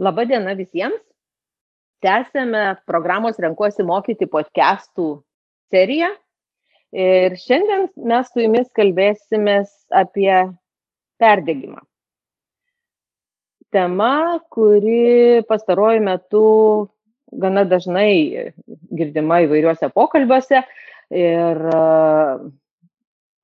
Labą 0.00 0.24
dieną 0.24 0.54
visiems. 0.56 1.00
Tęsėme 2.00 2.60
programos 2.88 3.36
Renkuosi 3.44 3.84
mokyti 3.84 4.24
podcastų 4.32 5.08
seriją. 5.68 6.06
Ir 6.96 7.34
šiandien 7.36 7.82
mes 8.08 8.30
su 8.32 8.40
jumis 8.40 8.70
kalbėsime 8.78 9.58
apie 10.00 10.30
perdėgymą. 11.20 11.82
Tema, 13.76 14.40
kuri 14.48 15.44
pastaruoju 15.50 16.00
metu 16.06 16.44
gana 17.44 17.66
dažnai 17.68 18.54
girdima 18.96 19.42
įvairiuose 19.44 19.90
pokalbiuose 19.92 20.62
ir 21.12 21.60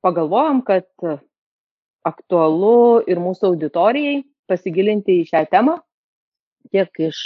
pagalvojom, 0.01 0.65
kad 0.65 0.89
aktualu 2.13 3.03
ir 3.05 3.21
mūsų 3.21 3.53
auditorijai 3.53 4.23
pasigilinti 4.49 5.21
į 5.21 5.29
šią 5.35 5.45
temą 5.53 5.83
tiek 6.77 7.09
iš 7.09 7.19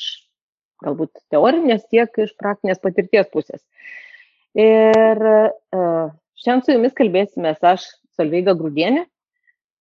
galbūt 0.84 1.12
teorinės, 1.32 1.84
tiek 1.92 2.22
iš 2.22 2.32
praktinės 2.40 2.80
patirties 2.80 3.28
pusės. 3.32 3.60
Ir 4.56 5.20
uh, 5.20 6.10
šiandien 6.40 6.64
su 6.64 6.74
jumis 6.74 6.96
kalbėsime 6.96 7.54
aš, 7.54 7.86
Salveiga 8.16 8.54
Grūdienė, 8.58 9.04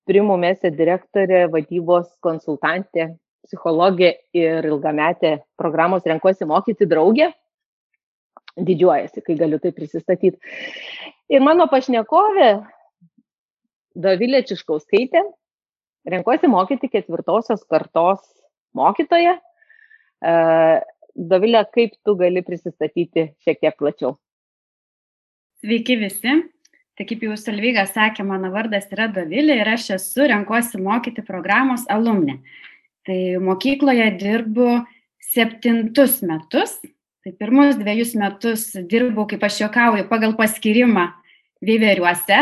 primumėse 0.09 0.71
direktorė, 0.73 1.47
vadybos 1.53 2.11
konsultantė, 2.23 3.13
psichologė 3.47 4.13
ir 4.37 4.67
ilgametė 4.69 5.39
programos 5.59 6.05
Renkuosi 6.07 6.47
mokyti 6.49 6.87
draugė. 6.89 7.31
Didžiuojasi, 8.59 9.23
kai 9.23 9.35
galiu 9.39 9.59
tai 9.61 9.71
prisistatyti. 9.71 10.35
Ir 11.31 11.43
mano 11.45 11.69
pašnekovė, 11.71 12.49
Davilė 13.99 14.41
Čiškauskaitė, 14.47 15.23
Renkuosi 16.09 16.49
mokyti 16.51 16.89
ketvirtosios 16.91 17.63
kartos 17.69 18.23
mokytoja, 18.75 19.37
Dovilė, 20.21 21.63
kaip 21.75 21.95
tu 22.05 22.15
gali 22.19 22.43
prisistatyti 22.45 23.31
šiek 23.43 23.59
tiek 23.59 23.75
plačiau? 23.79 24.15
Sveiki 25.59 25.97
visi. 25.99 26.37
Tai 26.99 27.05
kaip 27.07 27.21
jau 27.23 27.35
Salvyga 27.39 27.85
sakė, 27.87 28.25
mano 28.27 28.49
vardas 28.51 28.89
yra 28.91 29.07
Dovilė 29.11 29.55
ir 29.61 29.69
aš 29.71 29.85
esu 29.95 30.25
renkuosi 30.27 30.81
mokyti 30.83 31.23
programos 31.23 31.85
alumne. 31.91 32.41
Tai 33.07 33.19
mokykloje 33.43 34.09
dirbu 34.19 34.81
septintus 35.23 36.19
metus. 36.27 36.75
Tai 37.23 37.31
pirmus 37.39 37.77
dviejus 37.79 38.13
metus 38.19 38.65
dirbau, 38.91 39.25
kaip 39.27 39.43
aš 39.43 39.61
juokauju, 39.65 40.07
pagal 40.11 40.35
paskirimą 40.39 41.09
Viveriuose, 41.63 42.37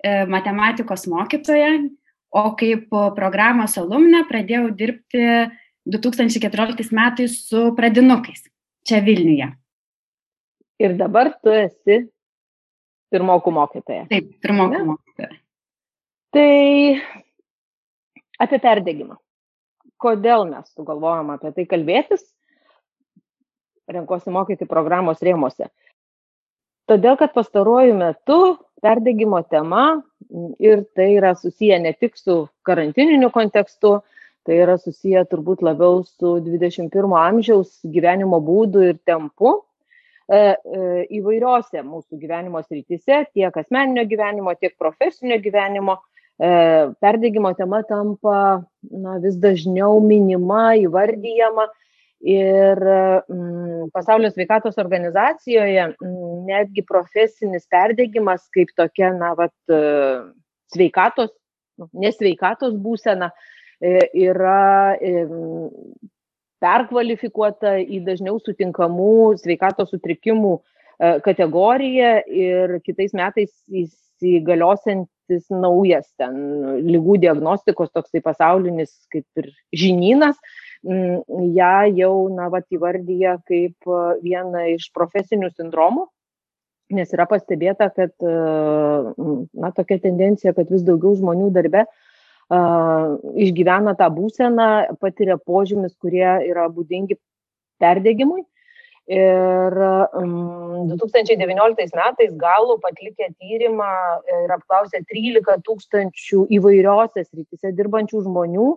e, 0.00 0.12
matematikos 0.28 1.04
mokytoja, 1.12 1.74
o 2.32 2.44
kaip 2.56 2.88
programos 3.16 3.76
alumne 3.80 4.22
pradėjau 4.28 4.70
dirbti 4.72 5.26
2014 5.88 6.92
metais 6.92 7.36
su 7.48 7.70
pradinukais 7.76 8.44
čia 8.86 9.00
Vilniuje. 9.04 9.48
Ir 10.80 10.96
dabar 10.96 11.32
tu 11.44 11.52
esi 11.52 12.02
pirmokų 13.12 13.52
mokytoja. 13.52 14.06
Taip, 14.10 14.30
pirmokų 14.44 14.76
ne? 14.76 14.84
mokytoja. 14.92 15.34
Tai 16.30 16.50
apie 18.40 18.60
perdėgymą. 18.62 19.18
Kodėl 20.00 20.46
mes 20.48 20.70
sugalvojom 20.72 21.34
apie 21.34 21.52
tai 21.56 21.66
kalbėtis? 21.68 22.22
Renkuosi 23.90 24.32
mokyti 24.32 24.68
programos 24.70 25.20
rėmose. 25.26 25.68
Todėl, 26.88 27.18
kad 27.18 27.34
pastaruoju 27.34 27.96
metu 27.98 28.38
perdėgymo 28.82 29.42
tema 29.50 30.00
ir 30.62 30.86
tai 30.96 31.10
yra 31.18 31.34
susiję 31.38 31.78
ne 31.82 31.92
tik 31.92 32.16
su 32.18 32.46
karantininiu 32.66 33.30
kontekstu, 33.34 33.98
tai 34.50 34.58
yra 34.64 34.74
susiję 34.82 35.22
turbūt 35.30 35.60
labiau 35.62 36.00
su 36.02 36.38
21 36.42 37.12
amžiaus 37.14 37.76
gyvenimo 37.94 38.40
būdu 38.42 38.82
ir 38.88 38.96
tempu 39.06 39.52
e, 39.54 40.38
e, 40.38 40.54
įvairiose 41.20 41.84
mūsų 41.86 42.18
gyvenimo 42.18 42.58
srityse, 42.64 43.20
tiek 43.30 43.58
asmeninio 43.62 44.02
gyvenimo, 44.10 44.56
tiek 44.58 44.74
profesinio 44.78 45.38
gyvenimo. 45.44 46.00
E, 46.40 46.50
perdėgymo 47.04 47.52
tema 47.54 47.84
tampa 47.86 48.40
na, 48.90 49.20
vis 49.22 49.36
dažniau 49.38 50.00
minima, 50.02 50.72
įvardyjama 50.80 51.68
ir 52.26 52.82
mm, 52.82 53.92
Pasaulio 53.94 54.32
sveikatos 54.32 54.80
organizacijoje 54.82 55.92
mm, 55.92 56.34
netgi 56.48 56.82
profesinis 56.88 57.70
perdėgymas 57.70 58.48
kaip 58.56 58.74
tokia, 58.74 59.12
na, 59.14 59.30
vat, 59.38 59.54
sveikatos, 60.74 61.30
nu, 61.78 61.86
nesveikatos 62.02 62.74
būsena, 62.82 63.30
E, 63.30 63.50
yra 63.80 64.96
perkvalifikuota 66.60 67.78
į 67.80 68.02
dažniau 68.04 68.40
sutinkamų 68.42 69.38
sveikatos 69.40 69.90
sutrikimų 69.94 70.58
e, 70.58 71.14
kategoriją 71.24 72.12
ir 72.28 72.76
kitais 72.84 73.14
metais 73.16 73.50
įsigaliosiantis 73.68 75.48
naujas 75.52 76.10
ten 76.20 76.36
lygų 76.84 77.20
diagnostikos 77.24 77.92
toksai 77.96 78.22
pasaulinis 78.24 78.92
kaip 79.12 79.26
ir 79.40 79.50
žinynas, 79.72 80.36
ją 80.84 81.74
jau, 81.92 82.14
na, 82.32 82.48
vat 82.52 82.64
įvardyja 82.72 83.38
kaip 83.48 83.90
vieną 84.24 84.64
iš 84.74 84.88
profesinių 84.96 85.50
sindromų, 85.52 86.06
nes 86.96 87.12
yra 87.14 87.26
pastebėta, 87.30 87.90
kad, 87.94 88.12
na, 88.24 89.70
tokia 89.76 90.00
tendencija, 90.02 90.54
kad 90.56 90.72
vis 90.72 90.82
daugiau 90.82 91.12
žmonių 91.20 91.50
darbe 91.54 91.84
uh, 91.84 92.09
išgyvena 92.50 93.94
tą 93.98 94.08
būseną, 94.10 94.96
patiria 95.00 95.38
požymis, 95.38 95.94
kurie 96.02 96.28
yra 96.50 96.68
būdingi 96.68 97.18
perdėgymui. 97.80 98.44
Ir 99.10 99.74
um, 100.14 100.86
2019 100.86 101.96
metais 101.98 102.34
galų 102.38 102.76
atlikę 102.86 103.26
tyrimą 103.40 103.88
ir 104.44 104.52
apklausę 104.54 105.00
13 105.02 105.56
tūkstančių 105.66 106.44
įvairiose 106.58 107.24
srityse 107.24 107.72
dirbančių 107.74 108.22
žmonių, 108.28 108.68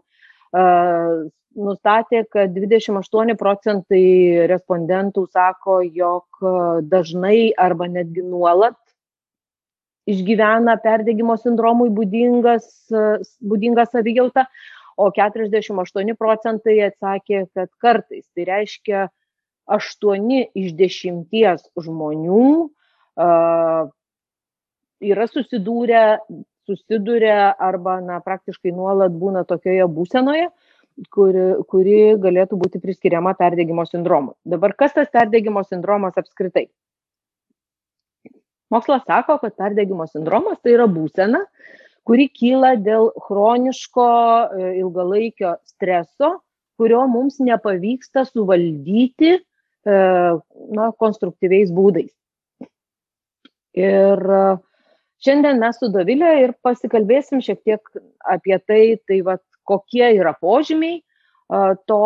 nustatė, 1.54 2.24
kad 2.34 2.56
28 2.56 3.38
procentai 3.38 4.48
respondentų 4.50 5.28
sako, 5.30 5.82
jog 5.86 6.42
dažnai 6.90 7.54
arba 7.54 7.86
netgi 7.92 8.26
nuolat 8.26 8.78
išgyvena 10.10 10.76
perdegimo 10.84 11.36
sindromui 11.40 11.90
būdingas, 11.94 12.68
būdingą 13.40 13.86
savijautą, 13.90 14.46
o 15.00 15.10
48 15.10 16.16
procentai 16.20 16.78
atsakė, 16.90 17.46
kad 17.56 17.72
kartais. 17.82 18.26
Tai 18.36 18.48
reiškia, 18.50 19.08
8 19.74 20.32
iš 20.60 20.74
10 20.76 21.70
žmonių 21.86 22.48
uh, 22.68 23.86
yra 25.04 25.28
susidūrę, 25.32 26.04
susiduria 26.68 27.54
arba 27.60 28.00
na, 28.04 28.20
praktiškai 28.24 28.74
nuolat 28.76 29.16
būna 29.16 29.44
tokioje 29.48 29.88
būsenoje, 29.88 30.50
kuri, 31.14 31.48
kuri 31.68 31.98
galėtų 32.22 32.60
būti 32.60 32.82
priskiriama 32.84 33.34
perdegimo 33.40 33.86
sindromui. 33.88 34.36
Dabar 34.46 34.76
kas 34.78 34.96
tas 34.96 35.12
perdegimo 35.12 35.64
sindromas 35.68 36.20
apskritai? 36.20 36.68
Mokslas 38.72 39.04
sako, 39.08 39.38
kad 39.42 39.56
perdegimo 39.60 40.06
sindromas 40.08 40.60
tai 40.64 40.76
yra 40.78 40.88
būsena, 40.90 41.44
kuri 42.08 42.28
kyla 42.32 42.74
dėl 42.84 43.12
chroniško 43.28 44.08
e, 44.08 44.74
ilgalaikio 44.82 45.56
streso, 45.68 46.38
kurio 46.80 47.04
mums 47.12 47.40
nepavyksta 47.44 48.26
suvaldyti 48.28 49.34
e, 49.38 49.40
na, 49.88 50.90
konstruktyviais 51.00 51.72
būdais. 51.76 52.12
Ir 53.80 54.20
e, 54.38 54.44
šiandien 55.24 55.62
mes 55.64 55.80
su 55.80 55.92
Dovilė 55.94 56.34
ir 56.44 56.56
pasikalbėsim 56.66 57.44
šiek 57.46 57.64
tiek 57.64 57.94
apie 58.36 58.60
tai, 58.68 58.84
tai 59.08 59.22
va, 59.28 59.38
kokie 59.64 60.10
yra 60.18 60.34
požymiai 60.36 61.00
to 61.88 62.00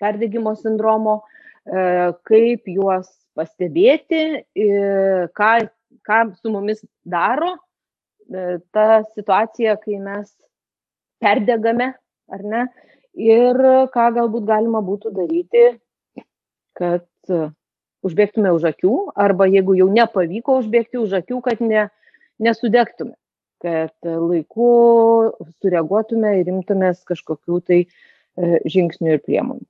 perdegimo 0.00 0.54
sindromo, 0.56 1.18
kaip 2.24 2.68
juos 2.70 3.10
pastebėti, 3.38 4.22
ką, 5.38 5.52
ką 6.06 6.18
su 6.40 6.52
mumis 6.52 6.82
daro, 7.06 7.54
ta 8.74 9.02
situacija, 9.14 9.78
kai 9.80 10.00
mes 10.02 10.32
perdegame, 11.22 11.92
ar 12.28 12.44
ne, 12.44 12.66
ir 13.18 13.62
ką 13.94 14.08
galbūt 14.18 14.48
galima 14.48 14.82
būtų 14.84 15.14
daryti, 15.16 15.70
kad 16.78 17.06
užbėgtume 18.06 18.52
už 18.54 18.68
akių, 18.72 18.92
arba 19.18 19.48
jeigu 19.50 19.76
jau 19.78 19.88
nepavyko 19.92 20.58
užbėgti 20.62 21.00
už 21.00 21.16
akių, 21.22 21.40
kad 21.46 21.62
ne, 21.64 21.88
nesudegtume, 22.42 23.16
kad 23.62 23.94
laiku 24.06 24.68
sureaguotume 25.58 26.38
ir 26.40 26.52
imtumės 26.52 27.02
kažkokių 27.08 27.58
tai 27.66 27.80
e, 27.82 28.60
žingsnių 28.70 29.16
ir 29.16 29.24
priemonių. 29.24 29.66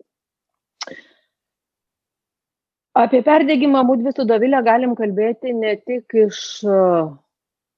Apie 2.97 3.21
perdėgymą 3.23 3.83
mūdvi 3.87 4.13
su 4.17 4.25
Dovilė 4.29 4.63
galim 4.65 4.95
kalbėti 4.99 5.53
ne 5.55 5.75
tik 5.77 6.15
iš 6.25 6.39
e, 6.65 6.79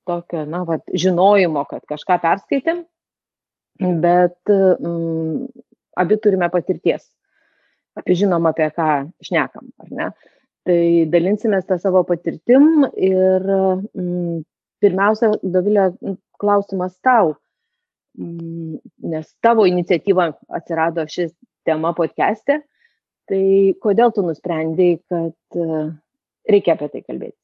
tokio, 0.08 0.44
na, 0.48 0.62
vat, 0.68 0.84
žinojimo, 0.94 1.64
kad 1.70 1.82
kažką 1.90 2.18
perskaitėm, 2.22 2.84
bet 4.04 4.52
mm, 4.52 5.48
abi 6.00 6.20
turime 6.22 6.50
patirties. 6.52 7.08
Apie 7.98 8.14
žinom, 8.16 8.46
apie 8.46 8.70
ką 8.76 8.88
šnekam, 9.26 9.72
ar 9.82 9.90
ne? 9.90 10.08
Tai 10.68 10.80
dalinsimės 11.10 11.66
tą 11.66 11.80
savo 11.80 12.04
patirtim 12.06 12.86
ir 12.94 13.46
mm, 13.50 14.42
pirmiausia, 14.80 15.32
Dovilė, 15.42 15.90
klausimas 16.40 16.94
tau, 17.04 17.34
mm, 18.18 18.78
nes 19.10 19.32
tavo 19.44 19.66
iniciatyva 19.68 20.30
atsirado 20.60 21.04
šis 21.10 21.34
tema 21.68 21.92
podcast'e, 21.96 22.60
tai 23.30 23.44
kodėl 23.82 24.10
tu 24.14 24.24
nusprendėjai, 24.26 24.98
kad 25.10 25.60
reikia 26.50 26.74
apie 26.76 26.90
tai 26.90 27.04
kalbėti? 27.06 27.36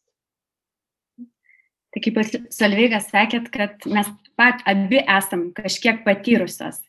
Tai 1.97 2.03
kaip 2.05 2.19
Salveigas 2.53 3.07
sakėt, 3.09 3.47
kad 3.55 3.87
mes 3.89 4.11
pat 4.37 4.61
abi 4.69 5.01
esam 5.01 5.47
kažkiek 5.57 6.03
patyrusios. 6.05 6.83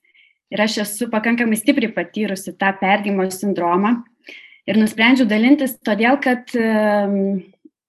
Ir 0.51 0.63
aš 0.63 0.81
esu 0.83 1.07
pakankamai 1.11 1.55
stipriai 1.59 1.93
patyrusi 1.95 2.51
tą 2.59 2.73
perdimo 2.79 3.23
sindromą. 3.31 3.93
Ir 4.67 4.79
nusprendžiau 4.79 5.27
dalintis 5.27 5.77
todėl, 5.87 6.17
kad 6.19 6.51
um, 6.59 7.39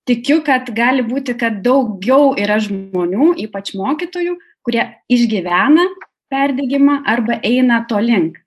tikiu, 0.06 0.40
kad 0.46 0.70
gali 0.75 1.02
būti, 1.06 1.34
kad 1.38 1.58
daugiau 1.64 2.37
yra 2.38 2.60
žmonių, 2.62 3.32
ypač 3.46 3.75
mokytojų, 3.78 4.37
kurie 4.62 4.84
išgyvena 5.10 5.88
perdėgymą 6.31 7.00
arba 7.02 7.40
eina 7.43 7.82
to 7.90 7.99
link. 7.99 8.38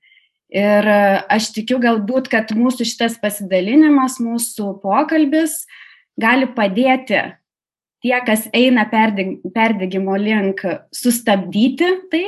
Ir 0.51 0.87
aš 1.31 1.53
tikiu 1.55 1.77
galbūt, 1.79 2.27
kad 2.31 2.49
mūsų 2.51 2.83
šitas 2.89 3.15
pasidalinimas, 3.21 4.17
mūsų 4.19 4.73
pokalbis 4.83 5.61
gali 6.19 6.49
padėti 6.51 7.21
tie, 8.03 8.17
kas 8.25 8.47
eina 8.51 8.83
perdegimo 8.91 10.17
link, 10.19 10.63
sustabdyti 10.91 11.91
tai, 12.11 12.25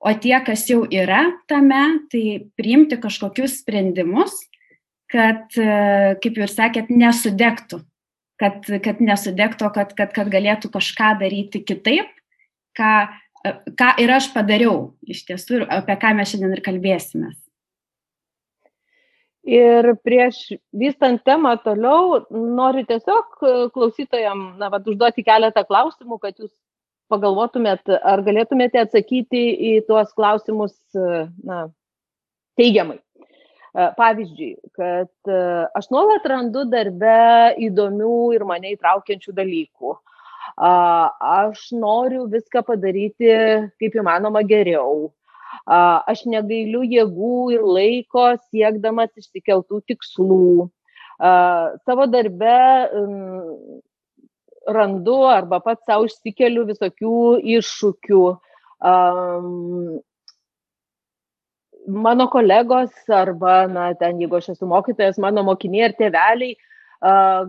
o 0.00 0.14
tie, 0.14 0.36
kas 0.46 0.64
jau 0.70 0.84
yra 0.88 1.26
tame, 1.50 1.82
tai 2.08 2.22
priimti 2.56 2.96
kažkokius 3.02 3.58
sprendimus, 3.60 4.32
kad, 5.12 5.52
kaip 5.52 6.38
ir 6.38 6.52
sakėt, 6.52 6.92
nesudegtų, 6.92 7.82
kad, 8.40 8.64
kad 8.84 9.02
nesudegtų, 9.02 9.72
kad, 9.74 9.92
kad, 9.98 10.14
kad 10.14 10.30
galėtų 10.32 10.70
kažką 10.72 11.18
daryti 11.20 11.60
kitaip, 11.66 12.08
ką, 12.78 12.94
ką 13.76 13.90
ir 14.00 14.14
aš 14.14 14.30
padariau 14.32 14.94
iš 15.04 15.26
tiesų, 15.28 15.66
apie 15.66 15.98
ką 16.00 16.14
mes 16.16 16.32
šiandien 16.32 16.56
ir 16.56 16.64
kalbėsime. 16.64 17.34
Ir 19.48 19.94
prieš 20.04 20.42
vystant 20.76 21.22
temą 21.24 21.54
toliau, 21.64 22.18
noriu 22.28 22.82
tiesiog 22.84 23.38
e, 23.40 23.52
klausytojam, 23.72 24.42
na, 24.60 24.68
vad, 24.68 24.84
užduoti 24.84 25.24
keletą 25.24 25.62
klausimų, 25.64 26.18
kad 26.20 26.36
jūs 26.36 26.50
pagalvotumėt, 27.08 27.88
ar 27.96 28.20
galėtumėte 28.26 28.82
atsakyti 28.82 29.40
į 29.70 29.72
tuos 29.88 30.12
klausimus, 30.12 30.74
e, 30.92 31.22
na, 31.48 31.62
teigiamai. 32.60 32.98
E, 33.00 33.88
pavyzdžiui, 33.96 34.52
kad 34.76 35.32
aš 35.80 35.88
nuolat 35.94 36.28
randu 36.28 36.66
darbe 36.68 37.16
įdomių 37.70 38.18
ir 38.36 38.44
mane 38.48 38.74
įtraukiančių 38.76 39.32
dalykų. 39.32 39.96
Aš 40.58 41.70
noriu 41.76 42.26
viską 42.28 42.64
padaryti 42.66 43.30
kaip 43.78 43.96
įmanoma 44.02 44.42
geriau 44.44 45.06
aš 45.68 46.24
negailiu 46.26 46.82
jėgų 46.86 47.38
ir 47.54 47.64
laiko 47.64 48.26
siekdamas 48.48 49.10
išsikeltų 49.16 49.80
tikslų. 49.92 50.68
Savo 51.84 52.06
darbe 52.06 52.58
randu 54.68 55.16
arba 55.28 55.60
pats 55.64 55.84
savo 55.88 56.06
išsikeliu 56.08 56.66
visokių 56.68 57.40
iššūkių. 57.58 58.22
Mano 61.88 62.28
kolegos 62.28 62.92
arba, 63.08 63.62
na, 63.66 63.90
ten, 63.96 64.18
jeigu 64.20 64.36
aš 64.36 64.50
esu 64.52 64.68
mokytojas, 64.68 65.16
mano 65.18 65.42
mokiniai 65.46 65.88
ir 65.88 65.94
tėveliai 65.96 66.56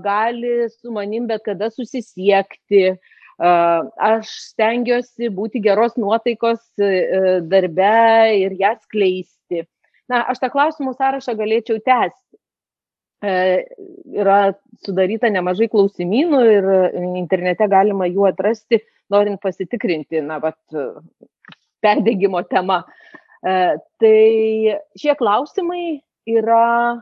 gali 0.04 0.69
su 0.72 0.94
manim 0.96 1.25
bet 1.28 1.44
kada 1.44 1.68
susisiekti, 1.74 2.94
uh, 2.94 3.19
Aš 3.39 4.31
stengiuosi 4.50 5.30
būti 5.31 5.62
geros 5.63 5.95
nuotaikos 5.95 6.59
e, 6.75 7.39
darbe 7.47 7.91
ir 8.36 8.56
ją 8.59 8.74
skleisti. 8.81 9.63
Na, 10.12 10.25
aš 10.27 10.41
tą 10.44 10.50
klausimų 10.51 10.91
sąrašą 10.97 11.38
galėčiau 11.39 11.80
tęsti. 11.80 12.36
E, 13.24 13.31
yra 14.15 14.53
sudaryta 14.83 15.31
nemažai 15.31 15.69
klausimynų 15.71 16.41
ir 16.51 16.69
internete 17.19 17.68
galima 17.71 18.07
jų 18.12 18.27
atrasti, 18.27 18.81
norint 19.12 19.39
pasitikrinti, 19.44 20.19
na, 20.24 20.39
vat, 20.44 20.59
perdėgymo 21.83 22.44
tema. 22.51 22.83
E, 23.39 23.77
tai 24.03 24.75
šie 25.00 25.15
klausimai 25.19 26.01
yra 26.27 27.00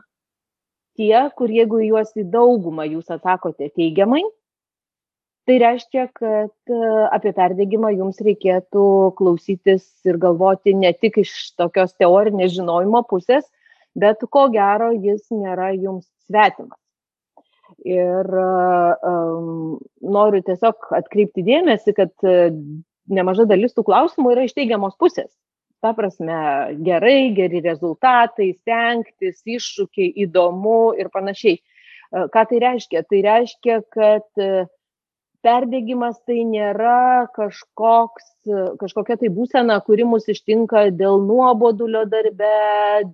tie, 0.98 1.30
kur 1.38 1.50
jeigu 1.50 1.82
juos 1.82 2.14
į 2.18 2.28
daugumą 2.30 2.86
jūs 2.86 3.10
atsakote 3.14 3.70
teigiamai, 3.74 4.22
tai 5.48 5.56
reiškia 5.62 6.08
kad 6.12 6.72
e, 6.72 6.80
apie 7.16 7.32
perdegimą 7.36 7.94
jums 7.94 8.20
reikėtų 8.24 8.82
klausytis 9.16 9.86
ir 10.08 10.18
galvoti 10.20 10.74
ne 10.76 10.92
tik 10.92 11.16
iš 11.22 11.32
tokios 11.56 11.94
teorinės 11.96 12.52
žinojimo 12.58 13.00
pusės, 13.08 13.46
bet 13.96 14.20
ko 14.28 14.46
gero 14.52 14.90
jis 14.92 15.24
nėra 15.32 15.72
jums 15.72 16.04
svetimas. 16.28 16.76
Ir 17.84 18.28
um, 18.34 19.76
noriu 20.02 20.40
tiesiog 20.44 20.88
atkreipti 20.98 21.44
dėmesį, 21.46 21.94
kad 21.96 22.28
nemaža 23.08 23.44
dalis 23.48 23.76
tų 23.76 23.84
klausimų 23.88 24.32
yra 24.34 24.46
iš 24.48 24.56
teigiamos 24.56 24.96
pusės. 25.00 25.30
Ta 25.84 25.92
prasme, 25.94 26.38
gerai, 26.84 27.30
geri 27.36 27.60
rezultatai, 27.62 28.50
stengtis, 28.56 29.44
iššūkiai, 29.46 30.10
įdomu 30.24 30.96
ir 30.98 31.12
panašiai. 31.14 31.60
Ką 32.34 32.42
tai 32.50 32.58
reiškia? 32.64 33.04
Tai 33.06 33.20
reiškia, 33.28 33.78
kad 33.94 34.42
perdegimas 35.48 36.18
tai 36.28 36.42
nėra 36.44 37.28
kažkoks, 37.36 38.28
kažkokia 38.80 39.16
tai 39.22 39.32
būsena, 39.32 39.80
kuri 39.86 40.04
mus 40.08 40.28
ištinka 40.28 40.88
dėl 40.96 41.22
nuobodulio 41.24 42.04
darbe, 42.10 42.54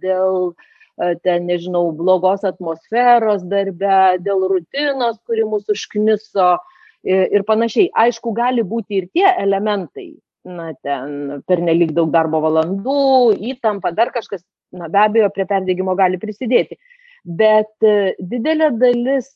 dėl 0.03 0.51
e, 0.51 1.15
ten, 1.23 1.47
nežinau, 1.51 1.87
blogos 1.95 2.47
atmosferos 2.49 3.47
darbe, 3.47 4.19
dėl 4.27 4.47
rutinos, 4.51 5.21
kuri 5.29 5.47
mus 5.47 5.69
užkniso 5.71 6.57
ir 7.05 7.45
panašiai. 7.45 7.91
Aišku, 8.05 8.33
gali 8.33 8.65
būti 8.65 8.99
ir 8.99 9.09
tie 9.13 9.27
elementai, 9.29 10.15
na, 10.45 10.73
ten 10.83 11.43
per 11.49 11.61
nelik 11.61 11.93
daug 11.97 12.11
darbo 12.15 12.41
valandų, 12.45 13.37
įtampa, 13.53 13.93
dar 13.97 14.13
kažkas, 14.15 14.45
na, 14.73 14.89
be 14.89 15.03
abejo, 15.03 15.31
prie 15.35 15.47
perdėgymo 15.51 15.97
gali 16.01 16.21
prisidėti. 16.21 16.81
Bet 17.25 17.73
e, 17.85 18.15
didelė 18.21 18.73
dalis 18.81 19.31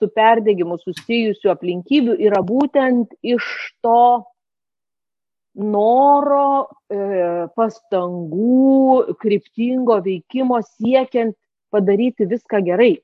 su 0.00 0.08
perdegimu 0.12 0.78
susijusių 0.82 1.52
aplinkybių 1.52 2.16
yra 2.28 2.42
būtent 2.44 3.14
iš 3.24 3.46
to 3.84 4.24
noro, 5.56 6.68
e, 6.92 7.00
pastangų, 7.56 9.16
kryptingo 9.22 9.98
veikimo 10.04 10.60
siekiant 10.66 11.36
padaryti 11.72 12.28
viską 12.28 12.60
gerai. 12.66 12.94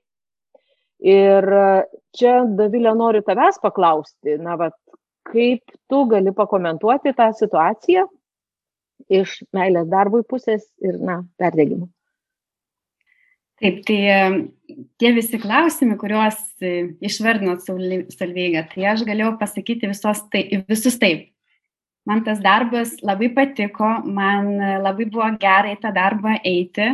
Ir 1.03 1.49
čia, 2.15 2.35
Davilė, 2.47 2.93
noriu 2.95 3.25
tavęs 3.27 3.59
paklausti, 3.63 4.37
na, 4.39 4.55
vat, 4.61 4.77
kaip 5.33 5.75
tu 5.91 6.05
gali 6.11 6.31
pakomentuoti 6.37 7.15
tą 7.17 7.33
situaciją 7.35 8.07
iš 9.11 9.41
meilės 9.57 9.89
darbui 9.91 10.23
pusės 10.29 10.69
ir, 10.85 11.01
na, 11.03 11.23
perdėgimo. 11.41 11.89
Taip, 13.63 13.85
tai 13.87 13.99
tie 14.99 15.13
visi 15.15 15.39
klausimai, 15.39 15.95
kuriuos 16.01 16.39
e, 16.65 16.73
išvardinot 17.05 17.63
Salveiga, 17.63 18.65
tai 18.73 18.89
aš 18.91 19.05
galėjau 19.07 19.37
pasakyti 19.39 19.91
visos, 19.91 20.25
tai, 20.33 20.49
visus 20.67 20.99
taip. 20.99 21.29
Man 22.09 22.25
tas 22.27 22.41
darbas 22.43 22.97
labai 23.07 23.29
patiko, 23.31 23.87
man 24.03 24.57
labai 24.83 25.07
buvo 25.07 25.29
gerai 25.39 25.77
tą 25.79 25.93
darbą 25.95 26.35
eiti, 26.43 26.89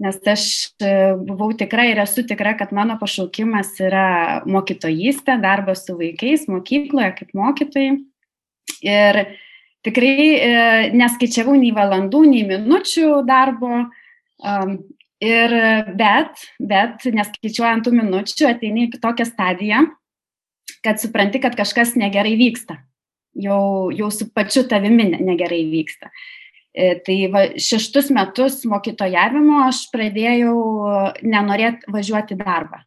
nes 0.00 0.16
aš 0.32 0.44
e, 0.80 0.92
buvau 1.28 1.50
tikra 1.60 1.84
ir 1.90 2.00
esu 2.00 2.24
tikra, 2.28 2.54
kad 2.56 2.72
mano 2.72 2.96
pašaukimas 3.00 3.74
yra 3.84 4.06
mokytojystė, 4.48 5.36
darbas 5.42 5.84
su 5.84 5.98
vaikais 5.98 6.46
mokykloje 6.48 7.10
kaip 7.18 7.36
mokytojai. 7.36 7.98
Ir 8.88 9.20
tikrai 9.84 10.14
e, 10.16 10.54
neskaičiavau 10.96 11.58
nei 11.60 11.74
valandų, 11.76 12.24
nei 12.32 12.48
minučių 12.48 13.20
darbo. 13.28 13.84
Um, 14.40 14.78
ir 15.20 15.54
bet, 16.00 16.44
bet 16.58 17.06
neskaičiuojant 17.12 17.86
tų 17.86 17.94
minučių, 17.98 18.48
ateini 18.50 18.88
į 18.88 19.00
tokią 19.02 19.26
stadiją, 19.28 19.84
kad 20.84 21.00
supranti, 21.02 21.40
kad 21.42 21.56
kažkas 21.58 21.94
negerai 22.00 22.36
vyksta. 22.40 22.80
Jau, 23.40 23.90
jau 23.94 24.10
su 24.10 24.26
pačiu 24.34 24.64
tavimi 24.68 25.06
negerai 25.20 25.62
vyksta. 25.70 26.10
E, 26.70 26.94
tai 27.04 27.16
va, 27.30 27.44
šeštus 27.58 28.10
metus 28.14 28.62
mokytojavimo 28.66 29.64
aš 29.66 29.84
pradėjau 29.92 30.54
nenorėti 31.22 31.90
važiuoti 31.90 32.38
darbą. 32.38 32.82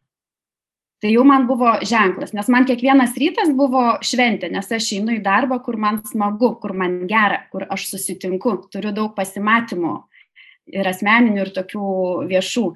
Tai 1.04 1.10
jau 1.12 1.24
man 1.28 1.44
buvo 1.44 1.68
ženklas, 1.84 2.32
nes 2.32 2.46
man 2.48 2.64
kiekvienas 2.64 3.12
rytas 3.20 3.50
buvo 3.56 3.98
šventė, 4.04 4.48
nes 4.52 4.70
aš 4.72 4.86
einu 4.96 5.18
į 5.18 5.22
darbą, 5.24 5.58
kur 5.60 5.76
man 5.76 5.98
smagu, 6.08 6.54
kur 6.62 6.72
man 6.72 7.02
gera, 7.10 7.42
kur 7.52 7.66
aš 7.68 7.90
susitinku, 7.90 8.54
turiu 8.72 8.92
daug 8.96 9.12
pasimatymų 9.16 9.98
ir 10.72 10.88
asmeninių, 10.88 11.42
ir 11.44 11.52
tokių 11.56 11.88
viešų. 12.30 12.68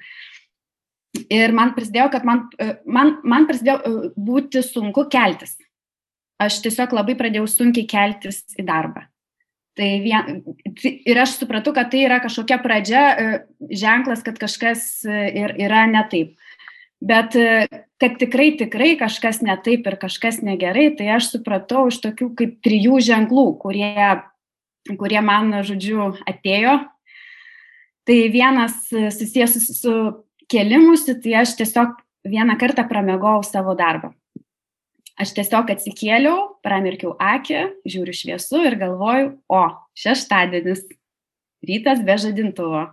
Ir 1.32 1.54
man 1.56 1.72
prisidėjo, 1.76 2.08
kad 2.12 2.26
man, 2.28 2.46
man, 2.84 3.16
man 3.26 3.46
prisidėjo 3.48 3.78
e, 3.78 3.92
būti 4.14 4.62
sunku 4.64 5.06
keltis. 5.10 5.56
Aš 6.38 6.60
tiesiog 6.62 6.92
labai 6.94 7.16
pradėjau 7.18 7.48
sunkiai 7.50 7.88
keltis 7.88 8.44
į 8.58 8.66
darbą. 8.68 9.08
Tai 9.78 9.88
vien, 10.02 10.42
ir 10.82 11.20
aš 11.22 11.36
supratau, 11.38 11.72
kad 11.74 11.90
tai 11.92 12.04
yra 12.04 12.18
kažkokia 12.22 12.58
pradžia, 12.62 13.02
e, 13.08 13.40
ženklas, 13.72 14.22
kad 14.26 14.38
kažkas 14.38 14.84
e, 15.06 15.24
ir, 15.42 15.56
yra 15.68 15.86
ne 15.90 16.04
taip. 16.12 16.36
Bet 16.98 17.36
kad 18.02 18.16
tikrai, 18.18 18.56
tikrai 18.58 18.96
kažkas 18.98 19.38
ne 19.46 19.54
taip 19.62 19.84
ir 19.86 19.96
kažkas 20.02 20.40
negerai, 20.42 20.88
tai 20.98 21.12
aš 21.14 21.28
supratau 21.36 21.84
iš 21.92 22.00
tokių 22.02 22.26
kaip 22.40 22.56
trijų 22.66 22.98
ženklų, 23.06 23.44
kurie, 23.62 24.08
kurie 24.98 25.20
man, 25.22 25.60
žodžiu, 25.62 26.16
atėjo. 26.26 26.74
Tai 28.08 28.16
vienas 28.32 28.86
susijęs 28.88 29.58
su, 29.60 29.74
su 29.76 29.94
kelimusi, 30.48 31.18
tai 31.20 31.34
aš 31.42 31.58
tiesiog 31.58 31.98
vieną 32.24 32.56
kartą 32.60 32.86
pramegojau 32.88 33.42
savo 33.44 33.74
darbą. 33.76 34.14
Aš 35.18 35.34
tiesiog 35.36 35.68
atsikėliau, 35.74 36.36
pramirkiau 36.64 37.12
akį, 37.20 37.64
žiūriu 37.84 38.14
šviesu 38.14 38.62
ir 38.64 38.78
galvoju, 38.80 39.32
o, 39.50 39.64
šeštadienis, 39.98 40.86
rytas 41.68 42.00
be 42.06 42.16
žadintuvo. 42.22 42.86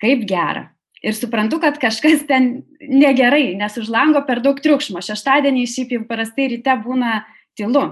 Kaip 0.00 0.22
gera 0.28 0.68
ir 1.02 1.16
suprantu, 1.16 1.58
kad 1.60 1.80
kažkas 1.80 2.26
ten 2.28 2.62
negerai, 2.80 3.56
nes 3.58 3.76
už 3.80 3.88
lango 3.90 4.22
per 4.28 4.42
daug 4.44 4.60
triukšmo. 4.60 5.02
Šeštadienį 5.04 5.66
šiaip 5.68 5.94
jau 5.96 6.04
parastai 6.08 6.50
ryte 6.52 6.76
būna 6.84 7.24
tylu. 7.58 7.86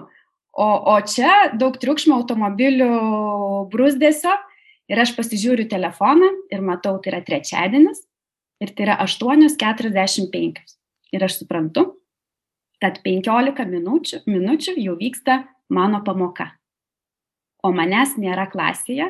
O, 0.58 0.68
o 0.92 0.94
čia 1.06 1.50
daug 1.56 1.76
triukšmo 1.80 2.18
automobilių 2.18 2.92
brūzdėsio 3.72 4.34
ir 4.88 5.00
aš 5.02 5.14
pasižiūriu 5.16 5.68
telefoną 5.70 6.30
ir 6.52 6.64
matau, 6.64 6.96
tai 7.02 7.12
yra 7.12 7.22
trečiadienis 7.24 8.02
ir 8.62 8.74
tai 8.74 8.88
yra 8.88 8.98
8.45. 9.04 10.64
Ir 11.08 11.24
aš 11.24 11.38
suprantu, 11.40 11.86
kad 12.82 13.00
15 13.04 13.64
minučių, 13.70 14.22
minučių 14.28 14.74
jau 14.76 14.96
vyksta 14.98 15.42
mano 15.72 16.02
pamoka. 16.04 16.50
O 17.64 17.72
manęs 17.74 18.16
nėra 18.20 18.46
klasėje 18.50 19.08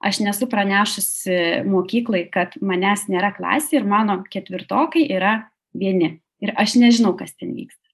aš 0.00 0.20
nesu 0.24 0.48
pranešusi 0.48 1.66
mokyklai, 1.68 2.24
kad 2.32 2.56
manęs 2.64 3.06
nėra 3.12 3.34
klasė 3.36 3.80
ir 3.80 3.88
mano 3.88 4.20
ketvirtokai 4.32 5.04
yra 5.12 5.36
vieni. 5.76 6.18
Ir 6.40 6.54
aš 6.56 6.78
nežinau, 6.80 7.12
kas 7.18 7.34
ten 7.36 7.52
vyksta. 7.52 7.84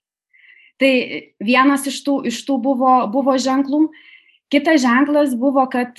Tai 0.78 0.92
vienas 1.42 1.86
iš 1.88 1.98
tų, 2.06 2.20
iš 2.30 2.44
tų 2.46 2.60
buvo, 2.62 2.92
buvo 3.10 3.34
ženklų. 3.40 3.88
Kitas 4.52 4.84
ženklas 4.84 5.34
buvo, 5.34 5.64
kad 5.72 5.98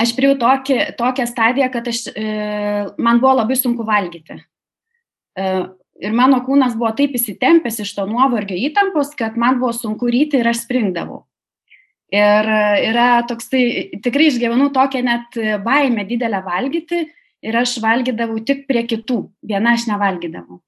aš 0.00 0.14
priejau 0.16 0.38
tokį, 0.40 0.78
tokią 0.98 1.26
stadiją, 1.30 1.70
kad 1.72 1.88
aš, 1.90 2.06
e, 2.10 2.26
man 2.98 3.20
buvo 3.22 3.36
labai 3.40 3.56
sunku 3.58 3.86
valgyti. 3.86 4.38
E, 5.38 5.50
ir 6.02 6.16
mano 6.16 6.40
kūnas 6.46 6.74
buvo 6.78 6.90
taip 6.96 7.14
įsitempęs 7.18 7.80
iš 7.84 7.94
to 7.96 8.06
nuovargio 8.10 8.58
įtampos, 8.68 9.14
kad 9.18 9.38
man 9.40 9.60
buvo 9.62 9.72
sunku 9.76 10.10
ryti 10.10 10.40
ir 10.40 10.50
aš 10.50 10.64
springdavau. 10.64 11.24
Ir 12.14 12.46
yra 12.92 13.24
toksai, 13.26 13.98
tikrai 14.04 14.28
išgyvenau 14.30 14.68
tokią 14.74 15.00
net 15.02 15.38
baimę 15.64 16.04
didelę 16.06 16.44
valgyti 16.44 17.00
ir 17.44 17.56
aš 17.58 17.78
valgydavau 17.82 18.38
tik 18.46 18.68
prie 18.68 18.84
kitų, 18.86 19.18
viena 19.42 19.72
aš 19.74 19.88
nevalgydavau. 19.88 20.60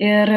Ir, 0.00 0.30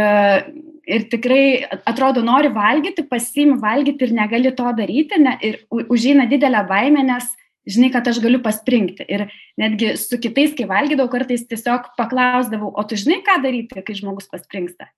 ir 0.83 1.05
tikrai 1.07 1.63
atrodo, 1.87 2.19
nori 2.25 2.51
valgyti, 2.51 3.05
pasiimi 3.07 3.55
valgyti 3.61 4.09
ir 4.09 4.15
negali 4.17 4.51
to 4.57 4.73
daryti 4.75 5.21
ne, 5.21 5.37
ir 5.39 5.61
užeina 5.71 6.27
didelę 6.27 6.65
baimę, 6.67 7.05
nes 7.07 7.29
žinai, 7.70 7.91
kad 7.93 8.08
aš 8.10 8.20
galiu 8.24 8.41
paspringti. 8.43 9.05
Ir 9.08 9.27
netgi 9.60 9.93
su 10.00 10.20
kitais, 10.22 10.55
kai 10.58 10.67
valgydavau, 10.70 11.12
kartais 11.12 11.46
tiesiog 11.50 11.93
paklausdavau, 12.00 12.74
o 12.75 12.84
tu 12.88 13.00
žinai, 13.00 13.22
ką 13.25 13.39
daryti, 13.46 13.86
kai 13.86 13.98
žmogus 13.98 14.29
paspringsta 14.32 14.89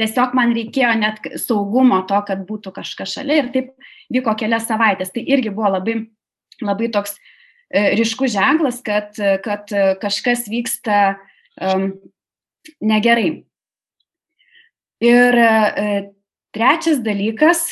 tiesiog 0.00 0.34
man 0.36 0.54
reikėjo 0.56 0.90
net 0.98 1.20
saugumo 1.42 2.00
to, 2.08 2.18
kad 2.26 2.42
būtų 2.48 2.74
kažkas 2.74 3.14
šalia 3.18 3.42
ir 3.42 3.50
taip 3.54 3.70
vyko 4.12 4.34
kelias 4.38 4.66
savaitės. 4.70 5.12
Tai 5.14 5.22
irgi 5.22 5.52
buvo 5.54 5.74
labai, 5.76 5.96
labai 6.62 6.90
toks 6.94 7.14
e, 7.14 7.94
ryškus 7.98 8.34
ženklas, 8.34 8.82
kad, 8.86 9.14
kad 9.44 9.70
kažkas 10.02 10.46
vyksta 10.50 11.00
um, 11.60 11.92
negerai. 12.82 13.44
Ir 15.04 15.40
e, 15.44 15.88
trečias 16.54 17.02
dalykas, 17.04 17.68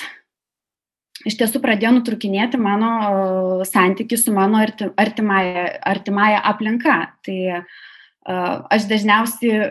iš 1.29 1.37
tiesų 1.41 1.61
pradėjo 1.63 1.95
nutrukinėti 1.99 2.61
mano 2.61 3.63
santykių 3.69 4.19
su 4.21 4.35
mano 4.35 4.63
artimąją, 4.63 5.69
artimąją 5.93 6.43
aplinką. 6.53 6.97
Tai 7.27 7.39
uh, 7.53 7.79
aš 8.73 8.89
dažniausiai 8.91 9.71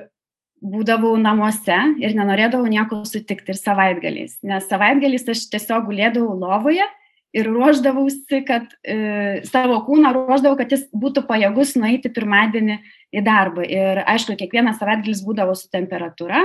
būdavau 0.61 1.15
namuose 1.17 1.77
ir 2.01 2.15
nenorėdavau 2.17 2.69
nieko 2.69 3.01
sutikti 3.09 3.53
ir 3.53 3.57
savaitgaliais, 3.57 4.37
nes 4.45 4.67
savaitgaliais 4.69 5.25
aš 5.33 5.47
tiesiog 5.49 5.87
gulėdavau 5.89 6.35
lovoje 6.37 6.85
ir 7.33 7.47
ruoždavausi, 7.47 8.41
kad 8.47 8.67
e, 8.83 9.41
savo 9.47 9.79
kūną 9.87 10.11
ruoždavau, 10.15 10.57
kad 10.59 10.73
jis 10.73 10.83
būtų 10.91 11.23
pajėgus 11.29 11.77
nueiti 11.79 12.11
pirmadienį 12.13 12.77
į 13.15 13.23
darbą. 13.25 13.63
Ir 13.65 14.03
aišku, 14.03 14.35
kiekvienas 14.39 14.81
savaitgalis 14.81 15.23
būdavo 15.25 15.55
su 15.57 15.71
temperatūra. 15.71 16.43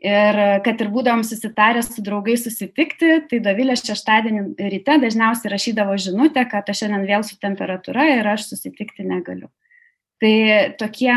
Ir 0.00 0.36
kad 0.64 0.80
ir 0.80 0.88
būdavom 0.88 1.20
susitarę 1.28 1.82
su 1.84 2.00
draugais 2.00 2.46
susitikti, 2.46 3.18
tai 3.28 3.40
Dovilė 3.44 3.74
šeštadienį 3.76 4.70
ryte 4.72 4.94
dažniausiai 5.02 5.52
rašydavo 5.52 5.96
žinutę, 6.00 6.46
kad 6.48 6.70
aš 6.72 6.86
šiandien 6.86 7.04
vėl 7.04 7.24
su 7.26 7.36
temperatūra 7.40 8.06
ir 8.14 8.30
aš 8.32 8.46
susitikti 8.48 9.04
negaliu. 9.04 9.50
Tai 10.20 10.32
tokie 10.80 11.12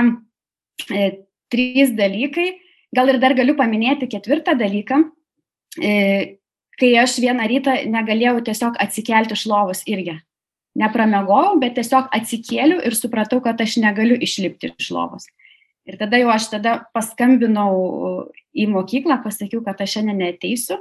e, 0.92 1.08
trys 1.52 1.94
dalykai. 1.96 2.50
Gal 2.94 3.10
ir 3.10 3.22
dar 3.24 3.34
galiu 3.40 3.56
paminėti 3.58 4.10
ketvirtą 4.12 4.58
dalyką, 4.60 5.00
e, 5.80 5.94
kai 6.78 6.92
aš 7.00 7.16
vieną 7.24 7.48
rytą 7.50 7.78
negalėjau 7.90 8.42
tiesiog 8.50 8.78
atsikelti 8.84 9.38
iš 9.38 9.46
lovos 9.50 9.86
irgi. 9.88 10.20
Nepramegojau, 10.78 11.56
bet 11.62 11.76
tiesiog 11.78 12.12
atsikėliau 12.14 12.84
ir 12.84 12.96
supratau, 12.98 13.40
kad 13.46 13.60
aš 13.62 13.78
negaliu 13.82 14.18
išlipti 14.20 14.74
iš 14.76 14.92
lovos. 14.92 15.30
Ir 15.90 16.00
tada 16.00 16.20
jau 16.22 16.32
aš 16.32 16.48
tada 16.54 16.78
paskambinau 16.96 18.30
į 18.56 18.70
mokyklą, 18.72 19.20
pasakiau, 19.26 19.64
kad 19.66 19.82
aš 19.84 19.98
šiandien 19.98 20.22
neteisiu. 20.24 20.80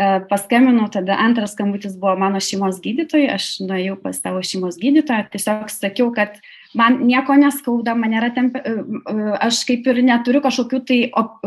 E, 0.00 0.04
paskambinau, 0.30 0.86
tada 0.88 1.18
antras 1.20 1.52
skambutis 1.52 1.98
buvo 2.00 2.14
mano 2.16 2.40
šeimos 2.40 2.78
gydytojai, 2.80 3.26
aš 3.34 3.48
nuėjau 3.60 3.98
pas 4.00 4.16
savo 4.16 4.40
šeimos 4.40 4.78
gydytoją, 4.80 5.26
tiesiog 5.34 5.68
sakiau, 5.68 6.06
kad 6.16 6.38
man 6.78 7.02
nieko 7.04 7.36
neskauda, 7.36 7.92
man 7.98 8.14
nėra 8.14 8.30
tempe, 8.32 8.62
e, 8.64 8.72
e, 9.12 9.26
aš 9.44 9.60
kaip 9.68 9.90
ir 9.92 10.00
neturiu 10.06 10.40
kažkokių 10.44 10.80
tai 10.88 10.98
op, 11.12 11.44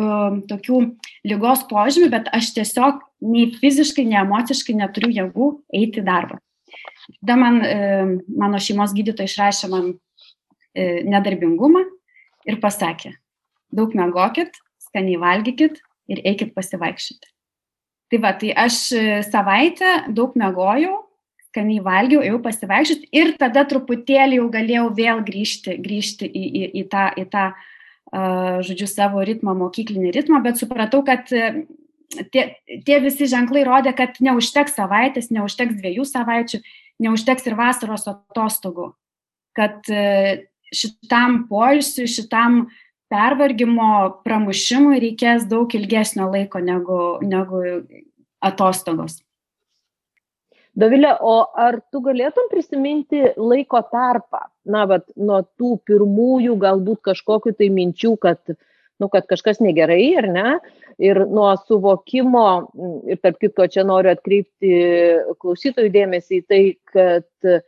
tokių 0.52 0.84
lygos 1.26 1.66
požymių, 1.72 2.12
bet 2.14 2.30
aš 2.38 2.52
tiesiog 2.60 3.02
nei 3.26 3.50
fiziškai, 3.58 4.06
nei 4.12 4.22
emociškai 4.22 4.78
neturiu 4.78 5.10
jėgų 5.18 5.50
eiti 5.82 6.04
į 6.04 6.06
darbą. 6.06 6.38
Tada 7.24 7.42
man, 7.42 7.62
mano 8.30 8.62
šeimos 8.62 8.94
gydytoja 8.94 9.30
išrašė 9.30 9.74
man 9.74 9.92
nedarbingumą 10.76 11.82
ir 12.46 12.60
pasakė, 12.64 13.16
daug 13.76 13.96
mėgokit, 13.98 14.58
skaniai 14.88 15.20
valgykit 15.22 15.82
ir 16.12 16.22
eikit 16.24 16.54
pasivaikščioti. 16.56 17.32
Tai 18.14 18.22
va, 18.22 18.36
tai 18.38 18.54
aš 18.66 18.78
savaitę 19.32 19.96
daug 20.14 20.36
mėgojau, 20.38 21.00
skaniai 21.50 21.82
valgiau, 21.84 22.22
ėjau 22.26 22.42
pasivaikščioti 22.44 23.10
ir 23.16 23.34
tada 23.40 23.64
truputėlį 23.70 24.42
jau 24.42 24.50
galėjau 24.54 24.90
vėl 24.98 25.24
grįžti, 25.26 25.78
grįžti 25.82 26.28
į, 26.28 26.44
į, 26.46 26.68
į 26.82 26.84
tą, 26.92 27.08
į 27.16 27.26
tą 27.32 27.46
uh, 27.56 28.62
žodžiu, 28.66 28.90
savo 28.92 29.24
ritmą, 29.26 29.56
mokyklinį 29.58 30.12
ritmą, 30.16 30.42
bet 30.46 30.60
supratau, 30.62 31.02
kad 31.08 31.32
tie, 31.32 32.44
tie 32.86 33.00
visi 33.04 33.30
ženklai 33.32 33.64
rodė, 33.68 33.96
kad 33.98 34.20
neužteks 34.24 34.76
savaitės, 34.78 35.32
neužteks 35.34 35.80
dviejų 35.80 36.06
savaičių, 36.12 36.62
neužteks 37.06 37.48
ir 37.50 37.58
vasaros 37.58 38.06
atostogų, 38.12 38.92
kad 39.56 39.80
uh, 39.90 40.44
šitam 40.76 41.46
poilsiui, 41.50 42.10
šitam 42.12 42.66
pervargimo 43.12 43.92
pramušimui 44.26 45.00
reikės 45.04 45.46
daug 45.50 45.72
ilgesnio 45.78 46.28
laiko 46.32 46.62
negu, 46.64 47.00
negu 47.24 47.62
atostogos. 48.44 49.22
Dovilė, 50.76 51.14
o 51.24 51.38
ar 51.56 51.78
tu 51.92 52.02
galėtum 52.04 52.50
prisiminti 52.52 53.22
laiko 53.40 53.80
tarpą, 53.88 54.42
na, 54.68 54.84
bet 54.90 55.06
nuo 55.16 55.40
tų 55.56 55.78
pirmųjų 55.88 56.58
galbūt 56.60 57.00
kažkokiu 57.12 57.54
tai 57.56 57.70
minčių, 57.72 58.12
kad, 58.20 58.42
nu, 59.00 59.08
kad 59.12 59.30
kažkas 59.30 59.62
negerai, 59.64 60.10
ar 60.20 60.28
ne, 60.28 60.50
ir 61.00 61.22
nuo 61.32 61.54
suvokimo, 61.62 62.48
ir 63.08 63.22
tarp 63.24 63.40
kitko 63.40 63.70
čia 63.72 63.86
noriu 63.88 64.12
atkreipti 64.12 64.74
klausytojų 65.40 65.94
dėmesį 65.96 66.42
į 66.42 66.46
tai, 66.52 66.62
kad 66.92 67.64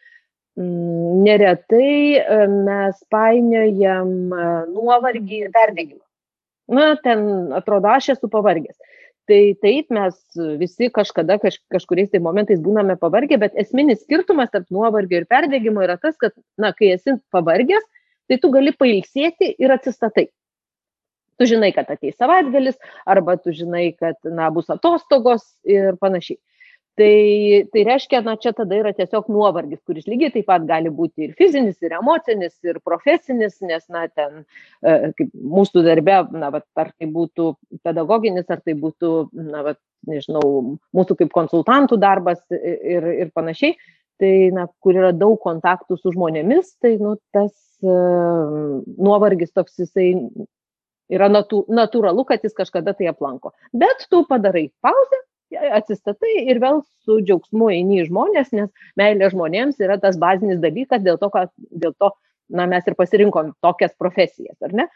neretai 0.57 2.17
e, 2.17 2.37
mes 2.49 3.01
painiojam 3.13 4.11
e, 4.33 4.51
nuovargį 4.73 5.41
ir 5.45 5.51
perdėgymą. 5.55 6.03
Na, 6.73 6.91
ten 6.99 7.53
atrodo, 7.55 7.93
aš 7.93 8.15
esu 8.17 8.29
pavargęs 8.31 8.75
tai 9.27 9.57
taip 9.61 9.91
mes 9.91 10.15
visi 10.59 10.89
kažkada 10.93 11.37
kaž, 11.41 11.59
kažkuriais 11.73 12.09
tai 12.13 12.21
momentais 12.23 12.61
būname 12.63 12.95
pavargę, 12.99 13.37
bet 13.41 13.57
esminis 13.59 14.01
skirtumas 14.05 14.51
tarp 14.53 14.71
nuovargio 14.71 15.19
ir 15.19 15.27
perdėgymo 15.29 15.83
yra 15.83 15.97
tas, 15.99 16.15
kad, 16.21 16.35
na, 16.57 16.71
kai 16.75 16.93
esi 16.95 17.17
pavargęs, 17.35 17.83
tai 18.31 18.39
tu 18.39 18.51
gali 18.53 18.71
pailsėti 18.71 19.51
ir 19.59 19.73
atsistatai. 19.75 20.29
Tu 21.37 21.45
žinai, 21.51 21.69
kad 21.75 21.91
ateis 21.93 22.15
savaitgalis, 22.17 22.79
arba 23.05 23.35
tu 23.37 23.53
žinai, 23.53 23.91
kad, 23.99 24.17
na, 24.23 24.47
bus 24.53 24.71
atostogos 24.73 25.43
ir 25.67 25.99
panašiai 26.01 26.39
tai 26.97 27.67
tai 27.73 27.83
reiškia 27.87 28.21
na 28.25 28.35
čia 28.41 28.53
tada 28.57 28.77
yra 28.77 28.93
tiesiog 28.97 29.29
nuovargis 29.29 29.81
kuris 29.85 30.07
lygiai 30.09 30.33
taip 30.33 30.47
pat 30.49 30.65
gali 30.69 30.89
būti 30.93 31.27
ir 31.27 31.35
fizinis 31.37 31.77
ir 31.85 31.97
emocinis 31.99 32.55
ir 32.65 32.79
profesinis 32.85 33.59
nes 33.61 33.85
na 33.93 34.07
ten 34.07 34.41
e, 34.81 35.11
kaip 35.17 35.29
mūsų 35.57 35.83
darbe 35.85 36.17
na 36.33 36.49
vat 36.55 36.65
ar 36.75 36.91
tai 36.97 37.09
būtų 37.13 37.51
pedagoginis 37.85 38.49
ar 38.49 38.63
tai 38.65 38.77
būtų 38.81 39.13
na 39.53 39.63
vat 39.69 39.81
nežinau 40.09 40.77
mūsų 40.97 41.19
kaip 41.21 41.31
konsultantų 41.37 42.01
darbas 42.01 42.41
ir 42.51 43.07
ir 43.13 43.31
panašiai 43.35 43.77
tai 44.17 44.49
na 44.53 44.65
kur 44.81 44.97
yra 44.97 45.13
daug 45.13 45.37
kontaktų 45.43 45.99
su 46.01 46.13
žmonėmis 46.15 46.75
tai 46.81 46.97
nu 46.97 47.15
tas 47.35 47.53
uh, 47.85 48.81
nuovargis 48.97 49.53
toks 49.53 49.77
jisai 49.83 50.09
yra 51.13 51.29
natu, 51.31 51.63
natūralu, 51.71 52.25
kad 52.27 52.43
jis 52.43 52.55
kažkada 52.57 52.93
tai 52.97 53.09
aplanko. 53.11 53.53
Bet 53.71 54.07
tu 54.11 54.23
padarai 54.27 54.67
pauzę, 54.83 55.21
atsistatai 55.55 56.33
ir 56.51 56.59
vėl 56.63 56.81
su 57.05 57.19
džiaugsmu 57.23 57.69
eini 57.71 58.01
į 58.01 58.07
žmonės, 58.09 58.51
nes 58.55 58.71
meilė 58.99 59.29
žmonėms 59.31 59.79
yra 59.83 59.97
tas 60.01 60.17
bazinis 60.19 60.59
dalykas, 60.63 61.03
dėl 61.05 61.19
to, 61.21 61.29
kad 61.33 61.51
dėl 61.71 61.95
to 61.99 62.11
na, 62.49 62.67
mes 62.67 62.87
ir 62.87 62.95
pasirinkom 62.95 63.53
tokias 63.63 63.93
profesijas, 63.99 64.57
ar 64.63 64.75
ne? 64.75 64.87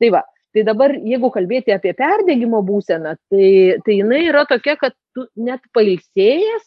Tai 0.00 0.10
va, 0.14 0.24
tai 0.54 0.64
dabar 0.66 0.94
jeigu 0.94 1.30
kalbėti 1.34 1.74
apie 1.74 1.92
perdėgymo 1.98 2.62
būseną, 2.66 3.16
tai, 3.30 3.46
tai 3.86 4.00
jinai 4.00 4.24
yra 4.28 4.46
tokia, 4.50 4.76
kad 4.80 4.96
tu 5.14 5.26
net 5.36 5.62
pailsėjęs 5.76 6.66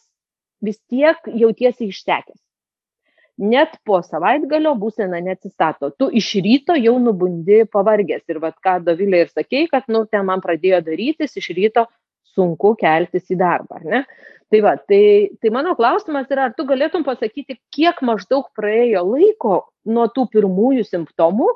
vis 0.64 0.80
tiek 0.88 1.20
jautiesi 1.28 1.90
ištekęs. 1.92 2.40
Net 3.34 3.72
po 3.82 3.98
savaitgalio 3.98 4.76
būsena 4.78 5.18
neatsistato. 5.18 5.88
Tu 5.98 6.06
iš 6.20 6.28
ryto 6.44 6.76
jau 6.78 6.94
nubundi 7.02 7.64
pavargęs. 7.66 8.22
Ir 8.30 8.38
vad 8.38 8.54
ką 8.62 8.76
Dovilė 8.86 9.24
ir 9.24 9.32
sakei, 9.32 9.66
kad, 9.66 9.88
nu, 9.90 10.04
ten 10.06 10.22
man 10.28 10.42
pradėjo 10.44 10.78
darytis 10.86 11.34
iš 11.40 11.50
ryto 11.56 11.88
sunku 12.34 12.74
keltis 12.80 13.30
į 13.32 13.38
darbą, 13.40 13.80
ar 13.80 13.90
ne? 13.90 14.00
Tai 14.52 14.60
va, 14.62 14.74
tai, 14.78 15.30
tai 15.42 15.50
mano 15.54 15.74
klausimas 15.78 16.30
yra, 16.30 16.48
ar 16.48 16.56
tu 16.56 16.66
galėtum 16.68 17.04
pasakyti, 17.06 17.56
kiek 17.74 18.02
maždaug 18.06 18.50
praėjo 18.54 19.02
laiko 19.08 19.60
nuo 19.88 20.04
tų 20.14 20.28
pirmųjų 20.34 20.84
simptomų, 20.86 21.48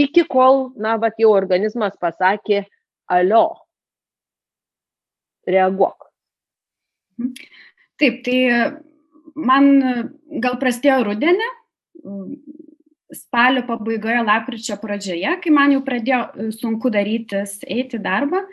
iki 0.00 0.24
kol, 0.30 0.70
na, 0.80 0.94
va, 1.02 1.10
jau 1.18 1.32
organizmas 1.34 1.96
pasakė, 2.00 2.62
alio, 3.10 3.46
reaguok. 5.50 6.06
Taip, 8.00 8.22
tai 8.24 8.38
man 9.36 9.66
gal 10.40 10.56
prasidėjo 10.62 11.02
rudenį, 11.10 11.50
spalio 13.14 13.64
pabaigoje, 13.66 14.22
lapkričio 14.24 14.76
pradžioje, 14.80 15.34
kai 15.42 15.52
man 15.54 15.74
jau 15.74 15.82
pradėjo 15.86 16.50
sunku 16.56 16.92
darytis 16.94 17.58
eiti 17.66 17.98
darbą. 18.02 18.44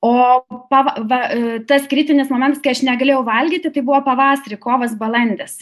O 0.00 0.44
pava, 0.70 0.94
va, 1.10 1.18
e, 1.34 1.58
tas 1.66 1.88
kritinis 1.90 2.30
momentas, 2.30 2.62
kai 2.62 2.70
aš 2.70 2.84
negalėjau 2.86 3.24
valgyti, 3.26 3.72
tai 3.74 3.82
buvo 3.82 3.98
pavasarį, 4.06 4.60
kovas, 4.62 4.94
balandis. 4.98 5.58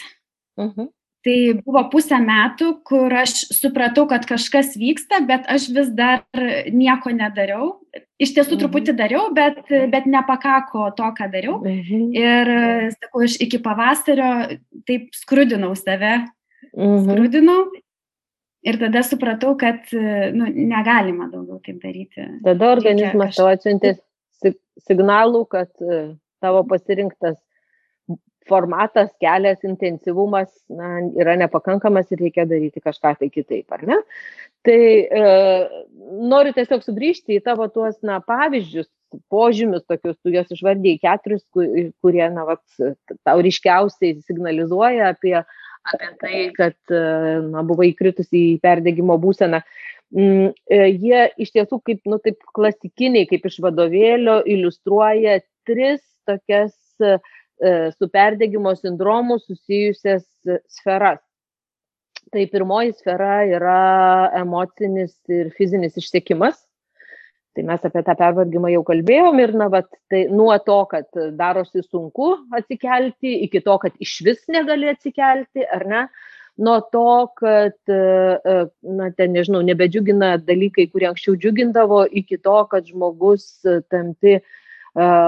Uh 0.57 0.65
mhm. 0.65 0.73
-huh. 0.77 0.93
Tai 1.27 1.61
buvo 1.67 1.81
pusę 1.91 2.19
metų, 2.23 2.85
kur 2.87 3.11
aš 3.13 3.31
supratau, 3.51 4.07
kad 4.07 4.27
kažkas 4.27 4.77
vyksta, 4.79 5.27
bet 5.27 5.43
aš 5.51 5.69
vis 5.75 5.89
dar 5.89 6.23
nieko 6.71 7.11
nedariau. 7.11 7.81
Iš 8.19 8.35
tiesų 8.35 8.53
mhm. 8.55 8.61
truputį 8.61 8.93
dariau, 8.93 9.35
bet, 9.35 9.59
bet 9.91 10.07
nepakako 10.07 10.91
to, 10.97 11.03
ką 11.19 11.31
dariau. 11.33 11.59
Mhm. 11.65 12.15
Ir, 12.15 12.47
sakau, 12.93 13.25
aš 13.25 13.41
iki 13.41 13.59
pavasario 13.59 14.61
taip 14.87 15.09
skrudinau 15.13 15.75
save. 15.75 16.29
-huh. 16.77 17.03
Skrudinau. 17.03 17.73
Ir 18.63 18.79
tada 18.79 19.03
supratau, 19.03 19.57
kad 19.57 19.79
nu, 20.33 20.45
negalima 20.47 21.29
daugiau 21.31 21.59
taip 21.59 21.83
daryti. 21.83 22.23
Tada 22.45 22.71
organizmas 22.71 23.37
tau 23.37 23.47
atsiuntė 23.47 23.97
signalų, 24.87 25.45
kad 25.53 25.71
e, 25.81 26.01
tavo 26.45 26.63
pasirinktas 26.69 27.39
formatas, 28.47 29.11
kelias, 29.21 29.59
intensyvumas 29.67 30.51
na, 30.71 31.01
yra 31.19 31.35
nepakankamas 31.41 32.13
ir 32.15 32.23
reikia 32.27 32.47
daryti 32.49 32.83
kažką 32.83 33.17
tai 33.21 33.31
kitaip, 33.33 33.67
ar 33.75 33.83
ne? 33.89 33.97
Tai 34.67 34.79
e, 34.79 35.25
noriu 36.31 36.55
tiesiog 36.55 36.85
sugrįžti 36.85 37.39
į 37.39 37.45
tavo 37.47 37.67
tuos 37.75 37.99
na, 38.07 38.21
pavyzdžius, 38.23 38.89
požymius, 39.33 39.87
tokius, 39.87 40.19
tu 40.23 40.33
juos 40.35 40.51
išvardėjai 40.53 41.03
keturis, 41.03 41.45
kurie 42.03 42.27
na, 42.35 42.47
vat, 42.49 42.63
tau 43.27 43.43
ryškiausiai 43.45 44.17
signalizuoja 44.27 45.13
apie, 45.15 45.37
apie 45.87 46.13
tai, 46.23 46.41
kad 46.57 46.79
e, 46.95 47.03
na, 47.51 47.67
buvai 47.67 47.93
įkritusi 47.93 48.43
į 48.55 48.57
perdėgymo 48.63 49.19
būseną. 49.23 49.63
Mm, 50.15 50.53
e, 50.71 50.77
jie 51.03 51.23
iš 51.43 51.51
tiesų 51.57 51.81
kaip, 51.87 52.05
nu, 52.07 52.21
taip 52.23 52.39
klasikiniai, 52.55 53.27
kaip 53.27 53.49
iš 53.49 53.59
vadovėlio, 53.65 54.39
iliustruoja 54.47 55.41
tris 55.67 56.03
tokias 56.29 56.77
e, 57.03 57.17
su 57.97 58.09
perdegimo 58.13 58.75
sindromu 58.79 59.41
susijusias 59.43 60.27
sferas. 60.71 61.23
Tai 62.31 62.45
pirmoji 62.51 62.95
sfera 62.95 63.41
yra 63.47 63.81
emocinis 64.39 65.15
ir 65.31 65.51
fizinis 65.59 65.99
išsiekimas. 65.99 66.63
Tai 67.57 67.65
mes 67.67 67.85
apie 67.89 68.03
tą 68.05 68.15
pervargimą 68.19 68.71
jau 68.75 68.83
kalbėjom 68.87 69.39
ir, 69.41 69.55
na, 69.57 69.71
vat, 69.73 69.87
tai 70.13 70.27
nuo 70.29 70.53
to, 70.63 70.81
kad 70.91 71.07
darosi 71.39 71.83
sunku 71.87 72.35
atsikelti, 72.55 73.39
iki 73.47 73.63
to, 73.65 73.79
kad 73.83 73.95
iš 74.03 74.19
vis 74.27 74.43
negali 74.53 74.91
atsikelti, 74.93 75.65
ar 75.65 75.87
ne, 75.89 76.03
uh, 76.05 76.36
nuo 76.57 76.81
to, 76.93 77.29
kad, 77.37 77.77
e, 77.89 77.95
e, 78.45 78.67
na, 78.83 79.11
ten, 79.17 79.35
nežinau, 79.37 79.63
nebedžiugina 79.67 80.37
dalykai, 80.41 80.89
kurie 80.93 81.11
anksčiau 81.11 81.37
džiugindavo, 81.37 82.05
iki 82.23 82.39
to, 82.41 82.57
kad 82.71 82.89
žmogus 82.89 83.49
e, 83.65 83.81
tampi 83.91 84.41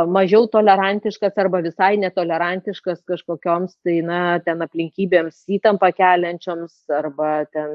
mažiau 0.09 0.47
tolerantiškas 0.49 1.35
arba 1.37 1.59
visai 1.61 1.99
netolerantiškas 2.01 3.03
kažkokioms, 3.05 3.75
tai, 3.85 3.99
na, 4.01 4.21
ten 4.41 4.65
aplinkybėms 4.65 5.43
įtampą 5.59 5.91
keliančioms 5.93 6.89
arba 6.97 7.43
ten 7.53 7.75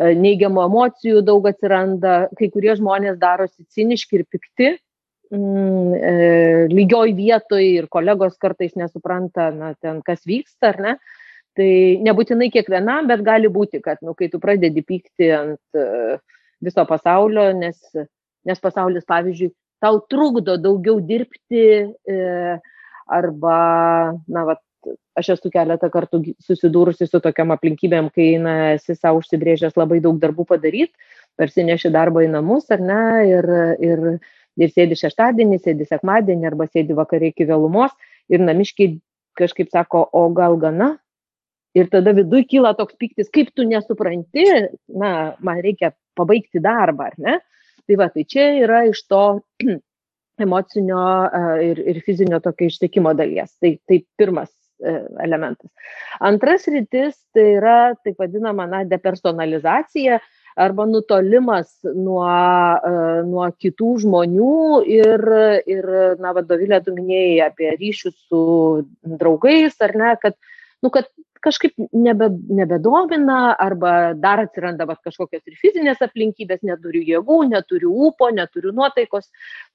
neigiamų 0.00 0.62
emocijų 0.64 1.20
daug 1.28 1.50
atsiranda, 1.50 2.14
kai 2.40 2.48
kurie 2.48 2.72
žmonės 2.80 3.20
darosi 3.20 3.66
ciniški 3.76 4.22
ir 4.22 4.24
pikti, 4.32 4.70
mm, 5.36 6.72
lygioj 6.72 7.12
vietoj 7.20 7.68
ir 7.68 7.92
kolegos 7.92 8.40
kartais 8.40 8.72
nesupranta, 8.72 9.50
na, 9.52 9.74
ten 9.84 10.00
kas 10.00 10.24
vyksta, 10.24 10.72
ar 10.72 10.80
ne. 10.80 10.96
E, 11.52 11.62
Tai 11.62 12.00
nebūtinai 12.00 12.48
kiekvienam, 12.48 13.08
bet 13.10 13.20
gali 13.24 13.48
būti, 13.52 13.82
kad, 13.84 13.98
nu, 14.00 14.14
kai 14.16 14.30
tu 14.32 14.40
pradedi 14.40 14.80
pykti 14.80 15.28
ant 15.36 15.76
uh, 15.76 16.16
viso 16.64 16.84
pasaulio, 16.88 17.50
nes, 17.52 17.76
nes 18.48 18.62
pasaulis, 18.62 19.04
pavyzdžiui, 19.04 19.52
tau 19.82 20.00
trukdo 20.08 20.56
daugiau 20.56 21.02
dirbti 21.04 21.66
uh, 21.84 22.56
arba, 23.04 23.56
na, 24.32 24.46
va, 24.48 24.56
aš 25.18 25.34
esu 25.34 25.52
keletą 25.52 25.92
kartų 25.92 26.22
susidūrusi 26.40 27.10
su 27.10 27.20
tokiam 27.20 27.52
aplinkybėm, 27.52 28.08
kai, 28.16 28.30
na, 28.40 28.56
esi 28.78 28.96
savo 28.96 29.20
užsibrėžęs 29.20 29.76
labai 29.76 30.00
daug 30.00 30.16
darbų 30.24 30.48
padaryti, 30.54 30.96
persineši 31.36 31.92
darbą 31.92 32.24
į 32.24 32.32
namus, 32.32 32.64
ar 32.72 32.80
ne, 32.80 33.02
ir, 33.28 33.50
ir, 33.84 34.04
ir 34.56 34.72
sėdi 34.72 34.96
šeštadienį, 35.04 35.60
sėdi 35.60 35.84
sekmadienį 35.92 36.48
arba 36.48 36.70
sėdi 36.72 36.96
vakarė 36.96 37.34
iki 37.34 37.50
vėlumos 37.52 37.92
ir 38.32 38.40
namiškiai 38.40 38.96
kažkaip 39.36 39.68
sako, 39.68 40.06
o 40.16 40.26
gal 40.32 40.56
gana, 40.56 40.94
ir 41.78 41.88
tada 41.92 42.14
viduj 42.16 42.44
kyla 42.50 42.74
toks 42.78 42.96
piktis, 43.00 43.30
kaip 43.32 43.52
tu 43.56 43.66
nesupranti, 43.68 44.44
na, 44.88 45.32
man 45.44 45.62
reikia 45.64 45.92
pabaigti 46.18 46.62
darbą, 46.62 47.10
ar 47.12 47.18
ne? 47.18 47.38
Tai 47.88 47.98
va, 47.98 48.08
tai 48.12 48.24
čia 48.28 48.50
yra 48.62 48.84
iš 48.90 49.02
to 49.10 49.22
emocinio 50.44 51.06
ir, 51.64 51.80
ir 51.92 52.02
fizinio 52.06 52.40
tokio 52.44 52.70
ištekimo 52.70 53.14
dalies. 53.18 53.54
Tai, 53.60 53.74
tai 53.88 54.02
pirmas 54.18 54.52
e, 54.84 54.94
elementas. 55.24 55.70
Antras 56.20 56.68
rytis 56.70 57.16
tai 57.34 57.48
yra 57.56 57.78
taip 58.04 58.20
vadinama 58.22 58.68
na, 58.70 58.84
depersonalizacija 58.88 60.20
arba 60.62 60.84
nutolimas 60.84 61.72
nuo, 61.96 62.28
e, 62.28 62.94
nuo 63.28 63.48
kitų 63.64 63.92
žmonių 64.04 64.54
ir, 64.92 65.26
ir 65.74 65.90
na, 66.20 66.34
vadovėlė 66.36 66.82
tu 66.84 66.94
minėjai 66.96 67.48
apie 67.48 67.72
ryšius 67.74 68.16
su 68.28 68.42
draugais, 69.16 69.78
ar 69.82 69.96
ne, 69.98 70.14
kad, 70.22 70.36
nu, 70.84 70.92
kad 70.92 71.08
kažkaip 71.42 71.74
nebe, 71.92 72.28
nebedomina 72.48 73.56
arba 73.60 74.12
dar 74.18 74.44
atsiranda 74.44 74.86
vat, 74.88 75.00
kažkokios 75.04 75.42
ir 75.48 75.58
fizinės 75.60 76.02
aplinkybės, 76.04 76.62
neturiu 76.66 77.02
jėgų, 77.08 77.40
neturiu 77.50 77.92
ūpo, 78.08 78.30
neturiu 78.34 78.72
nuotaikos, 78.76 79.28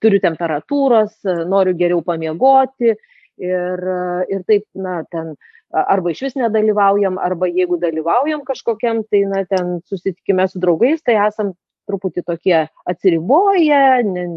turiu 0.04 0.22
temperatūros, 0.24 1.20
noriu 1.50 1.76
geriau 1.78 2.02
pamiegoti 2.06 2.94
ir, 2.94 3.86
ir 4.32 4.44
taip, 4.48 4.66
na, 4.76 5.02
ten 5.12 5.36
arba 5.72 6.12
iš 6.14 6.24
vis 6.28 6.38
nedalyvaujam, 6.40 7.18
arba 7.20 7.50
jeigu 7.52 7.80
dalyvaujam 7.82 8.44
kažkokiam, 8.48 9.04
tai, 9.12 9.26
na, 9.30 9.44
ten 9.50 9.80
susitikime 9.88 10.48
su 10.48 10.62
draugais, 10.64 11.04
tai 11.04 11.18
esam 11.28 11.54
truputį 11.88 12.24
tokie 12.28 12.62
atsiriboję, 12.88 13.82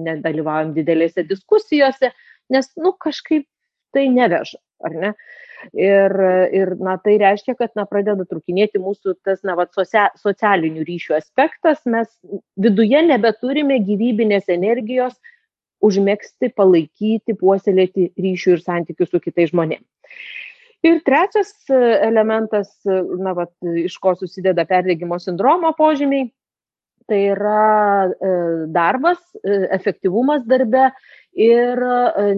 nedalyvaujam 0.07 0.75
didelėse 0.77 1.25
diskusijose, 1.27 2.12
nes, 2.51 2.71
nu, 2.79 2.95
kažkaip 2.99 3.47
tai 3.95 4.07
neveža, 4.12 4.61
ar 4.87 4.97
ne? 4.97 5.14
Ir, 5.77 6.14
ir 6.57 6.70
na, 6.81 6.94
tai 7.03 7.18
reiškia, 7.20 7.55
kad 7.59 7.75
na, 7.77 7.85
pradeda 7.88 8.25
trukinėti 8.29 8.81
mūsų 8.81 9.18
tas 9.27 9.42
na, 9.44 9.57
va, 9.59 9.66
socia, 9.77 10.07
socialinių 10.20 10.87
ryšių 10.88 11.18
aspektas, 11.18 11.83
mes 11.85 12.09
viduje 12.57 13.03
nebeturime 13.05 13.77
gyvybinės 13.85 14.49
energijos 14.53 15.18
užmėgsti, 15.85 16.53
palaikyti, 16.57 17.37
puoselėti 17.40 18.11
ryšių 18.20 18.57
ir 18.57 18.64
santykių 18.64 19.09
su 19.09 19.20
kitais 19.25 19.53
žmonėmis. 19.53 19.88
Ir 20.83 21.03
trečias 21.05 21.53
e, 21.68 21.79
elementas, 22.07 22.73
e, 22.88 23.01
na, 23.20 23.35
vat, 23.37 23.53
iš 23.85 23.99
ko 24.01 24.14
susideda 24.16 24.64
perdėgymo 24.68 25.18
sindromo 25.20 25.75
požymiai, 25.77 26.31
tai 27.11 27.18
yra 27.35 27.64
e, 28.09 28.31
darbas, 28.73 29.20
efektyvumas 29.77 30.44
darbe 30.49 30.88
ir 31.35 31.81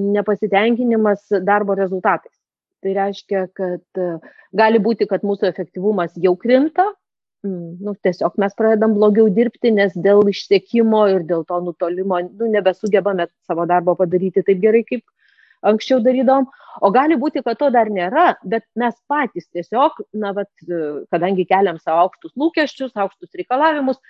nepasitenkinimas 0.00 1.28
darbo 1.44 1.76
rezultatais. 1.78 2.34
Tai 2.82 2.92
reiškia, 2.96 3.46
kad 3.54 4.02
gali 4.58 4.80
būti, 4.82 5.06
kad 5.10 5.22
mūsų 5.26 5.46
efektyvumas 5.52 6.16
jau 6.18 6.34
krinta, 6.38 6.88
mm, 7.46 7.78
nu, 7.86 7.94
tiesiog 8.02 8.38
mes 8.42 8.56
pradedam 8.58 8.96
blogiau 8.98 9.28
dirbti, 9.30 9.70
nes 9.74 9.94
dėl 9.94 10.26
išsiekimo 10.32 11.04
ir 11.14 11.26
dėl 11.28 11.44
to 11.46 11.60
nutolimo 11.62 12.18
nu, 12.26 12.50
nebesugebame 12.50 13.28
savo 13.46 13.68
darbo 13.70 13.94
padaryti 13.98 14.42
taip 14.46 14.58
gerai, 14.64 14.82
kaip 14.88 15.06
anksčiau 15.62 16.02
darydom. 16.02 16.48
O 16.82 16.90
gali 16.90 17.18
būti, 17.20 17.42
kad 17.46 17.58
to 17.60 17.68
dar 17.70 17.90
nėra, 17.92 18.32
bet 18.42 18.64
mes 18.78 18.96
patys 19.10 19.46
tiesiog, 19.52 20.00
na, 20.16 20.32
vat, 20.36 20.50
kadangi 21.12 21.46
keliam 21.46 21.78
savo 21.78 22.08
aukštus 22.08 22.34
lūkesčius, 22.40 22.94
aukštus 22.96 23.38
reikalavimus, 23.38 24.00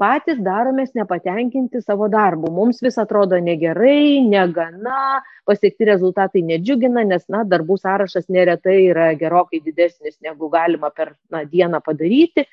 patys 0.00 0.40
daromės 0.44 0.94
nepatenkinti 0.96 1.82
savo 1.84 2.08
darbu. 2.12 2.50
Mums 2.54 2.80
vis 2.84 2.96
atrodo 3.00 3.38
negerai, 3.42 4.22
negana, 4.24 5.20
pasiekti 5.48 5.88
rezultatai 5.90 6.42
nedžiugina, 6.48 7.04
nes, 7.08 7.26
na, 7.32 7.44
darbų 7.48 7.76
sąrašas 7.82 8.30
neretai 8.32 8.78
yra 8.88 9.10
gerokai 9.20 9.60
didesnis, 9.64 10.16
negu 10.24 10.48
galima 10.52 10.92
per 10.94 11.14
na, 11.32 11.44
dieną 11.44 11.82
padaryti. 11.84 12.46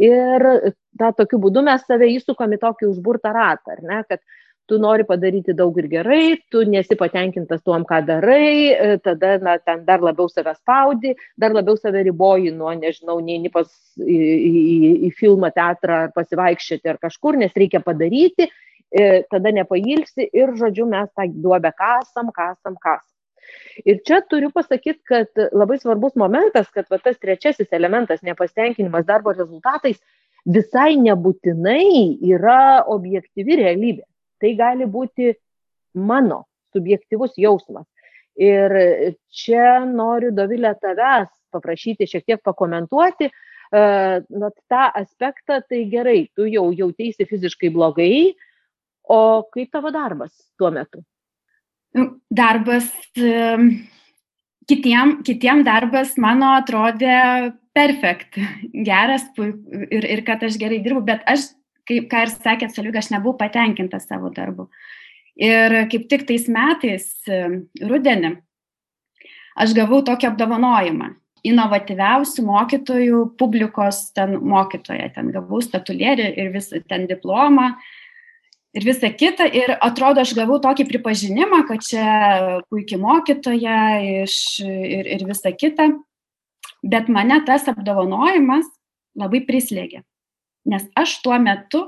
Ir 0.00 0.42
ta, 0.98 1.12
tokiu 1.14 1.38
būdu 1.42 1.62
mes 1.66 1.84
save 1.86 2.08
įsukam 2.16 2.56
į 2.56 2.62
tokį 2.64 2.88
užburtą 2.90 3.30
ratą, 3.36 3.76
ar 3.76 3.84
ne, 3.86 4.00
kad 4.08 4.24
tu 4.66 4.78
nori 4.80 5.04
padaryti 5.04 5.54
daug 5.56 5.76
ir 5.78 5.88
gerai, 5.92 6.36
tu 6.50 6.62
nesi 6.68 6.96
patenkintas 6.96 7.62
tuom, 7.64 7.84
ką 7.88 8.00
darai, 8.08 8.72
e, 8.72 8.98
tada 9.04 9.36
na, 9.42 9.56
ten 9.60 9.84
dar 9.84 10.04
labiau 10.04 10.28
save 10.30 10.54
spaudi, 10.56 11.14
dar 11.36 11.52
labiau 11.52 11.76
save 11.76 12.04
riboji 12.06 12.52
nuo, 12.54 12.72
nežinau, 12.78 13.18
neini 13.24 13.52
pas 13.52 13.68
į, 14.00 14.18
į, 14.18 14.92
į 15.08 15.10
filmą, 15.18 15.52
teatrą 15.54 16.04
ar 16.06 16.14
pasivaikščioti 16.16 16.94
ar 16.94 17.00
kažkur, 17.02 17.36
nes 17.40 17.52
reikia 17.56 17.82
padaryti, 17.84 18.48
e, 18.88 19.10
tada 19.30 19.52
nepailsi 19.52 20.30
ir, 20.32 20.54
žodžiu, 20.56 20.88
mes 20.88 21.12
tą 21.12 21.28
duobę 21.28 21.74
kasam, 21.76 22.32
kasam, 22.32 22.80
kasam. 22.80 23.10
Ir 23.84 24.00
čia 24.06 24.22
turiu 24.24 24.48
pasakyti, 24.54 25.02
kad 25.04 25.44
labai 25.52 25.76
svarbus 25.82 26.14
momentas, 26.16 26.70
kad 26.72 26.88
va, 26.88 26.96
tas 27.02 27.20
trečiasis 27.20 27.68
elementas, 27.76 28.22
nepastenkinimas 28.24 29.04
darbo 29.04 29.34
rezultatais, 29.36 30.00
visai 30.48 30.94
nebūtinai 31.00 32.16
yra 32.32 32.84
objektyvi 32.88 33.60
realybė 33.60 34.04
tai 34.44 34.52
gali 34.58 34.84
būti 34.84 35.32
mano 35.96 36.44
subjektivus 36.76 37.38
jausmas. 37.40 37.88
Ir 38.36 38.72
čia 39.32 39.80
noriu, 39.86 40.32
Dovilė, 40.34 40.74
tavęs 40.82 41.30
paprašyti 41.54 42.08
šiek 42.10 42.24
tiek 42.26 42.40
pakomentuoti, 42.44 43.28
uh, 43.30 43.54
tą 43.74 44.92
aspektą, 44.94 45.62
tai 45.68 45.84
gerai, 45.90 46.28
tu 46.36 46.46
jau 46.46 46.70
jautėsi 46.72 47.26
fiziškai 47.26 47.70
blogai, 47.72 48.34
o 49.04 49.42
kaip 49.52 49.70
tavo 49.72 49.90
darbas 49.90 50.32
tuo 50.58 50.70
metu? 50.70 51.02
Darbas, 52.30 52.88
kitiem, 54.68 55.22
kitiem 55.24 55.64
darbas 55.64 56.16
mano 56.18 56.54
atrodė 56.58 57.52
perfekt, 57.74 58.38
geras 58.72 59.26
ir, 59.38 60.04
ir 60.04 60.24
kad 60.26 60.42
aš 60.42 60.58
gerai 60.58 60.80
dirbu, 60.82 61.04
bet 61.06 61.22
aš 61.26 61.50
kaip 61.88 62.08
ką 62.10 62.24
ir 62.26 62.32
sakėt, 62.32 62.74
Solviga, 62.74 63.02
aš 63.02 63.10
nebuvau 63.14 63.36
patenkinta 63.40 64.00
savo 64.02 64.30
darbu. 64.34 64.68
Ir 65.40 65.74
kaip 65.90 66.06
tik 66.10 66.26
tais 66.28 66.46
metais, 66.52 67.08
rudenį, 67.82 68.36
aš 69.58 69.74
gavau 69.76 70.00
tokį 70.06 70.30
apdovanojimą. 70.30 71.10
Inovatyviausių 71.44 72.42
mokytojų, 72.46 73.18
publikos 73.36 74.06
ten 74.16 74.38
mokytoja, 74.40 75.10
ten 75.12 75.28
gavau 75.34 75.60
statulėlį 75.60 76.30
ir 76.40 76.48
visą 76.54 76.80
ten 76.88 77.04
diplomą 77.10 77.74
ir 78.72 78.86
visa 78.86 79.10
kita. 79.12 79.50
Ir 79.52 79.74
atrodo, 79.76 80.24
aš 80.24 80.32
gavau 80.38 80.56
tokį 80.62 80.86
pripažinimą, 80.88 81.60
kad 81.68 81.84
čia 81.84 82.06
puikiai 82.72 83.02
mokytoja 83.02 83.76
iš, 84.22 84.38
ir, 84.64 85.12
ir 85.18 85.26
visa 85.28 85.52
kita. 85.52 85.90
Bet 86.84 87.12
mane 87.12 87.42
tas 87.44 87.68
apdovanojimas 87.68 88.66
labai 89.20 89.44
prislėgė 89.44 90.00
nes 90.68 90.86
aš 90.96 91.18
tuo 91.24 91.38
metu 91.38 91.84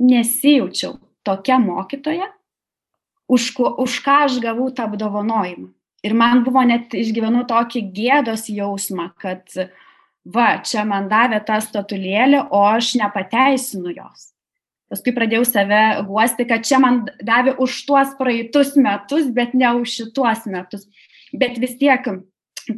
nesijaučiau 0.00 0.98
tokia 1.26 1.58
mokytoja, 1.60 2.30
už, 3.30 3.52
ko, 3.54 3.70
už 3.78 4.00
ką 4.02 4.24
aš 4.26 4.40
gavau 4.42 4.70
tą 4.74 4.88
apdovanojimą. 4.88 5.70
Ir 6.00 6.16
man 6.16 6.42
buvo 6.46 6.62
net 6.64 6.94
išgyvenu 6.96 7.44
tokį 7.48 7.82
gėdos 7.92 8.48
jausmą, 8.48 9.10
kad 9.20 9.44
va, 10.24 10.56
čia 10.64 10.86
man 10.88 11.10
davė 11.12 11.42
tą 11.44 11.60
statulėlę, 11.60 12.46
o 12.48 12.64
aš 12.72 12.94
nepateisinu 13.02 13.92
jos. 13.92 14.30
Paskui 14.90 15.12
pradėjau 15.14 15.44
save 15.46 15.82
guosti, 16.08 16.48
kad 16.48 16.64
čia 16.66 16.80
man 16.82 17.04
davė 17.22 17.54
už 17.62 17.76
tuos 17.86 18.16
praeitus 18.18 18.72
metus, 18.80 19.28
bet 19.30 19.52
ne 19.54 19.76
už 19.78 19.92
šituos 20.00 20.48
metus. 20.50 20.88
Bet 21.30 21.60
vis 21.62 21.76
tiek 21.78 22.08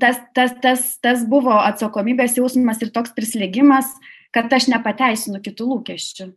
tas, 0.03 0.19
tas, 0.37 0.53
tas, 0.61 0.83
tas 1.01 1.23
buvo 1.29 1.55
atsakomybės 1.63 2.37
jausmas 2.37 2.83
ir 2.85 2.91
toks 2.93 3.15
prislėgimas, 3.17 3.95
kad 4.35 4.53
aš 4.53 4.69
nepateisinu 4.73 5.43
kitų 5.45 5.69
lūkesčių. 5.75 6.29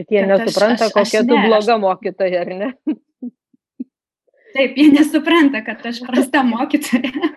Bet 0.00 0.12
jie 0.14 0.24
nesupranta, 0.26 0.86
aš, 0.86 0.90
aš, 0.90 0.94
kokia 0.96 1.22
aš 1.22 1.28
tu 1.28 1.36
ne, 1.36 1.46
bloga 1.48 1.76
mokytoja, 1.82 2.42
ar 2.44 2.52
ne? 2.56 2.72
Taip, 4.54 4.76
jie 4.78 4.90
nesupranta, 4.94 5.62
kad 5.66 5.86
aš 5.86 6.02
prasta 6.06 6.44
mokytoja. 6.54 7.32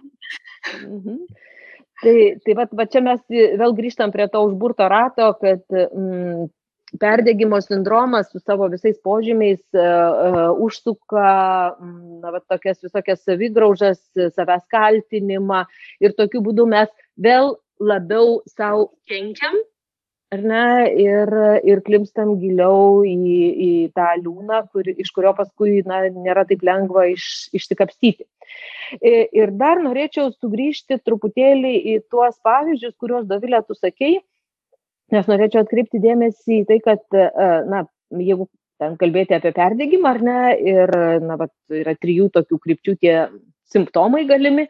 Mhm. 0.87 1.23
Tai, 2.03 2.15
tai 2.43 2.55
va, 2.57 2.65
va 2.75 2.85
čia 2.89 2.99
mes 3.05 3.21
vėl 3.31 3.73
grįžtam 3.77 4.11
prie 4.11 4.25
to 4.31 4.41
užburto 4.43 4.89
rato, 4.91 5.29
kad 5.39 5.61
mm, 5.71 6.49
perdėgymo 6.99 7.61
sindromas 7.63 8.27
su 8.31 8.41
savo 8.41 8.67
visais 8.71 8.97
požymiais 9.05 9.61
uh, 9.77 9.83
uh, 9.83 10.63
užsuka 10.65 11.27
mm, 11.77 12.17
na, 12.25 12.33
va, 12.35 12.41
tokias 12.51 12.81
visokias 12.83 13.23
savigraužas, 13.23 14.01
savęs 14.35 14.65
kaltinimą 14.73 15.63
ir 16.03 16.15
tokiu 16.17 16.43
būdu 16.43 16.67
mes 16.75 16.91
vėl 17.15 17.55
labiau 17.83 18.41
savo 18.49 18.89
kenkiam, 19.09 19.59
ar 20.33 20.41
ne, 20.41 20.65
ir, 21.03 21.31
ir 21.69 21.81
klimstam 21.85 22.35
giliau 22.41 23.03
į, 23.05 23.15
į 23.67 23.71
tą 23.97 24.07
liūną, 24.21 24.63
kur, 24.73 24.87
iš 24.89 25.11
kurio 25.15 25.33
paskui 25.37 25.81
na, 25.89 26.03
nėra 26.09 26.45
taip 26.49 26.63
lengva 26.65 27.05
iš, 27.11 27.27
išsikapstyti. 27.55 28.25
Ir 29.03 29.53
dar 29.57 29.81
norėčiau 29.83 30.31
sugrįžti 30.33 30.99
truputėlį 31.01 31.73
į 31.93 31.95
tuos 32.13 32.37
pavyzdžius, 32.45 32.95
kuriuos 33.01 33.29
Dovilė 33.29 33.63
tu 33.67 33.77
sakei, 33.77 34.19
nes 35.13 35.29
norėčiau 35.29 35.63
atkreipti 35.63 36.01
dėmesį 36.01 36.61
į 36.61 36.67
tai, 36.69 36.79
kad, 36.85 37.03
na, 37.69 37.85
jeigu 38.17 38.49
ten 38.81 38.97
kalbėti 38.99 39.37
apie 39.37 39.53
perdėgymą 39.55 40.13
ar 40.15 40.21
ne, 40.25 40.39
ir, 40.73 40.93
na, 41.25 41.37
vat, 41.41 41.53
yra 41.73 41.93
trijų 41.99 42.31
tokių 42.33 42.61
krypčių 42.65 42.95
tie 43.01 43.17
simptomai 43.73 44.25
galimi, 44.29 44.67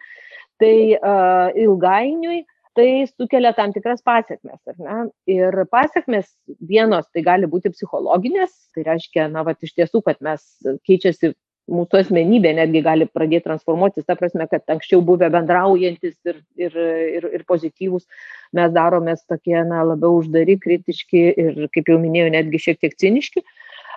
tai 0.61 0.75
uh, 0.95 1.49
ilgainiui 1.59 2.43
tai 2.75 3.05
sukelia 3.07 3.53
tam 3.57 3.73
tikras 3.73 4.01
pasiekmes, 4.05 4.59
ar 4.67 4.77
ne? 4.81 4.97
Ir 5.29 5.63
pasiekmes 5.71 6.29
vienos 6.59 7.07
tai 7.13 7.23
gali 7.25 7.49
būti 7.49 7.71
psichologinės, 7.73 8.53
tai 8.75 8.85
reiškia, 8.89 9.29
na, 9.31 9.45
va, 9.47 9.55
iš 9.55 9.73
tiesų, 9.77 10.03
kad 10.05 10.21
mes 10.25 10.45
keičiasi 10.87 11.33
mūsų 11.71 11.99
asmenybė 12.01 12.51
netgi 12.57 12.81
gali 12.83 13.07
pradėti 13.07 13.47
transformuotis, 13.47 14.05
ta 14.07 14.17
prasme, 14.19 14.47
kad 14.51 14.65
anksčiau 14.73 15.03
buvę 15.05 15.29
bendraujantis 15.31 16.17
ir, 16.27 16.41
ir, 16.59 16.75
ir, 17.19 17.27
ir 17.39 17.45
pozityvus, 17.47 18.03
mes 18.57 18.73
daromės 18.75 19.23
tokie, 19.29 19.55
na, 19.69 19.83
labiau 19.93 20.19
uždari, 20.19 20.57
kritiški 20.59 21.23
ir, 21.31 21.65
kaip 21.73 21.93
jau 21.93 21.99
minėjau, 22.01 22.33
netgi 22.35 22.63
šiek 22.67 22.81
tiek 22.83 22.97
ciniški. 22.99 23.45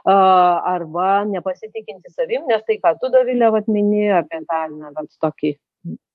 Arba 0.06 1.24
nepasitikinti 1.26 2.12
savim, 2.12 2.44
nes 2.46 2.62
tai, 2.62 2.76
ką 2.78 2.92
tu 3.00 3.10
Davilė 3.10 3.50
vat 3.50 3.66
minėjo 3.66 4.20
apie 4.20 4.44
tą, 4.46 4.60
na, 4.70 4.92
vat, 4.94 5.10
tokį 5.24 5.56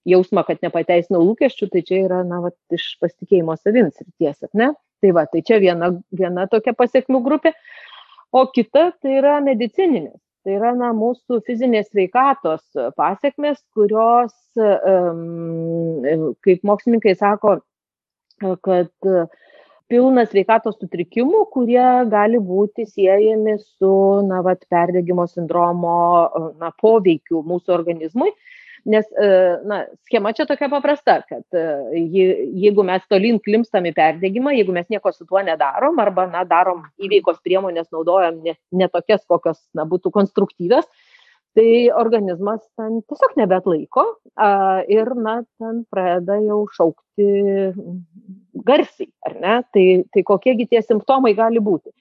jausmą, 0.09 0.45
kad 0.47 0.63
nepateisinau 0.65 1.21
lūkesčių, 1.23 1.69
tai 1.73 1.83
čia 1.85 2.01
yra, 2.07 2.23
na, 2.27 2.41
vat, 2.47 2.57
iš 2.73 2.95
pasitikėjimo 3.03 3.57
savim 3.59 3.91
srities, 3.93 4.41
ar 4.47 4.51
ne? 4.57 4.71
Tai 5.01 5.13
va, 5.17 5.25
tai 5.29 5.41
čia 5.45 5.61
viena, 5.61 5.91
viena 6.13 6.47
tokia 6.49 6.73
pasiekmių 6.77 7.21
grupė. 7.25 7.55
O 8.31 8.45
kita 8.53 8.91
tai 9.01 9.17
yra 9.19 9.39
medicininis 9.43 10.19
tai 10.45 10.57
yra 10.57 10.73
na 10.77 10.91
mūsų 10.97 11.41
fizinės 11.45 11.89
sveikatos 11.91 12.63
pasekmės 12.97 13.61
kurios 13.75 14.33
kaip 16.45 16.65
mokslininkai 16.67 17.13
sako 17.19 17.59
kad 18.65 19.09
pilna 19.91 20.25
sveikatos 20.25 20.79
sutrikimų 20.79 21.43
kurie 21.53 21.85
gali 22.09 22.39
būti 22.41 22.87
siejami 22.89 23.57
su 23.61 23.93
na 24.25 24.41
vat 24.45 24.65
perdegimo 24.71 25.27
sindromo 25.29 25.99
na 26.61 26.71
poveikiu 26.81 27.43
mūsų 27.45 27.77
organizmui 27.77 28.33
nes 28.85 29.05
e, 29.13 29.27
na 29.67 29.83
schema 30.07 30.33
čia 30.33 30.47
tokia 30.49 30.69
paprasta 30.69 31.19
kad 31.29 31.45
e, 31.53 31.65
jeigu 32.63 32.85
mes 32.87 33.05
tolyn 33.11 33.39
klimpstam 33.43 33.85
į 33.89 33.93
perdegimą 33.97 34.55
jeigu 34.55 34.73
mes 34.73 34.89
nieko 34.89 35.13
su 35.13 35.27
tuo 35.29 35.43
nedarom 35.45 35.99
arba 36.01 36.25
na 36.31 36.43
darom 36.47 36.83
įveikos 37.01 37.41
priemones 37.45 37.91
naudojam 37.93 38.41
ne 38.45 38.55
ne 38.71 38.89
tokias 38.89 39.25
kokios 39.29 39.61
na 39.77 39.85
būtų 39.85 40.13
konstruktyvios 40.17 40.89
tai 41.57 41.91
organizmas 41.91 42.63
ten 42.79 43.01
tiesiog 43.09 43.35
nebeatlaiko 43.37 44.05
a, 44.35 44.81
ir 44.87 45.13
na 45.19 45.41
ten 45.59 45.83
pradeda 45.91 46.39
jau 46.45 46.63
šaukti 46.77 47.27
garsiai 48.65 49.09
ar 49.27 49.35
ne? 49.43 49.55
Tai 49.73 49.85
tai 50.13 50.23
kokie 50.27 50.55
gi 50.59 50.69
tie 50.71 50.81
simptomai 50.85 51.33
gali 51.37 51.61
būti 51.63 51.91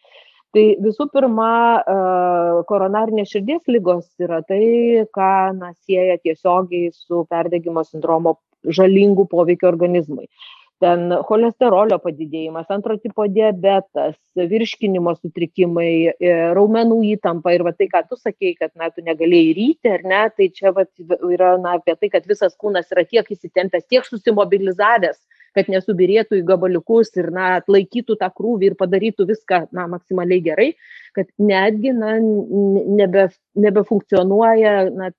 tai 0.55 0.65
visų 0.83 1.07
pirma 1.15 1.51
koronarinės 2.71 3.33
širdies 3.35 3.67
ligos 3.71 4.07
yra 4.23 4.41
tai 4.47 4.63
ką 5.15 5.33
na 5.59 5.73
sieja 5.87 6.19
tiesiogiai 6.23 6.91
su 6.95 7.25
perdegimo 7.31 7.85
sindromo 7.87 8.39
žalingu 8.65 9.27
poveikiu 9.31 9.71
organizmui. 9.71 10.27
Ten 10.81 11.11
cholesterolio 11.29 11.99
padidėjimas 12.01 12.71
antro 12.73 12.95
tipo 12.97 13.27
diabetas 13.29 14.15
virškinimo 14.53 15.13
sutrikimai 15.19 15.91
e, 16.09 16.31
raumenų 16.57 17.03
įtampa 17.11 17.53
ir 17.53 17.67
va 17.67 17.75
tai 17.77 17.91
ką 17.93 18.01
tu 18.09 18.17
sakei 18.17 18.55
kad 18.57 18.73
na 18.81 18.89
tu 18.89 19.05
negalėjai 19.05 19.51
ryti 19.59 19.93
ar 19.93 20.07
ne 20.09 20.23
tai 20.33 20.49
čia 20.57 20.73
vat 20.77 20.89
yra 21.29 21.59
na 21.61 21.77
apie 21.77 21.99
tai 22.01 22.09
kad 22.15 22.25
visas 22.31 22.57
kūnas 22.57 22.89
yra 22.97 23.05
tiek 23.05 23.29
įsitempęs 23.29 23.85
tiek 23.93 24.09
susimobilizavęs 24.09 25.21
kad 25.57 25.71
nesubirėtų 25.73 26.41
į 26.41 26.45
gabaliukus 26.49 27.13
ir 27.19 27.31
na 27.35 27.55
atlaikytų 27.59 28.17
tą 28.21 28.29
krūvį 28.35 28.71
ir 28.71 28.77
padarytų 28.81 29.27
viską 29.31 29.63
na 29.77 29.87
maksimaliai 29.91 30.43
gerai 30.45 30.69
kad 31.17 31.31
netgi 31.39 31.95
na 31.97 32.17
nebe 32.21 33.29
nebefunkcionuoja 33.59 34.75
na 34.95 35.11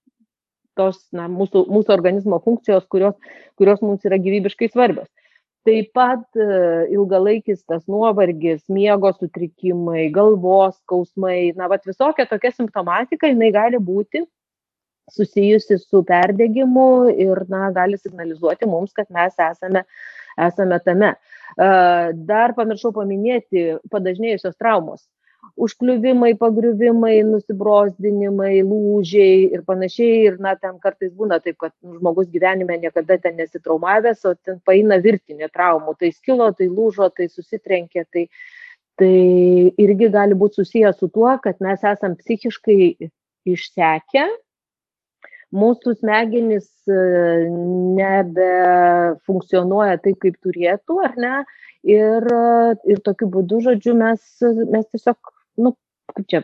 tos 0.79 1.01
na 1.15 1.27
mūsų 1.31 1.65
mūsų 1.71 1.93
organizmo 1.95 2.39
funkcijos 2.43 2.85
kurios 2.91 3.17
kurios 3.59 3.81
mums 3.83 4.05
yra 4.07 4.19
gyvybiškai 4.21 4.71
svarbios. 4.71 5.09
Taip 5.67 5.91
pat 5.93 6.23
e, 6.41 6.45
ilgalaikis 6.95 7.59
tas 7.69 7.83
nuovargis 7.91 8.63
miego 8.71 9.11
sutrikimai 9.13 10.07
galvos 10.13 10.79
skausmai 10.79 11.51
na 11.57 11.67
vat 11.69 11.85
visokia 11.85 12.25
tokia 12.29 12.49
simptomatika 12.55 13.29
jinai 13.29 13.51
gali 13.53 13.81
būti 13.91 14.23
susijusi 15.11 15.77
su 15.77 16.01
perdegimu 16.07 17.11
ir 17.27 17.43
na 17.51 17.69
gali 17.75 17.99
signalizuoti 17.99 18.69
mums 18.73 18.95
kad 18.97 19.11
mes 19.13 19.37
esame 19.51 19.83
esame 20.37 20.79
tame. 20.85 21.15
Dar 21.57 22.53
pamiršau 22.57 22.93
paminėti 22.95 23.77
padažnėjusios 23.91 24.55
traumos. 24.59 25.07
Užkliuvimai, 25.57 26.31
pagriuvimai, 26.39 27.23
nusibrozdinimai, 27.27 28.61
lūžiai 28.63 29.49
ir 29.51 29.63
panašiai. 29.67 30.21
Ir, 30.29 30.37
na, 30.39 30.53
ten 30.55 30.77
kartais 30.79 31.11
būna 31.17 31.41
taip, 31.43 31.57
kad 31.59 31.73
žmogus 31.81 32.29
gyvenime 32.31 32.77
niekada 32.79 33.17
ten 33.19 33.35
nesitraumavęs, 33.41 34.21
o 34.29 34.35
ten 34.37 34.61
paina 34.65 35.01
virtinė 35.01 35.49
traumų. 35.51 35.97
Tai 35.99 36.11
skilo, 36.13 36.51
tai 36.55 36.69
lūžo, 36.71 37.09
tai 37.17 37.27
susitrenkė, 37.33 38.05
tai, 38.13 38.27
tai 39.01 39.15
irgi 39.81 40.11
gali 40.13 40.37
būti 40.39 40.61
susijęs 40.61 41.01
su 41.01 41.11
tuo, 41.11 41.33
kad 41.43 41.59
mes 41.59 41.83
esam 41.89 42.15
psichiškai 42.21 43.11
išsekę 43.51 44.29
mūsų 45.55 45.93
smegenys 45.99 46.69
e, 46.87 46.93
nebefunkcionuoja 47.99 49.97
taip, 50.03 50.17
kaip 50.23 50.35
turėtų, 50.45 50.93
ar 51.07 51.13
ne? 51.19 51.45
Ir, 51.87 52.21
ir 52.85 52.97
tokiu 53.01 53.27
būdu, 53.33 53.61
žodžiu, 53.65 53.93
mes, 53.97 54.21
mes 54.69 54.85
tiesiog, 54.93 55.17
nu, 55.65 55.69
kaip 56.13 56.25
čia, 56.29 56.39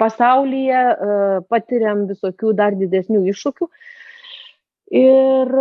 pasaulyje 0.00 0.80
uh, 0.90 1.44
patiriam 1.52 2.06
visokių 2.08 2.48
dar 2.58 2.72
didesnių 2.80 3.20
iššūkių. 3.30 3.66
Ir, 4.98 5.52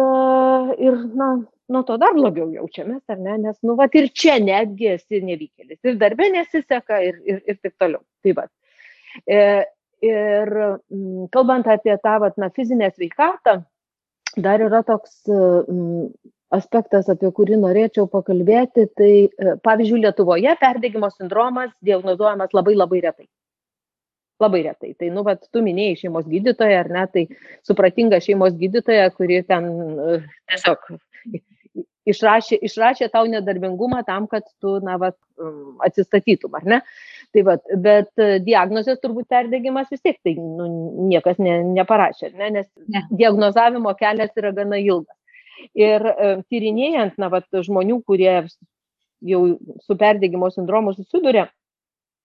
ir 0.81 0.95
na, 1.19 1.27
nuo 1.69 1.81
to 1.85 1.97
dar 2.01 2.15
blogiau 2.17 2.47
jaučiamės, 2.55 3.03
ar 3.13 3.19
ne? 3.21 3.35
Nes, 3.43 3.57
nu, 3.62 3.75
va, 3.77 3.85
ir 3.93 4.09
čia 4.09 4.39
netgi 4.41 4.89
esi 4.95 5.21
nevykėlis. 5.25 5.79
Ir 5.85 5.99
darbė 6.01 6.31
nesiseka 6.33 6.97
ir, 7.05 7.19
ir, 7.29 7.43
ir 7.45 7.59
taip 7.62 7.75
toliau. 7.77 8.01
Tai 8.25 8.33
va. 8.39 8.47
Ir 10.05 10.51
mm, 10.55 11.27
kalbant 11.33 11.67
apie 11.67 11.95
tą 12.03 12.19
vat 12.23 12.38
na 12.39 12.49
fizinę 12.55 12.91
sveikatą 12.93 13.59
dar 14.38 14.62
yra 14.63 14.83
toks 14.88 15.25
mm, 15.27 16.05
aspektas 16.55 17.09
apie 17.12 17.31
kurį 17.35 17.57
norėčiau 17.59 18.07
pakalbėti 18.12 18.88
tai 18.95 19.12
e, 19.27 19.57
pavyzdžiui 19.65 20.05
lietuvoje 20.05 20.55
perdegimo 20.62 21.09
sindromas 21.12 21.73
diagnozuojamas 21.85 22.55
labai 22.55 22.77
labai 22.77 23.01
retai 23.05 23.27
labai 24.39 24.63
retai 24.69 24.93
tai 24.95 25.12
nu 25.12 25.25
vat 25.27 25.43
tu 25.51 25.63
minėjai 25.65 25.99
šeimos 26.05 26.31
gydytoją 26.31 26.79
ar 26.85 26.91
ne 26.95 27.05
tai 27.13 27.25
supratinga 27.67 28.21
šeimos 28.23 28.55
gydytoja 28.62 29.12
kuri 29.17 29.43
ten 29.51 29.69
e, 30.07 30.19
tiesiog 30.53 30.88
išrašė, 32.09 32.59
išrašė 32.65 33.09
tau 33.13 33.27
nedarbingumą 33.29 34.03
tam, 34.07 34.27
kad 34.31 34.45
tu, 34.62 34.77
na, 34.85 34.97
va, 35.01 35.12
um, 35.41 35.77
atsistatytum, 35.85 36.55
ar 36.59 36.67
ne? 36.73 36.79
Tai 37.36 37.44
va, 37.46 37.56
bet 37.78 38.10
e, 38.18 38.39
diagnozės 38.42 38.98
turbūt 39.04 39.28
perdegimas 39.30 39.92
vis 39.94 40.02
tiek, 40.02 40.18
tai 40.26 40.34
nu, 40.39 40.65
niekas 41.12 41.38
ne, 41.38 41.60
neparašė, 41.76 42.32
ne? 42.39 42.50
nes 42.56 42.68
ne. 42.89 43.04
diagnozavimo 43.20 43.94
kelias 44.00 44.34
yra 44.39 44.50
gana 44.58 44.80
ilgas. 44.82 45.15
Ir 45.78 46.08
e, 46.10 46.32
tyrinėjant, 46.50 47.20
na, 47.22 47.30
va, 47.30 47.44
žmonių, 47.54 48.00
kurie 48.08 48.34
jau 49.30 49.42
su 49.86 49.98
perdegimo 50.00 50.50
sindromu 50.50 50.96
susiduria, 50.96 51.46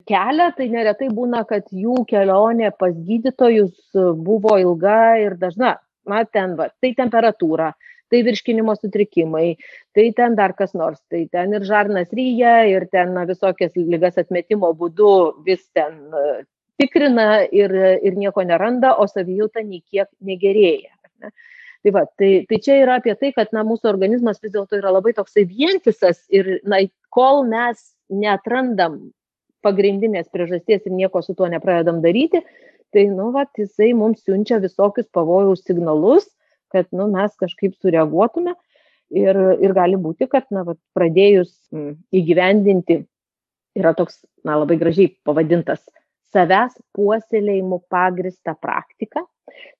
kelią, 0.08 0.48
tai 0.56 0.70
neretai 0.72 1.10
būna, 1.12 1.44
kad 1.48 1.68
jų 1.72 2.04
kelionė 2.08 2.72
pas 2.78 2.96
gydytojus 2.96 3.76
buvo 4.24 4.56
ilga 4.62 5.18
ir 5.20 5.36
dažna. 5.40 5.76
Na, 6.08 6.24
ten, 6.28 6.56
va, 6.56 6.70
tai 6.80 6.92
temperatūra, 6.96 7.70
tai 8.12 8.22
virškinimo 8.26 8.74
sutrikimai, 8.78 9.56
tai 9.96 10.08
ten 10.16 10.36
dar 10.38 10.54
kas 10.58 10.74
nors, 10.76 11.00
tai 11.10 11.24
ten 11.32 11.54
ir 11.56 11.64
žarnas 11.66 12.12
ryja, 12.14 12.56
ir 12.70 12.88
ten 12.92 13.14
na, 13.16 13.24
visokias 13.28 13.74
lygas 13.78 14.18
atmetimo 14.20 14.72
būdu 14.76 15.14
vis 15.46 15.64
ten 15.76 15.96
e, 16.12 16.44
tikrina 16.80 17.44
ir, 17.52 17.74
ir 18.04 18.18
nieko 18.18 18.44
neranda, 18.46 18.94
o 18.98 19.08
savijauta 19.10 19.64
nei 19.64 19.82
kiek 19.82 20.10
negerėja. 20.20 20.92
Ne? 21.22 21.32
Tai, 21.84 21.92
va, 21.92 22.04
tai, 22.18 22.30
tai 22.48 22.60
čia 22.64 22.78
yra 22.80 22.98
apie 23.00 23.12
tai, 23.20 23.32
kad 23.36 23.50
na, 23.52 23.64
mūsų 23.66 23.90
organizmas 23.90 24.40
vis 24.40 24.54
dėlto 24.54 24.78
yra 24.78 24.94
labai 24.94 25.12
toksai 25.16 25.44
vientisas 25.48 26.22
ir 26.32 26.58
na, 26.64 26.80
kol 27.12 27.44
mes 27.48 27.82
netrandam 28.08 29.02
pagrindinės 29.64 30.30
priežasties 30.32 30.84
ir 30.84 30.94
nieko 30.96 31.22
su 31.24 31.34
tuo 31.36 31.48
nepradedam 31.52 32.00
daryti, 32.04 32.40
tai, 32.94 33.04
nu, 33.10 33.30
va, 33.34 33.44
jisai 33.58 33.92
mums 33.96 34.22
siunčia 34.24 34.60
visokius 34.62 35.10
pavojaus 35.12 35.64
signalus, 35.66 36.28
kad 36.74 36.90
nu, 36.92 37.08
mes 37.12 37.34
kažkaip 37.40 37.76
sureaguotume 37.78 38.54
ir, 39.14 39.38
ir 39.62 39.74
gali 39.76 39.98
būti, 40.00 40.28
kad 40.30 40.48
na, 40.54 40.64
vat, 40.66 40.80
pradėjus 40.96 41.52
m, 41.74 41.94
įgyvendinti 42.14 43.04
yra 43.78 43.94
toks 43.96 44.22
na, 44.46 44.58
labai 44.60 44.78
gražiai 44.80 45.12
pavadintas 45.26 45.82
savęs 46.34 46.74
puoselėjimų 46.96 47.80
pagristą 47.92 48.56
praktiką. 48.58 49.22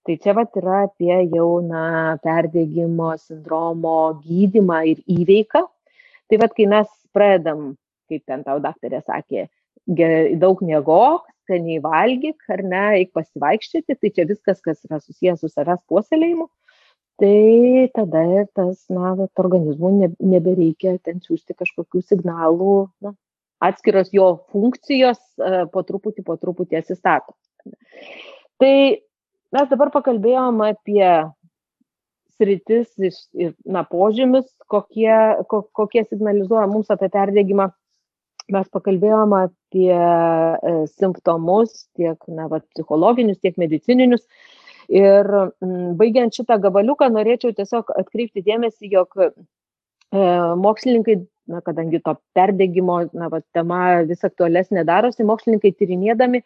Tai 0.05 0.15
čia 0.21 0.35
vat 0.37 0.55
yra 0.59 0.85
apie 0.85 1.15
jau 1.33 1.59
na, 1.65 2.15
perdėgymo 2.23 3.15
sindromo 3.19 4.15
gydimą 4.23 4.83
ir 4.93 5.01
įveiką. 5.09 5.65
Tai 6.29 6.41
vad, 6.41 6.53
kai 6.57 6.67
mes 6.69 6.91
pradedam, 7.13 7.73
kaip 8.09 8.23
ten 8.29 8.43
tau 8.45 8.61
daktarė 8.63 9.01
sakė, 9.03 9.47
daug 10.41 10.61
miegok, 10.65 11.27
skaniai 11.45 11.81
valgyk, 11.83 12.39
ar 12.49 12.63
ne, 12.65 12.83
eik 13.01 13.11
pasivaikščioti, 13.17 13.97
tai 13.99 14.11
čia 14.13 14.25
viskas, 14.29 14.61
kas 14.65 14.81
yra 14.87 15.01
susijęs 15.01 15.43
su 15.43 15.51
savęs 15.51 15.83
puoselėjimu 15.89 16.47
tai 17.21 17.87
tada 17.95 18.23
ir 18.41 18.49
tas 18.57 18.81
na 18.91 19.13
vat 19.19 19.43
organizmui 19.43 19.93
ne 19.99 20.09
nebereikia 20.19 20.97
ten 21.03 21.21
siųsti 21.23 21.55
kažkokių 21.57 22.03
signalų 22.03 22.75
na 23.05 23.15
atskiros 23.63 24.11
jo 24.13 24.27
funkcijos 24.51 25.21
e, 25.39 25.63
po 25.71 25.85
truputį 25.87 26.25
po 26.27 26.35
truputį 26.41 26.81
atsistato 26.81 27.35
tai 28.61 28.75
mes 29.55 29.71
dabar 29.71 29.93
pakalbėjom 29.95 30.61
apie 30.67 31.07
sritis 32.35 32.91
ir 33.33 33.53
na, 33.65 33.83
požymis, 33.87 34.47
kokie, 34.71 35.15
kokie 35.47 36.03
signalizuoja 36.09 36.67
mums 36.71 36.91
apie 36.93 37.09
perdėgymą. 37.13 37.69
Mes 38.53 38.67
pakalbėjom 38.69 39.33
apie 39.39 39.93
e, 39.95 40.73
simptomus, 40.99 41.87
tiek 41.97 42.19
na, 42.29 42.45
va, 42.51 42.59
psichologinius, 42.75 43.39
tiek 43.41 43.55
medicininius. 43.57 44.21
Ir 44.91 45.29
m, 45.63 45.95
baigiant 45.99 46.35
šitą 46.35 46.59
gabaliuką, 46.61 47.09
norėčiau 47.13 47.55
tiesiog 47.57 47.89
atkreipti 47.95 48.43
dėmesį, 48.45 48.91
jog 48.93 49.15
e, 49.17 49.31
mokslininkai, 50.61 51.17
na, 51.49 51.61
kadangi 51.65 52.01
to 52.05 52.15
perdėgymo 52.37 52.99
na, 53.13 53.31
va, 53.33 53.41
tema 53.55 54.03
vis 54.05 54.23
aktualesnė 54.25 54.85
darosi, 54.87 55.25
mokslininkai 55.25 55.73
tyrinėdami 55.77 56.43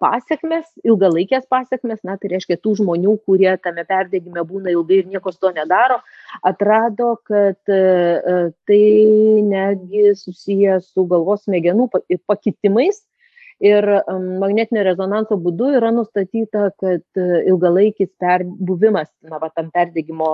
pasiekmes, 0.00 0.64
ilgalaikės 0.86 1.44
pasiekmes, 1.50 2.00
na, 2.06 2.16
tai 2.16 2.30
reiškia 2.32 2.56
tų 2.62 2.76
žmonių, 2.80 3.16
kurie 3.26 3.50
tame 3.60 3.84
perdėgyme 3.84 4.44
būna 4.48 4.72
ilgai 4.72 5.02
ir 5.02 5.10
nieko 5.10 5.32
su 5.32 5.42
to 5.42 5.50
nedaro, 5.52 5.98
atrado, 6.42 7.16
kad 7.26 7.58
tai 7.66 8.80
netgi 9.50 10.14
susiję 10.16 10.80
su 10.80 11.04
galvos 11.10 11.44
smegenų 11.44 11.90
pakitimais. 12.26 13.02
Ir 13.64 13.86
magnetinio 14.40 14.82
rezonanso 14.84 15.38
būdu 15.40 15.70
yra 15.78 15.88
nustatyta, 15.94 16.66
kad 16.76 17.20
ilgalaikis 17.48 18.10
per, 18.20 18.44
buvimas 18.44 19.08
na, 19.24 19.38
va, 19.40 19.48
tam 19.56 19.70
perdėgymo 19.72 20.32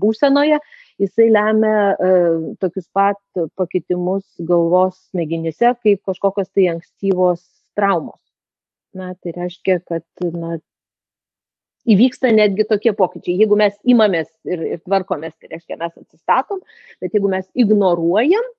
būsenoje, 0.00 0.56
jisai 1.02 1.28
lemia 1.28 1.74
e, 1.92 2.14
tokius 2.62 2.88
pat 2.96 3.20
pakitimus 3.60 4.24
galvos 4.48 4.96
smegenyse, 5.10 5.74
kaip 5.84 6.00
kažkokios 6.08 6.48
tai 6.54 6.70
ankstyvos 6.72 7.44
traumos 7.76 8.22
na, 8.94 9.12
tai 9.22 9.32
reiškia, 9.36 9.78
kad 9.86 10.04
na, 10.34 10.58
įvyksta 11.88 12.30
netgi 12.34 12.66
tokie 12.68 12.92
pokyčiai. 12.96 13.38
Jeigu 13.42 13.58
mes 13.58 13.76
imamės 13.88 14.30
ir, 14.48 14.64
ir 14.74 14.82
tvarkomės, 14.84 15.36
tai 15.38 15.52
reiškia, 15.54 15.78
mes 15.80 15.94
atsistatom, 16.02 16.62
bet 17.02 17.16
jeigu 17.16 17.30
mes 17.32 17.46
ignoruojam, 17.58 18.44
e, 18.44 18.57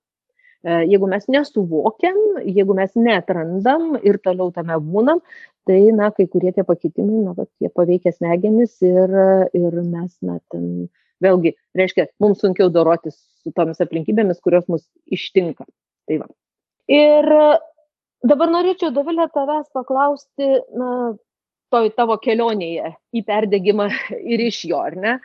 jeigu 0.63 1.07
mes 1.07 1.27
nesuvokiam, 1.31 2.17
jeigu 2.43 2.75
mes 2.75 2.95
netrandam 2.99 3.93
ir 4.03 4.19
toliau 4.23 4.51
tame 4.55 4.75
būnam, 4.83 5.21
tai, 5.69 5.79
na, 5.95 6.09
kai 6.15 6.25
kurie 6.27 6.51
tie 6.55 6.65
pakitimai, 6.67 7.23
na, 7.23 7.35
va, 7.37 7.45
jie 7.61 7.71
paveikia 7.71 8.13
smegenis 8.15 8.75
ir, 8.85 9.15
ir 9.55 9.79
mes, 9.85 10.11
na, 10.25 10.39
ten, 10.51 10.89
vėlgi, 11.23 11.55
reiškia, 11.77 12.09
mums 12.23 12.43
sunkiau 12.43 12.71
dorotis 12.73 13.17
su 13.43 13.53
tomis 13.55 13.79
aplinkybėmis, 13.83 14.41
kurios 14.43 14.67
mus 14.71 14.83
ištinka. 15.07 15.67
Tai 16.09 16.21
va. 16.23 16.29
Ir 16.89 17.27
dabar 18.25 18.51
norėčiau 18.51 18.91
dovile 18.91 19.27
tavęs 19.31 19.69
paklausti 19.75 20.47
na 20.75 20.91
toj 21.73 21.91
tavo 21.95 22.17
kelionėje 22.21 22.95
į 23.15 23.23
perdegimą 23.27 23.89
ir 24.33 24.47
iš 24.49 24.63
jo 24.71 24.81
ar 24.83 24.97
ne 24.97 25.19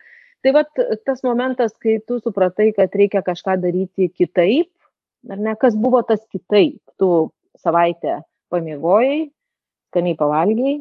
tai 0.44 0.52
vat 0.52 0.82
tas 1.08 1.22
momentas 1.24 1.72
kai 1.80 1.98
tu 2.04 2.20
supratai 2.20 2.70
kad 2.76 2.92
reikia 2.92 3.24
kažką 3.24 3.56
daryti 3.62 4.10
kitaip 4.12 4.68
ar 5.30 5.38
ne 5.38 5.54
kas 5.60 5.76
buvo 5.76 6.02
tas 6.02 6.22
kitaip 6.32 6.80
tu 6.98 7.30
savaitę 7.60 8.22
pamiegojai 8.52 9.30
skaniai 9.90 10.18
pavalgei 10.18 10.74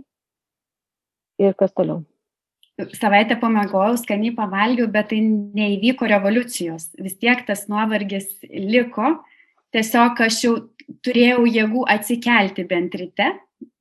ir 1.39 1.53
kas 1.59 1.71
toliau 1.73 2.03
savaitę 2.97 3.37
pamiegojau, 3.39 3.97
skaniai 3.97 4.33
pavalgiau, 4.35 4.87
bet 4.89 5.11
tai 5.11 5.19
neįvyko 5.21 6.07
revoliucijos. 6.09 6.89
Vis 6.97 7.17
tiek 7.21 7.45
tas 7.47 7.67
nuovargis 7.69 8.27
liko. 8.49 9.19
Tiesiog 9.73 10.21
aš 10.25 10.39
jau 10.43 10.53
turėjau 11.05 11.45
jėgų 11.49 11.85
atsikelti 11.89 12.65
bent 12.69 12.93
ryte 12.97 13.31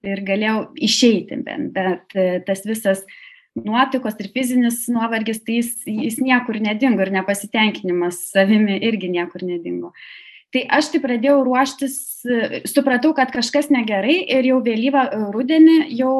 ir 0.07 0.23
galėjau 0.27 0.73
išeiti 0.77 1.37
bent, 1.45 1.73
bet 1.75 2.17
e, 2.17 2.41
tas 2.47 2.65
visas 2.67 3.03
nuotaikos 3.59 4.17
ir 4.23 4.31
fizinis 4.33 4.87
nuovargis, 4.93 5.43
tai 5.45 5.59
jis, 5.61 5.75
jis 5.85 6.19
niekur 6.25 6.57
nedingo 6.65 7.05
ir 7.05 7.13
nepasitenkinimas 7.13 8.23
savimi 8.33 8.79
irgi 8.81 9.13
niekur 9.13 9.45
nedingo. 9.45 9.93
Tai 10.53 10.63
aš 10.77 10.91
tai 10.93 11.01
pradėjau 11.01 11.39
ruoštis, 11.47 11.95
e, 12.29 12.63
supratau, 12.69 13.15
kad 13.17 13.33
kažkas 13.33 13.71
negerai 13.73 14.19
ir 14.21 14.51
jau 14.51 14.61
vėlyvą 14.65 15.07
rudenį 15.33 15.79
jau 15.97 16.15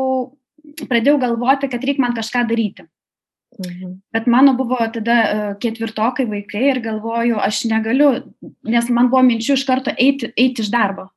pradėjau 0.89 1.19
galvoti, 1.21 1.69
kad 1.69 1.85
reikia 1.85 2.05
man 2.07 2.17
kažką 2.17 2.47
daryti. 2.49 2.87
Mhm. 3.61 3.99
Bet 4.13 4.27
mano 4.27 4.55
buvo 4.57 4.79
tada 4.95 5.17
e, 5.23 5.49
ketvirtokai 5.61 6.25
vaikai 6.29 6.63
ir 6.71 6.81
galvoju, 6.81 7.37
aš 7.37 7.67
negaliu, 7.69 8.13
nes 8.65 8.89
man 8.89 9.11
buvo 9.13 9.21
minčių 9.27 9.59
iš 9.59 9.67
karto 9.69 9.93
eiti, 9.93 10.31
eiti 10.33 10.65
iš 10.65 10.71
darbo. 10.73 11.11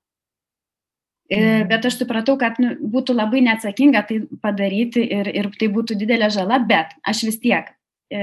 E, 1.29 1.39
mhm. 1.39 1.69
Bet 1.71 1.87
aš 1.87 2.01
supratau, 2.01 2.35
kad 2.41 2.59
nu, 2.59 2.73
būtų 2.75 3.15
labai 3.15 3.45
neatsakinga 3.45 4.03
tai 4.09 4.19
padaryti 4.43 5.05
ir, 5.07 5.31
ir 5.31 5.49
tai 5.55 5.71
būtų 5.71 5.95
didelė 6.01 6.27
žala, 6.35 6.59
bet 6.59 6.91
aš 7.07 7.23
vis 7.29 7.39
tiek 7.39 7.71
e, 8.11 8.19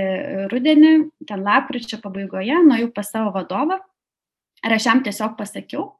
rudenį, 0.52 0.92
ten 1.24 1.48
lapkričio 1.48 2.02
pabaigoje, 2.04 2.60
nuėjau 2.68 2.92
pas 2.92 3.08
savo 3.08 3.32
vadovą 3.32 3.80
ir 4.62 4.76
aš 4.76 4.86
jam 4.88 5.02
tiesiog 5.04 5.36
pasakiau, 5.38 5.90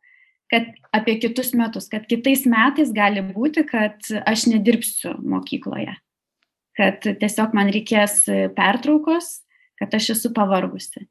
kad 0.53 0.69
apie 0.93 1.17
kitus 1.21 1.55
metus, 1.57 1.89
kad 1.89 2.07
kitais 2.09 2.47
metais 2.49 2.93
gali 2.95 3.25
būti, 3.25 3.65
kad 3.69 4.01
aš 4.29 4.49
nedirbsiu 4.53 5.17
mokykloje 5.19 5.97
kad 6.77 7.05
tiesiog 7.05 7.55
man 7.57 7.71
reikės 7.73 8.23
pertraukos, 8.57 9.41
kad 9.81 9.93
aš 9.97 10.13
esu 10.17 10.33
pavargusi. 10.35 11.07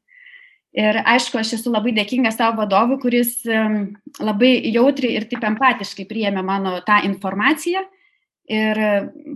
Ir 0.72 0.96
aišku, 1.04 1.36
aš 1.36 1.58
esu 1.58 1.72
labai 1.72 1.92
dėkinga 1.92 2.30
savo 2.32 2.62
vadovui, 2.62 2.96
kuris 3.02 3.42
labai 3.44 4.54
jautriai 4.72 5.18
ir 5.18 5.26
taip 5.28 5.44
empatiškai 5.44 6.06
priėmė 6.08 6.44
mano 6.46 6.78
tą 6.86 7.02
informaciją 7.04 7.84
ir 8.52 8.80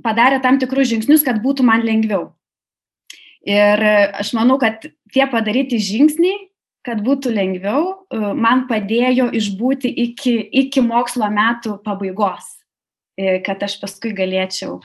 padarė 0.05 0.40
tam 0.44 0.57
tikrus 0.61 0.88
žingsnius, 0.94 1.24
kad 1.26 1.42
būtų 1.44 1.66
man 1.68 1.85
lengviau. 1.85 2.31
Ir 3.46 3.85
aš 4.16 4.33
manau, 4.35 4.57
kad 4.59 4.88
tie 5.12 5.29
padaryti 5.31 5.79
žingsniai, 5.79 6.48
kad 6.87 7.03
būtų 7.07 7.33
lengviau, 7.35 8.07
man 8.38 8.66
padėjo 8.70 9.29
išbūti 9.35 9.90
iki, 10.07 10.37
iki 10.62 10.85
mokslo 10.85 11.29
metų 11.33 11.81
pabaigos, 11.85 12.53
kad 13.16 13.64
aš 13.66 13.81
paskui 13.83 14.14
galėčiau 14.16 14.79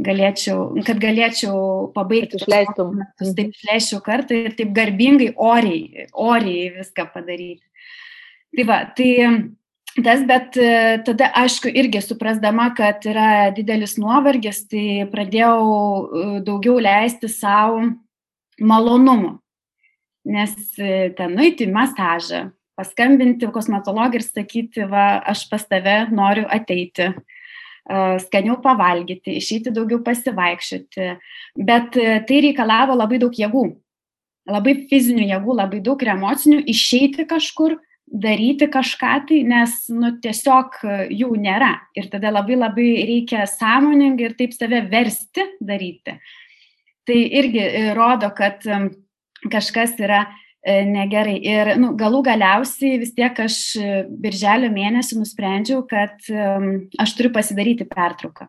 galėčiau, 0.00 0.72
kad 0.86 1.00
galėčiau 1.00 1.90
pabaigti. 1.94 2.40
Išleistum. 2.40 2.94
Metus, 3.00 3.34
taip 3.36 3.50
išleisčiau 3.52 4.00
kartą 4.04 4.38
ir 4.38 4.54
taip 4.56 4.72
garbingai, 4.76 5.32
oriai, 5.36 6.06
oriai 6.12 6.70
viską 6.78 7.08
padaryti. 7.12 7.64
Tai 8.56 8.64
va, 8.68 8.78
tai 8.96 9.10
tas, 10.04 10.24
bet 10.28 10.56
tada, 11.06 11.30
aišku, 11.42 11.72
irgi 11.72 12.02
suprasdama, 12.04 12.70
kad 12.76 13.04
yra 13.08 13.50
didelis 13.56 13.98
nuovargis, 14.00 14.64
tai 14.68 15.04
pradėjau 15.12 15.60
e, 15.60 16.24
daugiau 16.46 16.78
leisti 16.80 17.30
savo 17.32 17.84
malonumų. 18.60 19.38
Nes 20.28 20.54
e, 20.78 21.10
ten 21.18 21.34
nueiti 21.34 21.66
į 21.66 21.72
masažą, 21.74 22.46
paskambinti 22.78 23.48
kosmetologį 23.52 24.20
ir 24.20 24.26
sakyti, 24.26 24.86
va, 24.90 25.20
aš 25.28 25.48
pas 25.50 25.64
tave 25.68 26.04
noriu 26.14 26.46
ateiti 26.50 27.10
skaniau 28.22 28.60
pavalgyti, 28.62 29.36
išeiti 29.36 29.72
daugiau 29.74 30.02
pasivaikščioti. 30.04 31.08
Bet 31.56 31.96
e, 31.98 32.20
tai 32.26 32.42
reikalavo 32.46 32.94
labai 32.94 33.18
daug 33.18 33.34
jėgų. 33.34 33.64
Labai 34.50 34.74
fizinių 34.90 35.26
jėgų, 35.28 35.56
labai 35.58 35.80
daug 35.82 36.02
ir 36.02 36.12
emocinių 36.14 36.62
išeiti 36.70 37.26
kažkur, 37.30 37.76
daryti 38.06 38.66
kažką 38.70 39.12
tai, 39.28 39.42
nes 39.46 39.74
nu, 39.90 40.14
tiesiog 40.22 40.78
e, 40.84 41.00
jų 41.22 41.34
nėra. 41.42 41.74
Ir 41.98 42.08
tada 42.12 42.30
labai 42.30 42.58
labai 42.60 42.88
reikia 43.08 43.46
sąmoningai 43.50 44.30
ir 44.30 44.38
taip 44.38 44.54
save 44.54 44.84
versti 44.90 45.46
daryti. 45.60 46.18
Tai 47.02 47.18
irgi 47.18 47.62
e, 47.66 47.86
rodo, 47.98 48.30
kad 48.36 48.62
kažkas 49.50 49.96
yra 50.02 50.26
E, 50.62 50.84
negerai. 50.86 51.40
Ir 51.42 51.72
nu, 51.82 51.90
galų 51.98 52.20
galiausiai 52.28 53.00
vis 53.02 53.10
tiek 53.16 53.34
aš 53.42 53.56
e, 53.82 53.86
birželio 54.06 54.68
mėnesį 54.70 55.18
nusprendžiau, 55.18 55.82
kad 55.90 56.22
aš 57.02 57.14
turiu 57.18 57.32
pasidaryti 57.34 57.88
pertrauką. 57.90 58.46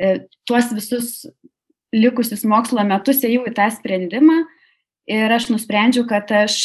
E, 0.00 0.14
tuos 0.48 0.72
visus 0.72 1.26
likusius 1.92 2.44
mokslo 2.48 2.80
metus 2.88 3.20
ėjau 3.24 3.44
į 3.50 3.52
tą 3.56 3.68
sprendimą 3.74 4.38
ir 5.12 5.32
aš 5.36 5.50
nusprendžiau, 5.52 6.06
kad 6.08 6.32
aš 6.34 6.56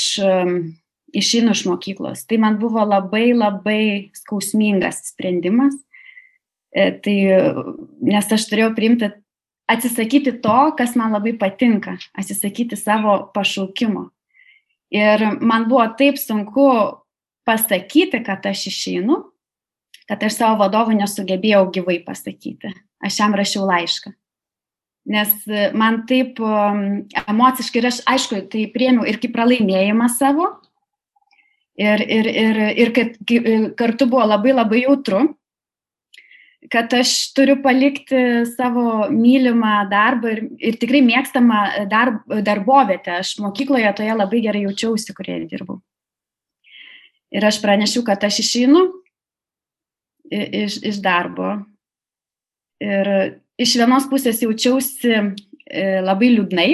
išeinu 1.11 1.51
iš 1.51 1.65
mokyklos. 1.67 2.23
Tai 2.27 2.39
man 2.41 2.57
buvo 2.59 2.81
labai 2.87 3.33
labai 3.35 3.83
skausmingas 4.17 5.03
sprendimas. 5.11 5.75
Tai, 6.71 7.15
nes 8.07 8.31
aš 8.31 8.47
turėjau 8.47 8.71
priimti, 8.77 9.11
atsisakyti 9.69 10.39
to, 10.43 10.57
kas 10.77 10.95
man 10.95 11.13
labai 11.13 11.35
patinka, 11.39 11.97
atsisakyti 12.17 12.79
savo 12.79 13.31
pašaukimo 13.35 14.09
Ir 14.91 15.23
man 15.39 15.69
buvo 15.69 15.85
taip 15.95 16.19
sunku 16.19 16.67
pasakyti, 17.47 18.19
kad 18.25 18.43
aš 18.45 18.67
išeinu, 18.67 19.21
kad 20.07 20.23
aš 20.27 20.35
savo 20.35 20.59
vadovui 20.65 20.97
nesugebėjau 20.99 21.69
gyvai 21.77 22.01
pasakyti. 22.03 22.73
Aš 23.01 23.21
jam 23.21 23.35
rašiau 23.37 23.63
laišką. 23.69 24.11
Nes 25.11 25.31
man 25.73 26.03
taip 26.09 26.37
um, 26.43 26.81
emociškai, 27.23 27.79
ir 27.79 27.87
aš 27.89 28.01
aišku, 28.05 28.43
tai 28.51 28.67
priemiau 28.73 29.07
ir 29.07 29.17
kaip 29.23 29.31
pralaimėjimą 29.33 30.09
savo, 30.13 30.49
ir, 31.79 32.03
ir, 32.03 32.27
ir, 32.27 32.59
ir 32.83 32.91
kad 32.93 33.15
kartu 33.79 34.09
buvo 34.11 34.27
labai 34.27 34.53
labai 34.53 34.83
jautru. 34.83 35.23
Kad 36.69 36.93
aš 36.93 37.33
turiu 37.33 37.57
palikti 37.63 38.45
savo 38.53 39.07
mylimą 39.09 39.87
darbą 39.89 40.33
ir, 40.35 40.41
ir 40.61 40.77
tikrai 40.81 41.01
mėgstamą 41.05 41.61
darb, 41.89 42.21
darbovietę. 42.45 43.21
Aš 43.23 43.37
mokykloje 43.41 43.93
toje 43.97 44.13
labai 44.13 44.43
gerai 44.45 44.65
jaučiausi, 44.67 45.15
kurioje 45.17 45.47
dirbau. 45.49 45.79
Ir 47.31 47.47
aš 47.47 47.61
pranešiau, 47.63 48.03
kad 48.05 48.23
aš 48.27 48.41
išeinu 48.43 48.83
iš, 50.29 50.81
iš 50.85 50.99
darbo. 51.03 51.55
Ir 52.81 53.09
iš 53.61 53.75
vienos 53.79 54.07
pusės 54.11 54.41
jaučiausi 54.43 55.11
e, 55.13 55.23
labai 56.01 56.31
liūdnai, 56.33 56.69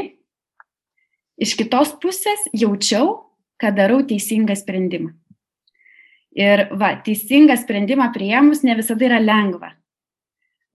iš 1.43 1.55
kitos 1.59 1.93
pusės 2.01 2.47
jaučiau, 2.55 3.13
kad 3.59 3.75
darau 3.77 3.99
teisingą 4.07 4.55
sprendimą. 4.57 5.11
Ir 6.37 6.67
va, 6.77 6.91
teisingą 7.01 7.55
sprendimą 7.57 8.11
prieimus 8.13 8.61
ne 8.65 8.75
visada 8.77 9.07
yra 9.07 9.17
lengva. 9.23 9.71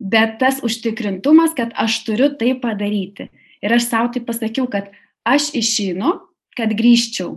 Bet 0.03 0.41
tas 0.41 0.59
užtikrintumas, 0.67 1.55
kad 1.55 1.71
aš 1.79 2.01
turiu 2.07 2.33
tai 2.39 2.57
padaryti. 2.59 3.29
Ir 3.63 3.77
aš 3.77 3.87
savo 3.93 4.11
tai 4.15 4.25
pasakiau, 4.27 4.67
kad 4.67 4.91
aš 5.23 5.53
išeinu, 5.55 6.17
kad 6.59 6.75
grįžčiau. 6.75 7.37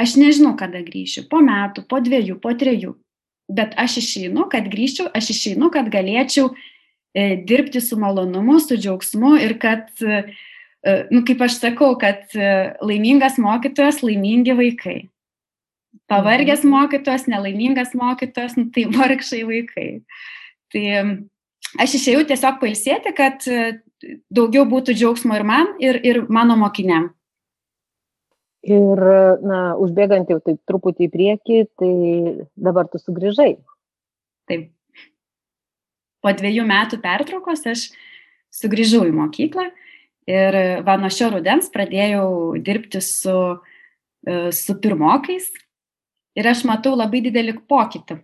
Aš 0.00 0.16
nežinau, 0.18 0.54
kada 0.58 0.80
grįšiu. 0.82 1.26
Po 1.30 1.42
metų, 1.44 1.84
po 1.86 2.00
dviejų, 2.02 2.38
po 2.40 2.54
trejų. 2.56 2.94
Bet 3.52 3.76
aš 3.78 3.98
išeinu, 4.00 4.48
kad 4.50 4.66
grįžčiau, 4.72 5.10
aš 5.12 5.34
išeinu, 5.36 5.68
kad 5.70 5.92
galėčiau 5.92 6.48
e, 6.48 7.36
dirbti 7.44 7.84
su 7.84 8.00
malonumu, 8.00 8.56
su 8.64 8.80
džiaugsmu 8.80 9.36
ir 9.44 9.58
kad 9.60 9.92
e, 10.00 10.24
E, 10.84 10.92
nu, 11.10 11.22
kaip 11.24 11.40
aš 11.44 11.58
sakau, 11.62 11.94
kad 12.00 12.28
e, 12.36 12.48
laimingas 12.84 13.38
mokytojas, 13.40 14.02
laimingi 14.04 14.52
vaikai. 14.56 14.98
Pavargęs 16.10 16.64
mhm. 16.64 16.72
mokytojas, 16.74 17.26
nelaimingas 17.30 17.94
mokytojas, 17.96 18.58
nu, 18.60 18.68
tai 18.74 18.86
vargšai 18.96 19.42
vaikai. 19.48 19.88
Tai 20.74 20.84
aš 21.80 21.98
išėjau 22.00 22.24
tiesiog 22.28 22.60
pailsėti, 22.62 23.14
kad 23.16 23.46
e, 23.48 23.78
daugiau 24.32 24.66
būtų 24.68 24.96
džiaugsmo 24.96 25.36
ir 25.38 25.46
man, 25.48 25.74
ir, 25.82 26.00
ir 26.04 26.24
mano 26.28 26.58
mokiniam. 26.60 27.12
Ir, 28.64 29.00
na, 29.44 29.74
užbėgant 29.76 30.30
jau 30.32 30.38
taip 30.40 30.56
truputį 30.64 31.06
į 31.08 31.12
priekį, 31.12 31.58
tai 31.76 31.94
dabar 32.56 32.88
tu 32.88 33.00
sugrįžai. 33.00 33.58
Taip. 34.48 34.70
Po 36.24 36.32
dviejų 36.32 36.64
metų 36.64 36.96
pertraukos 37.04 37.66
aš 37.68 37.90
sugrįžau 38.56 39.02
į 39.04 39.12
mokyklą 39.12 39.66
Ir 40.24 40.56
va 40.84 40.96
nuo 40.96 41.10
šio 41.12 41.28
rudens 41.34 41.68
pradėjau 41.72 42.56
dirbti 42.64 43.00
su, 43.04 43.36
e, 44.24 44.48
su 44.56 44.76
pirmokais 44.80 45.50
ir 46.38 46.48
aš 46.50 46.64
matau 46.68 46.94
labai 46.98 47.22
didelį 47.24 47.58
pokytį. 47.70 48.18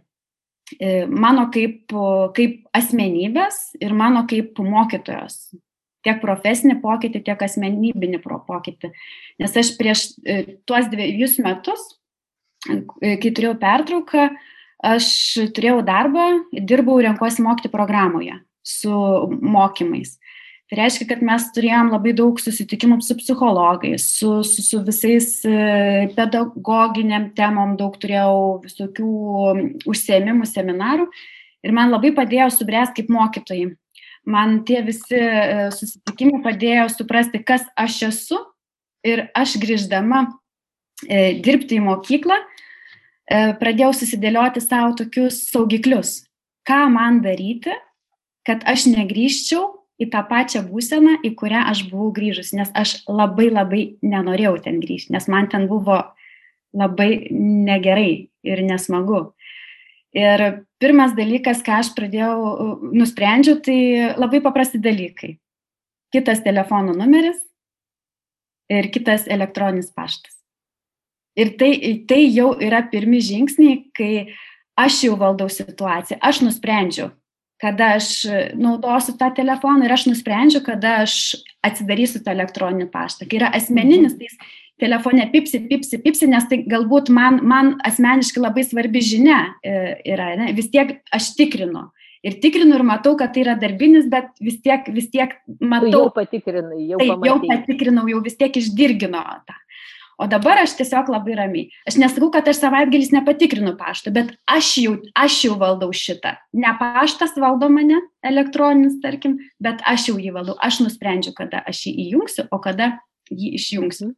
E, 0.78 0.90
mano 1.06 1.48
kaip, 1.50 1.90
kaip 2.36 2.60
asmenybės 2.76 3.74
ir 3.82 3.94
mano 3.96 4.24
kaip 4.30 4.58
mokytojos. 4.62 5.50
Tiek 6.00 6.20
profesinį 6.22 6.78
pokytį, 6.80 7.24
tiek 7.26 7.42
asmenybinį 7.44 8.22
pokytį. 8.24 8.92
Nes 9.42 9.56
aš 9.62 9.74
prieš 9.76 10.06
e, 10.24 10.60
tuos 10.64 10.88
dviejus 10.92 11.36
metus, 11.44 11.82
kai 12.64 13.32
turėjau 13.32 13.56
pertrauką, 13.60 14.28
aš 14.84 15.10
turėjau 15.56 15.80
darbą, 15.84 16.26
dirbau 16.52 17.00
renkuosi 17.04 17.44
mokyti 17.44 17.72
programoje 17.72 18.38
su 18.64 18.92
mokymais. 19.40 20.18
Tai 20.70 20.78
reiškia, 20.78 21.08
kad 21.10 21.22
mes 21.26 21.48
turėjom 21.50 21.88
labai 21.90 22.12
daug 22.14 22.36
susitikimų 22.38 23.00
su 23.02 23.16
psichologais, 23.18 24.04
su, 24.20 24.28
su, 24.46 24.62
su 24.62 24.78
visais 24.86 25.40
e, 25.42 25.54
pedagoginiam 26.14 27.24
temom, 27.34 27.72
daug 27.78 27.96
turėjau 27.98 28.60
visokių 28.62 29.08
užsiemimų, 29.90 30.46
seminarų 30.46 31.08
ir 31.66 31.74
man 31.74 31.90
labai 31.90 32.12
padėjo 32.14 32.46
subręsti 32.54 33.00
kaip 33.00 33.10
mokytojai. 33.10 33.72
Man 34.30 34.60
tie 34.68 34.84
visi 34.86 35.18
e, 35.18 35.66
susitikimai 35.74 36.38
padėjo 36.44 36.86
suprasti, 36.94 37.42
kas 37.42 37.66
aš 37.74 37.98
esu 38.12 38.38
ir 39.02 39.24
aš 39.34 39.56
grįždama 39.58 40.22
e, 41.08 41.40
dirbti 41.42 41.80
į 41.80 41.86
mokyklą 41.88 42.38
pradėjau 43.30 43.92
susidėlioti 43.94 44.58
savo 44.62 44.94
tokius 44.98 45.44
saugiklius, 45.52 46.16
ką 46.66 46.88
man 46.90 47.20
daryti, 47.22 47.70
kad 48.42 48.64
aš 48.66 48.88
negryžčiau 48.90 49.79
į 50.00 50.08
tą 50.12 50.22
pačią 50.28 50.62
būseną, 50.68 51.18
į 51.26 51.34
kurią 51.38 51.66
aš 51.70 51.84
buvau 51.90 52.10
grįžus, 52.16 52.54
nes 52.56 52.70
aš 52.76 53.00
labai 53.08 53.50
labai 53.52 53.82
nenorėjau 54.00 54.56
ten 54.64 54.80
grįžti, 54.80 55.12
nes 55.14 55.28
man 55.28 55.50
ten 55.52 55.68
buvo 55.70 56.00
labai 56.76 57.28
negerai 57.30 58.30
ir 58.46 58.62
nesmagu. 58.64 59.30
Ir 60.16 60.64
pirmas 60.82 61.14
dalykas, 61.14 61.60
ką 61.62 61.78
aš 61.84 61.92
pradėjau, 61.94 62.90
nusprendžiau, 62.96 63.60
tai 63.62 63.78
labai 64.18 64.40
paprasti 64.42 64.80
dalykai. 64.82 65.36
Kitas 66.10 66.42
telefono 66.42 66.96
numeris 66.96 67.38
ir 68.70 68.90
kitas 68.90 69.28
elektroninis 69.30 69.92
paštas. 69.94 70.34
Ir 71.38 71.54
tai, 71.60 71.70
tai 72.10 72.24
jau 72.26 72.56
yra 72.58 72.82
pirmi 72.90 73.20
žingsniai, 73.22 73.84
kai 73.94 74.12
aš 74.80 75.04
jau 75.06 75.14
valdau 75.20 75.46
situaciją, 75.52 76.18
aš 76.18 76.42
nusprendžiau, 76.42 77.12
kada 77.60 77.94
aš 77.98 78.24
naudosiu 78.56 79.16
tą 79.20 79.28
telefoną 79.36 79.84
ir 79.84 79.92
aš 79.92 80.06
nusprendžiu, 80.08 80.62
kada 80.64 81.00
aš 81.04 81.36
atsidarysiu 81.66 82.22
tą 82.24 82.32
elektroninį 82.32 82.88
paštą. 82.92 83.28
Kai 83.28 83.40
yra 83.42 83.52
asmeninis, 83.56 84.16
tai 84.16 84.30
telefone 84.80 85.28
pipsi, 85.32 85.60
pipsi, 85.68 86.00
pipsi, 86.02 86.28
nes 86.30 86.46
tai 86.48 86.62
galbūt 86.68 87.10
man, 87.12 87.40
man 87.46 87.74
asmeniškai 87.86 88.42
labai 88.42 88.64
svarbi 88.66 89.02
žinia 89.04 89.40
e, 89.60 89.96
yra. 90.14 90.32
Ne? 90.40 90.52
Vis 90.56 90.70
tiek 90.72 90.98
aš 91.12 91.34
tikrinu. 91.38 91.90
Ir 92.26 92.36
tikrinu 92.42 92.76
ir 92.76 92.84
matau, 92.84 93.14
kad 93.16 93.32
tai 93.32 93.46
yra 93.46 93.54
darbinis, 93.60 94.08
bet 94.12 94.34
vis 94.44 94.58
tiek, 94.64 94.88
vis 94.92 95.08
tiek 95.12 95.32
matau. 95.56 95.88
Jau 95.88 96.04
patikrinai, 96.12 96.82
jau, 96.90 97.00
taip, 97.00 97.24
jau 97.28 97.36
patikrinau, 97.46 98.04
jau 98.12 98.20
vis 98.24 98.36
tiek 98.40 98.58
išdirgino 98.60 99.22
tą. 99.48 99.56
O 100.20 100.26
dabar 100.28 100.58
aš 100.60 100.74
tiesiog 100.76 101.08
labai 101.08 101.34
ramiai. 101.38 101.70
Aš 101.88 101.96
nesakau, 102.02 102.28
kad 102.34 102.48
aš 102.50 102.58
savaitgalis 102.60 103.08
nepatikrinu 103.14 103.72
pašto, 103.78 104.12
bet 104.12 104.34
aš 104.44 104.72
jau, 104.82 104.96
aš 105.16 105.38
jau 105.46 105.54
valdau 105.60 105.88
šitą. 105.96 106.34
Ne 106.52 106.74
paštas 106.76 107.32
valdo 107.40 107.70
mane, 107.72 108.02
elektroninis, 108.26 108.98
tarkim, 109.00 109.38
bet 109.64 109.80
aš 109.88 110.10
jau 110.10 110.18
jį 110.20 110.34
valdau. 110.36 110.58
Aš 110.60 110.82
nusprendžiu, 110.84 111.32
kada 111.36 111.62
aš 111.64 111.86
jį 111.88 111.94
įjungsiu, 112.04 112.44
o 112.52 112.60
kada 112.60 112.92
jį 113.32 113.54
išjungsiu. 113.56 114.10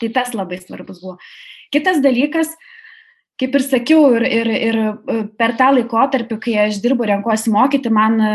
Tai 0.00 0.10
tas 0.16 0.32
labai 0.32 0.62
svarbus 0.62 1.02
buvo. 1.04 1.18
Kitas 1.74 2.00
dalykas, 2.00 2.54
kaip 3.40 3.58
ir 3.58 3.66
sakiau, 3.66 4.08
ir, 4.16 4.24
ir, 4.24 4.52
ir 4.70 4.80
e, 4.80 5.20
per 5.36 5.58
tą 5.60 5.74
laikotarpį, 5.76 6.40
kai 6.40 6.56
aš 6.68 6.80
dirbu, 6.84 7.04
renkuosi 7.10 7.52
mokyti, 7.52 7.92
man 7.92 8.16
e, 8.16 8.34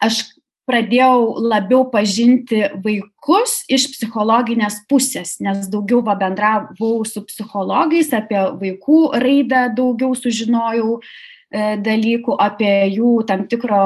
aš 0.00 0.24
pradėjau 0.68 1.40
labiau 1.50 1.84
pažinti 1.90 2.62
vaikus 2.84 3.60
iš 3.70 3.88
psichologinės 3.94 4.80
pusės, 4.90 5.38
nes 5.42 5.68
daugiau 5.70 6.02
va 6.06 6.16
bendravau 6.18 7.04
su 7.08 7.24
psichologais, 7.26 8.12
apie 8.16 8.40
vaikų 8.60 9.00
raidą 9.22 9.68
daugiau 9.76 10.14
sužinojau 10.18 10.98
e, 10.98 11.76
dalykų, 11.80 12.36
apie 12.38 12.74
jų 12.96 13.14
tam 13.28 13.46
tikro 13.50 13.80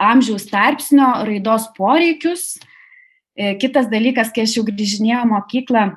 amžiaus 0.00 0.46
tarpsnio 0.50 1.10
raidos 1.28 1.68
poreikius. 1.76 2.54
E, 3.34 3.54
kitas 3.58 3.90
dalykas, 3.90 4.30
kai 4.34 4.46
aš 4.46 4.58
jau 4.58 4.64
grįžinėjau 4.66 5.24
mokyklą, 5.32 5.88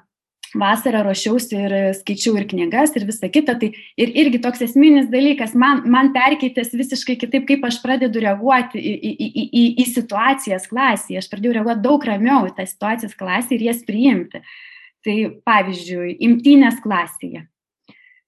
vasarą 0.59 1.03
ruošiausi 1.05 1.57
ir 1.57 1.75
skaičiau 1.97 2.37
ir 2.39 2.47
knygas 2.49 2.95
ir 2.97 3.05
visa 3.07 3.29
kita, 3.31 3.57
tai 3.59 3.71
ir 3.99 4.13
irgi 4.23 4.41
toks 4.43 4.63
esminis 4.65 5.09
dalykas, 5.11 5.55
man, 5.57 5.83
man 5.89 6.11
perkeitęs 6.15 6.73
visiškai 6.77 7.17
kitaip, 7.21 7.47
kaip 7.49 7.65
aš 7.67 7.79
pradedu 7.83 8.21
reaguoti 8.23 8.81
į, 8.81 8.93
į, 8.95 9.11
į, 9.13 9.45
į, 9.45 9.65
į 9.83 9.87
situacijas 9.93 10.69
klasėje. 10.71 11.21
Aš 11.21 11.29
pradėjau 11.31 11.57
reaguoti 11.59 11.85
daug 11.85 12.07
ramiau 12.09 12.47
į 12.49 12.55
tas 12.57 12.73
situacijas 12.73 13.17
klasėje 13.17 13.59
ir 13.59 13.67
jas 13.69 13.83
priimti. 13.87 14.43
Tai 15.05 15.17
pavyzdžiui, 15.47 16.17
imtynės 16.27 16.81
klasėje. 16.83 17.45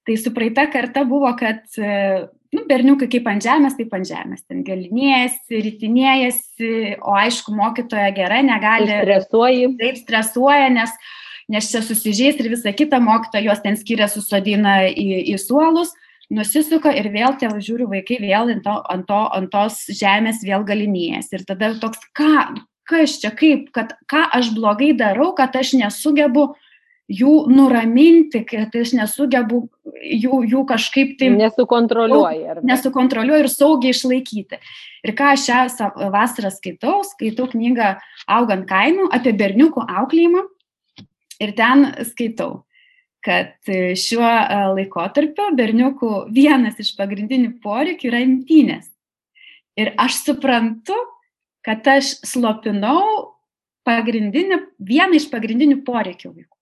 Tai 0.07 0.15
su 0.17 0.31
praeita 0.33 0.63
karta 0.71 1.03
buvo, 1.05 1.29
kad 1.37 1.65
nu, 1.75 2.63
berniukai 2.69 3.09
kaip 3.11 3.27
ant 3.29 3.43
žemės, 3.43 3.75
taip 3.77 3.91
ant 3.93 4.07
žemės. 4.07 4.45
Ten 4.47 4.63
galinėjasi, 4.65 5.59
rytinėjasi, 5.65 6.71
o 7.03 7.17
aišku, 7.19 7.53
mokytoja 7.57 8.13
gera, 8.15 8.39
negali. 8.45 8.89
Stresuoji. 9.03 9.73
Taip 9.81 9.99
stresuoja, 9.99 10.69
nes 10.73 10.95
uh, 10.95 11.17
nes 11.49 11.71
čia 11.71 11.81
susižeis 11.85 12.39
ir 12.39 12.51
visa 12.53 12.73
kita, 12.75 13.01
mokytoja 13.03 13.47
juos 13.47 13.63
ten 13.63 13.77
skiria, 13.79 14.07
susodina 14.11 14.83
į, 14.89 15.33
į 15.33 15.35
suolus, 15.41 15.95
nusisuka 16.29 16.93
ir 16.93 17.09
vėl 17.13 17.35
tėvai 17.41 17.61
žiūri 17.65 17.89
vaikai 17.89 18.19
vėl 18.21 18.53
ant, 18.53 18.63
to, 18.65 18.75
ant, 18.93 19.07
to, 19.09 19.21
ant 19.37 19.51
tos 19.53 19.81
žemės 19.89 20.43
vėl 20.45 20.65
galinės. 20.67 21.31
Ir 21.33 21.45
tada 21.49 21.73
toks, 21.81 22.01
ką, 22.17 22.61
kas 22.89 23.19
čia, 23.21 23.33
kaip, 23.35 23.69
kad 23.75 23.95
ką 24.09 24.27
aš 24.37 24.53
blogai 24.55 24.93
darau, 24.97 25.31
kad 25.37 25.57
aš 25.57 25.73
nesugebu 25.79 26.51
jų 27.09 27.33
nuraminti, 27.49 28.43
kad 28.45 28.75
aš 28.77 28.93
nesugebu 28.99 29.63
jų, 29.97 30.43
jų 30.51 30.61
kažkaip 30.69 31.15
tai... 31.17 31.31
Nesukontroliuoju. 31.33 32.59
Nesukontroliuoju 32.69 33.47
ir 33.47 33.49
saugiai 33.49 33.95
išlaikyti. 33.95 34.61
Ir 35.01 35.15
ką 35.17 35.33
aš 35.33 35.47
šią 35.47 35.89
vasarą 36.13 36.53
skaitau, 36.53 36.99
skaitau 37.07 37.49
knygą 37.49 37.95
Augant 38.29 38.69
kainų 38.69 39.09
apie 39.15 39.33
berniukų 39.33 39.87
auklėjimą 39.89 40.45
Ir 41.39 41.53
ten 41.55 41.87
skaitau, 42.09 42.63
kad 43.25 43.55
e, 43.67 43.95
šiuo 43.99 44.27
e, 44.27 44.59
laikotarpiu 44.77 45.49
berniukų 45.55 46.11
vienas 46.35 46.79
iš 46.83 46.93
pagrindinių 46.99 47.55
poreikių 47.63 48.11
yra 48.11 48.21
imtynės. 48.25 48.89
Ir 49.79 49.93
aš 49.99 50.21
suprantu, 50.25 50.97
kad 51.63 51.87
aš 51.87 52.17
slopinau 52.27 53.35
pagrindinį, 53.87 54.59
vieną 54.83 55.19
iš 55.19 55.29
pagrindinių 55.31 55.81
poreikių 55.87 56.33
vaikų. 56.33 56.55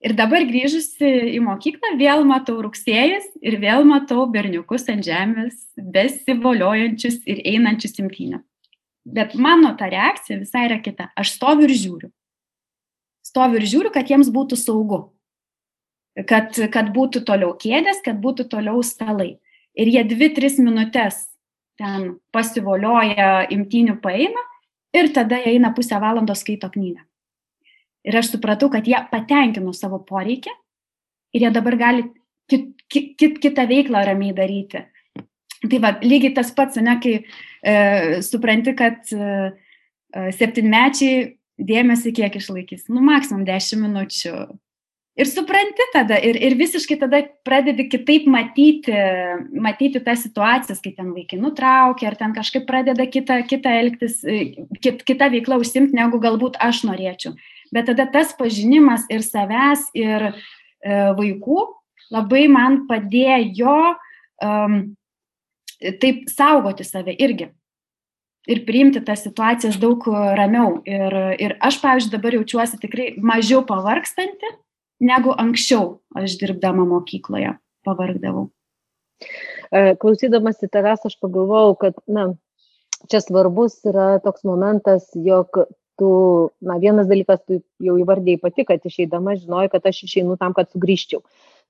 Ir 0.00 0.14
dabar 0.16 0.46
grįžusi 0.48 1.08
į 1.36 1.40
mokyklą 1.44 1.92
vėl 2.00 2.22
matau 2.28 2.56
rugsėjas 2.64 3.26
ir 3.44 3.58
vėl 3.60 3.84
matau 3.84 4.24
berniukus 4.32 4.86
ant 4.88 5.04
žemės, 5.04 5.58
besivoliojančius 5.76 7.20
ir 7.28 7.42
einančius 7.44 8.00
imtynę. 8.00 8.40
Bet 9.04 9.34
mano 9.36 9.74
ta 9.76 9.90
reakcija 9.92 10.40
visai 10.40 10.64
yra 10.70 10.80
kita. 10.80 11.10
Aš 11.20 11.34
stoviu 11.36 11.68
ir 11.68 11.76
žiūriu. 11.76 12.08
Stoviu 13.26 13.60
ir 13.60 13.68
žiūriu, 13.68 13.92
kad 13.94 14.10
jiems 14.10 14.30
būtų 14.32 14.58
saugu. 14.58 15.00
Kad, 16.26 16.56
kad 16.74 16.90
būtų 16.94 17.22
toliau 17.28 17.54
kėdės, 17.58 18.00
kad 18.04 18.18
būtų 18.20 18.48
toliau 18.50 18.82
stalai. 18.84 19.38
Ir 19.78 19.90
jie 19.92 20.02
dvi, 20.04 20.32
tris 20.34 20.58
minutės 20.58 21.22
ten 21.80 22.16
pasivolioja 22.34 23.46
imtynių 23.54 24.00
paeina 24.02 24.42
ir 24.96 25.12
tada 25.14 25.38
jie 25.40 25.54
eina 25.54 25.70
pusę 25.76 26.00
valandos 26.02 26.42
skaito 26.44 26.68
knygą. 26.72 27.04
Ir 28.04 28.16
aš 28.16 28.32
supratau, 28.34 28.70
kad 28.72 28.88
jie 28.88 28.98
patenkino 29.12 29.72
savo 29.76 30.00
poreikį 30.04 30.52
ir 31.36 31.44
jie 31.46 31.50
dabar 31.54 31.76
gali 31.80 32.06
kit, 32.50 32.72
kit, 32.90 33.38
kitą 33.40 33.66
veiklą 33.70 34.02
ramiai 34.08 34.34
daryti. 34.36 34.84
Tai 35.60 35.80
va, 35.82 35.92
lygiai 36.00 36.32
tas 36.36 36.50
pats, 36.56 36.80
ne, 36.80 36.96
kai 37.02 37.18
e, 37.20 37.74
supranti, 38.24 38.72
kad 38.76 39.12
e, 39.12 39.50
e 40.16 40.30
septynmečiai 40.32 41.26
dėmesį 41.60 42.14
kiek 42.16 42.40
išlaikys, 42.40 42.88
nu, 42.88 43.02
maksimum 43.04 43.44
10 43.48 43.80
minučių. 43.84 44.34
Ir 45.20 45.28
supranti 45.28 45.84
tada, 45.92 46.16
ir, 46.22 46.38
ir 46.38 46.54
visiškai 46.56 46.96
tada 47.02 47.18
pradedi 47.44 47.88
kitaip 47.92 48.28
matyti, 48.30 48.94
matyti 49.52 50.00
tas 50.00 50.22
situacijas, 50.24 50.80
kai 50.80 50.94
ten 50.96 51.10
vaikai 51.12 51.36
nutraukia, 51.42 52.08
ar 52.08 52.16
ten 52.16 52.32
kažkaip 52.32 52.64
pradeda 52.68 53.04
kitą, 53.10 53.40
kitą 53.50 53.74
elgtis, 53.82 54.20
e, 54.24 54.66
kit, 54.80 55.02
kitą 55.04 55.28
veiklą 55.34 55.58
užsimti, 55.60 55.98
negu 55.98 56.22
galbūt 56.22 56.56
aš 56.62 56.86
norėčiau 56.88 57.34
bet 57.72 57.86
tada 57.86 58.06
tas 58.10 58.34
pažinimas 58.36 59.06
ir 59.10 59.22
savęs, 59.24 59.88
ir 59.94 60.30
e, 60.30 60.32
vaikų 61.18 61.62
labai 62.10 62.46
man 62.50 62.84
padėjo 62.90 63.76
um, 64.42 64.80
taip 66.02 66.26
saugoti 66.30 66.86
save 66.86 67.14
irgi. 67.14 67.50
Ir 68.48 68.62
priimti 68.64 69.02
tas 69.04 69.20
situacijas 69.26 69.76
daug 69.80 70.06
ramiau. 70.38 70.78
Ir, 70.88 71.16
ir 71.42 71.56
aš, 71.60 71.80
pavyzdžiui, 71.82 72.12
dabar 72.14 72.36
jaučiuosi 72.38 72.80
tikrai 72.80 73.10
mažiau 73.20 73.60
pavargstanti, 73.68 74.54
negu 75.04 75.34
anksčiau 75.36 75.98
aš 76.16 76.38
dirbdama 76.40 76.86
mokykloje 76.88 77.52
pavargdavau. 77.84 78.48
E, 79.20 79.92
klausydamasi 80.00 80.70
tavęs, 80.72 81.04
aš 81.06 81.18
pagalvojau, 81.20 81.76
kad, 81.84 82.00
na, 82.08 82.30
čia 83.12 83.20
svarbus 83.20 83.76
yra 83.88 84.14
toks 84.24 84.46
momentas, 84.48 85.04
jog 85.14 85.60
tu 86.00 86.10
na 86.64 86.78
vienas 86.80 87.08
dalykas 87.10 87.42
tu 87.44 87.60
jau 87.84 87.98
įvardijai 88.00 88.40
pati 88.40 88.64
kad 88.64 88.84
išeidama 88.88 89.36
žinojai 89.36 89.68
kad 89.68 89.84
aš 89.90 90.06
išeinu 90.06 90.38
tam 90.40 90.54
kad 90.56 90.70
sugrįžčiau 90.72 91.20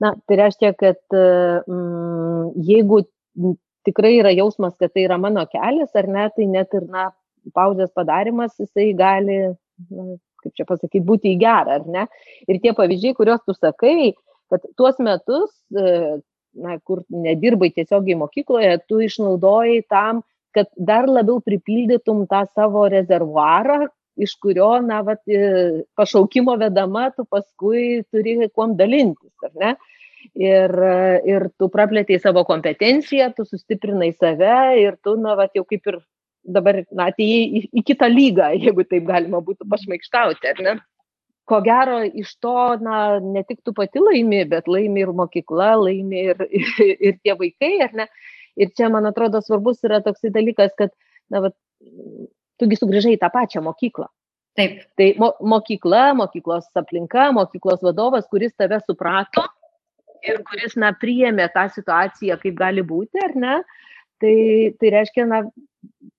na 0.03 0.13
tai 0.27 0.39
reiškia 0.39 0.71
kad 0.79 1.01
mm, 1.11 2.53
jeigu 2.69 3.03
tikrai 3.91 4.15
yra 4.23 4.33
jausmas 4.39 4.79
kad 4.79 4.95
tai 4.95 5.05
yra 5.09 5.19
mano 5.19 5.45
kelias 5.51 5.93
ar 6.03 6.09
ne 6.17 6.31
tai 6.37 6.49
net 6.57 6.81
ir 6.81 6.89
na 6.97 7.11
pauzės 7.57 7.93
padarimas 7.97 8.57
jisai 8.61 8.91
gali 8.97 9.39
na, 9.91 10.09
kaip 10.41 10.57
čia 10.57 10.67
pasakyti 10.69 11.05
būti 11.05 11.35
į 11.35 11.39
gerą 11.45 11.79
ar 11.81 11.87
ne 11.99 12.09
ir 12.49 12.63
tie 12.65 12.73
pavyzdžiai 12.77 13.17
kuriuos 13.19 13.45
tu 13.45 13.57
sakai 13.59 14.13
kad 14.51 14.67
tuos 14.77 14.99
metus 14.99 15.53
e, 15.71 16.19
na, 16.55 16.79
kur 16.85 17.05
nedirbai 17.11 17.71
tiesiogiai 17.75 18.19
mokykloje, 18.19 18.75
tu 18.89 19.01
išnaudojai 19.05 19.81
tam, 19.91 20.25
kad 20.57 20.71
dar 20.77 21.09
labiau 21.09 21.39
pripildytum 21.45 22.27
tą 22.31 22.43
savo 22.55 22.87
rezervuarą, 22.91 23.85
iš 24.21 24.35
kurio, 24.43 24.73
na, 24.85 25.01
vat, 25.07 25.23
e, 25.31 25.85
pašaukimo 25.97 26.57
vedama, 26.61 27.09
tu 27.15 27.25
paskui 27.31 28.03
turi 28.11 28.51
kuom 28.51 28.75
dalintis, 28.81 29.33
ar 29.47 29.55
ne? 29.63 29.75
Ir, 30.41 30.73
ir 31.27 31.49
tu 31.59 31.69
praplėtėjai 31.73 32.23
savo 32.23 32.45
kompetenciją, 32.49 33.31
tu 33.37 33.45
sustiprinai 33.49 34.13
save 34.15 34.81
ir 34.81 34.97
tu, 35.05 35.17
na, 35.21 35.35
vat, 35.39 35.53
jau 35.57 35.65
kaip 35.69 35.89
ir 35.91 35.99
dabar, 36.47 36.83
na, 36.95 37.09
atėjai 37.11 37.43
į, 37.59 37.63
į 37.81 37.85
kitą 37.91 38.09
lygą, 38.11 38.53
jeigu 38.65 38.87
taip 38.89 39.09
galima 39.09 39.43
būtų 39.45 39.69
pašmaikštauti, 39.71 40.53
ar 40.55 40.65
ne? 40.67 40.77
Ko 41.51 41.59
gero, 41.67 41.99
iš 42.07 42.37
to, 42.39 42.55
na, 42.85 43.19
ne 43.19 43.43
tik 43.47 43.59
tu 43.67 43.75
pati 43.75 43.99
laimi, 44.03 44.45
bet 44.49 44.69
laimi 44.71 45.03
ir 45.03 45.11
mokykla, 45.19 45.73
laimi 45.83 46.29
ir, 46.31 46.45
ir, 46.47 46.71
ir 47.11 47.19
tie 47.25 47.35
vaikai, 47.41 47.75
ar 47.89 47.97
ne? 48.03 48.09
Ir 48.61 48.71
čia, 48.77 48.91
man 48.93 49.09
atrodo, 49.09 49.41
svarbus 49.43 49.83
yra 49.87 50.03
toksai 50.05 50.33
dalykas, 50.35 50.77
kad, 50.79 50.95
na, 51.33 51.43
vat, 51.49 51.57
tugi 52.61 52.79
sugrįžai 52.79 53.17
į 53.17 53.23
tą 53.23 53.31
pačią 53.33 53.65
mokyklą. 53.65 54.07
Taip. 54.59 54.83
Tai 54.99 55.07
mo 55.23 55.31
mokykla, 55.53 56.11
mokyklos 56.19 56.67
aplinka, 56.77 57.31
mokyklos 57.33 57.81
vadovas, 57.87 58.27
kuris 58.29 58.53
tave 58.59 58.81
suprato 58.83 59.47
ir 60.27 60.41
kuris, 60.47 60.77
na, 60.81 60.93
priėmė 60.97 61.49
tą 61.55 61.67
situaciją, 61.75 62.39
kaip 62.43 62.57
gali 62.59 62.85
būti, 62.87 63.21
ar 63.25 63.37
ne, 63.39 63.57
tai, 64.23 64.35
tai 64.81 64.93
reiškia, 64.97 65.27
na, 65.31 65.43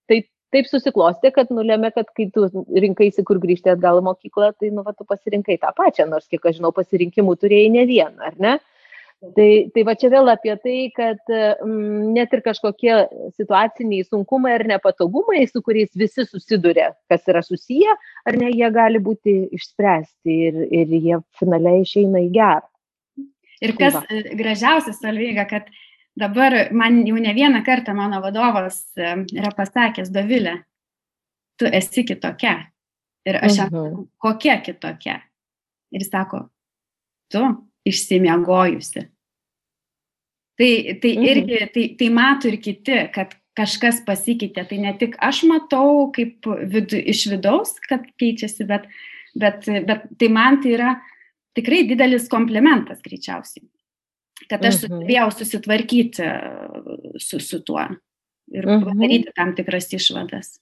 taip, 0.09 0.27
taip 0.53 0.67
susiklosti, 0.69 1.31
kad 1.35 1.53
nulėmė, 1.53 1.93
kad 1.95 2.09
kai 2.17 2.27
tu 2.33 2.47
rinkaisi, 2.85 3.25
kur 3.27 3.41
grįžti 3.43 3.73
atgal 3.73 4.01
į 4.01 4.07
mokyklą, 4.09 4.51
tai, 4.59 4.73
nu, 4.73 4.85
va, 4.87 4.95
tu 4.97 5.07
pasirinkai 5.07 5.59
tą 5.61 5.73
pačią, 5.77 6.09
nors, 6.11 6.27
kiek 6.31 6.45
aš 6.45 6.59
žinau, 6.59 6.73
pasirinkimų 6.75 7.37
turėjai 7.41 7.71
ne 7.77 7.87
vieną, 7.89 8.31
ar 8.31 8.37
ne? 8.41 8.59
Tai, 9.21 9.69
tai 9.69 9.83
va 9.85 9.93
čia 10.01 10.09
vėl 10.09 10.31
apie 10.31 10.55
tai, 10.63 10.75
kad 10.97 11.19
mm, 11.29 12.07
net 12.15 12.31
ir 12.33 12.41
kažkokie 12.41 12.95
situaciniai 13.37 14.07
sunkumai 14.07 14.55
ar 14.55 14.63
nepatogumai, 14.71 15.43
su 15.45 15.61
kuriais 15.61 15.91
visi 15.93 16.25
susiduria, 16.25 16.87
kas 17.05 17.29
yra 17.29 17.43
susiję, 17.45 17.93
ar 18.25 18.39
ne, 18.41 18.49
jie 18.49 18.71
gali 18.73 18.97
būti 18.97 19.35
išspręsti 19.59 20.39
ir, 20.47 20.57
ir 20.73 20.95
jie 20.97 21.21
finaliai 21.37 21.83
išeina 21.85 22.23
į 22.25 22.31
gerą. 22.33 22.65
Ir 23.61 23.75
tai 23.77 23.91
kas 23.91 24.07
tai 24.09 24.35
gražiausias, 24.37 24.99
Salvyga, 25.01 25.45
kad 25.49 25.69
dabar 26.17 26.71
man 26.73 27.03
jau 27.07 27.19
ne 27.21 27.33
vieną 27.33 27.63
kartą 27.65 27.93
mano 27.95 28.21
vadovas 28.23 28.83
yra 28.97 29.51
pasakęs, 29.57 30.09
Dovilė, 30.13 30.57
tu 31.59 31.69
esi 31.69 32.05
kitokia. 32.07 32.57
Ir 33.25 33.37
aš 33.37 33.57
jam, 33.57 33.73
uh 33.73 33.81
mhm. 33.81 33.95
-huh. 33.95 34.07
kokia 34.17 34.57
kitokia? 34.61 35.21
Ir 35.91 36.03
sako, 36.03 36.49
tu 37.31 37.41
išsimiegojusi. 37.85 39.09
Tai, 40.57 40.71
tai 41.01 41.11
mhm. 41.17 41.23
irgi, 41.23 41.59
tai, 41.73 41.83
tai 41.99 42.09
mato 42.09 42.47
ir 42.47 42.57
kiti, 42.57 42.97
kad 43.13 43.35
kažkas 43.57 44.01
pasikeitė. 44.05 44.65
Tai 44.67 44.77
ne 44.77 44.93
tik 44.97 45.15
aš 45.19 45.43
matau 45.49 46.11
kaip 46.15 46.45
vidu, 46.45 46.97
iš 46.97 47.27
vidaus, 47.33 47.75
kad 47.87 48.05
keičiasi, 48.17 48.67
bet, 48.69 48.87
bet, 49.35 49.65
bet 49.87 50.05
tai 50.19 50.29
man 50.29 50.61
tai 50.61 50.75
yra 50.77 50.95
tikrai 51.57 51.83
didelis 51.89 52.29
komplimentas 52.31 53.01
greičiausiai. 53.03 53.67
Kad 54.49 54.63
aš 54.65 54.77
mhm. 54.77 54.81
sugebėjau 54.81 55.27
susitvarkyti 55.35 56.29
su, 57.21 57.39
su 57.39 57.61
tuo 57.65 57.83
ir 58.51 58.67
mhm. 58.67 58.85
padaryti 58.87 59.35
tam 59.37 59.55
tikras 59.57 59.91
išvadas. 59.95 60.55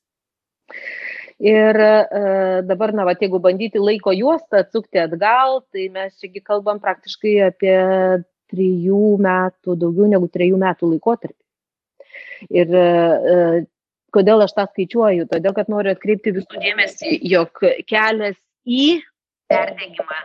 Ir 1.40 1.78
e, 1.80 1.92
dabar, 2.68 2.92
na, 2.94 3.06
va, 3.08 3.14
jeigu 3.16 3.40
bandyti 3.40 3.80
laiko 3.80 4.12
juostą 4.12 4.60
atsukti 4.66 5.00
atgal, 5.00 5.62
tai 5.72 5.88
mes 5.94 6.18
čiagi 6.20 6.42
kalbam 6.44 6.82
praktiškai 6.84 7.36
apie 7.46 7.78
trijų 8.52 9.14
metų, 9.24 9.78
daugiau 9.80 10.10
negu 10.12 10.28
trijų 10.34 10.60
metų 10.60 10.90
laikotarpį. 10.96 11.40
Ir 12.60 12.76
e, 12.76 12.90
kodėl 14.12 14.44
aš 14.44 14.58
tą 14.58 14.66
skaičiuoju? 14.68 15.30
Todėl, 15.32 15.56
kad 15.56 15.72
noriu 15.72 15.94
atkreipti 15.96 16.36
visų 16.36 16.60
dėmesį, 16.60 17.16
jog 17.32 17.64
kelias 17.88 18.36
į 18.68 19.00
perdegimą 19.48 20.20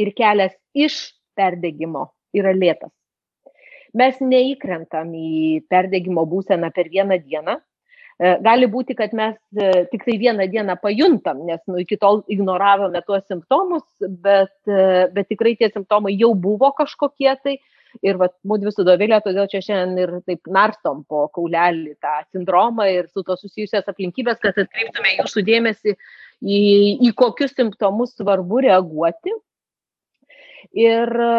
ir 0.00 0.12
kelias 0.16 0.56
iš 0.74 1.00
perdegimo 1.36 2.08
yra 2.36 2.54
lėtas. 2.56 2.92
Mes 3.96 4.20
neįkrentam 4.22 5.10
į 5.18 5.66
perdegimo 5.70 6.22
būseną 6.30 6.70
per 6.74 6.88
vieną 6.92 7.18
dieną, 7.24 7.56
E, 8.20 8.34
gali 8.44 8.66
būti, 8.68 8.92
kad 8.98 9.14
mes 9.16 9.36
e, 9.56 9.86
tik 9.88 10.02
tai 10.04 10.18
vieną 10.20 10.44
dieną 10.52 10.74
pajuntam, 10.82 11.38
nes 11.48 11.60
nu, 11.70 11.78
iki 11.80 11.96
tol 12.00 12.20
ignoravome 12.28 13.00
tuos 13.06 13.22
simptomus, 13.24 13.86
bet, 14.26 14.52
e, 14.68 15.06
bet 15.14 15.30
tikrai 15.32 15.54
tie 15.56 15.70
simptomai 15.72 16.12
jau 16.20 16.34
buvo 16.36 16.68
kažkokie 16.76 17.32
tai. 17.40 17.56
Ir 18.06 18.20
vat, 18.20 18.36
mūdvi 18.46 18.70
su 18.70 18.84
Dovilė, 18.86 19.16
todėl 19.24 19.48
čia 19.50 19.58
šiandien 19.64 19.96
ir 19.98 20.12
taip 20.22 20.46
narstom 20.52 21.00
po 21.10 21.24
kaulelį 21.34 21.96
tą 21.98 22.12
sindromą 22.28 22.86
ir 22.86 23.08
su 23.10 23.24
to 23.26 23.34
susijusias 23.40 23.88
aplinkybės, 23.90 24.38
kad 24.44 24.60
atkreiptume 24.62 25.16
jūsų 25.16 25.42
dėmesį 25.48 25.96
į, 25.96 26.60
į 27.08 27.10
kokius 27.18 27.56
simptomus 27.56 28.14
svarbu 28.20 28.60
reaguoti 28.68 29.34
Ir 30.76 31.12
e, 31.24 31.30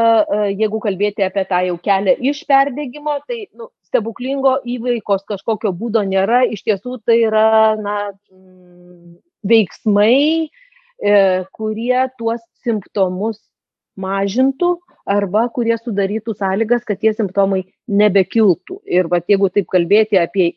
jeigu 0.59 0.79
kalbėti 0.83 1.25
apie 1.25 1.43
tą 1.49 1.61
jau 1.67 1.77
kelią 1.83 2.15
iš 2.31 2.43
perdėgymo, 2.49 3.17
tai 3.27 3.45
nu, 3.57 3.69
stebuklingo 3.87 4.57
įveikos 4.75 5.25
kažkokio 5.29 5.73
būdo 5.77 6.03
nėra, 6.07 6.43
iš 6.47 6.63
tiesų 6.67 6.97
tai 7.05 7.21
yra 7.27 7.75
na, 7.79 7.97
mm, 8.31 9.19
veiksmai, 9.51 10.49
e, 11.01 11.13
kurie 11.57 12.07
tuos 12.17 12.41
simptomus 12.63 13.41
mažintų 13.99 14.75
arba 15.11 15.47
kurie 15.53 15.75
sudarytų 15.77 16.35
sąlygas, 16.37 16.83
kad 16.87 16.99
tie 17.01 17.13
simptomai 17.13 17.63
nebekiltų. 17.89 18.81
Ir 18.85 19.09
va, 19.11 19.19
jeigu 19.27 19.49
taip 19.49 19.67
kalbėti 19.71 20.19
apie 20.21 20.53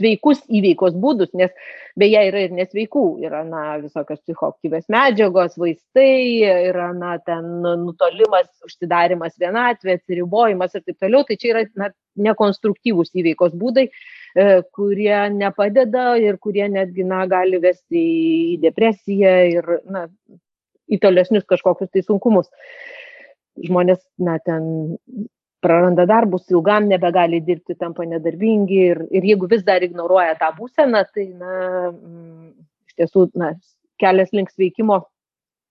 sveikus 0.00 0.42
įveikos 0.48 0.96
būdus, 1.00 1.30
nes 1.38 1.52
beje 2.00 2.22
yra 2.30 2.44
ir 2.46 2.54
nesveikų, 2.56 3.04
yra 3.26 3.42
na, 3.46 3.64
visokios 3.82 4.20
psichoaktyvės 4.24 4.88
medžiagos, 4.92 5.56
vaistai, 5.60 6.42
yra 6.70 6.90
na, 6.96 7.16
ten 7.24 7.46
nutolimas, 7.84 8.48
užsidarimas 8.66 9.36
vienatvė, 9.40 9.98
atsiribojimas 10.00 10.76
ir 10.76 10.86
taip 10.86 11.00
toliau, 11.04 11.24
tai 11.28 11.38
čia 11.40 11.52
yra 11.54 11.64
na, 11.78 11.90
nekonstruktyvūs 12.20 13.12
įveikos 13.22 13.56
būdai, 13.60 13.88
e, 13.88 14.46
kurie 14.76 15.16
nepadeda 15.36 16.14
ir 16.20 16.40
kurie 16.42 16.66
netgi 16.72 17.06
na, 17.06 17.24
gali 17.30 17.60
vesti 17.62 18.06
į 18.54 18.60
depresiją 18.64 19.34
ir 19.54 19.74
na, 19.90 20.06
į 20.90 20.98
tolesnius 21.02 21.46
kažkokius 21.48 21.92
tai 21.94 22.02
sunkumus. 22.06 22.50
Žmonės, 23.60 24.00
na, 24.22 24.38
ten 24.42 24.66
praranda 25.60 26.06
darbus, 26.08 26.48
ilgam 26.50 26.88
nebegali 26.88 27.40
dirbti, 27.44 27.76
tampa 27.78 28.06
nedarbingi 28.08 28.80
ir, 28.92 29.04
ir 29.12 29.28
jeigu 29.32 29.48
vis 29.50 29.64
dar 29.66 29.84
ignoruoja 29.84 30.38
tą 30.40 30.50
būseną, 30.56 31.04
tai, 31.14 31.26
na, 31.36 31.54
mm, 31.92 32.50
iš 32.90 32.98
tiesų, 33.00 33.26
na, 33.40 33.54
kelias 34.00 34.32
link 34.36 34.52
sveikimo 34.52 35.02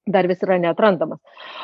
dar 0.09 0.27
vis 0.29 0.41
yra 0.45 0.57
netrandamas. 0.61 1.19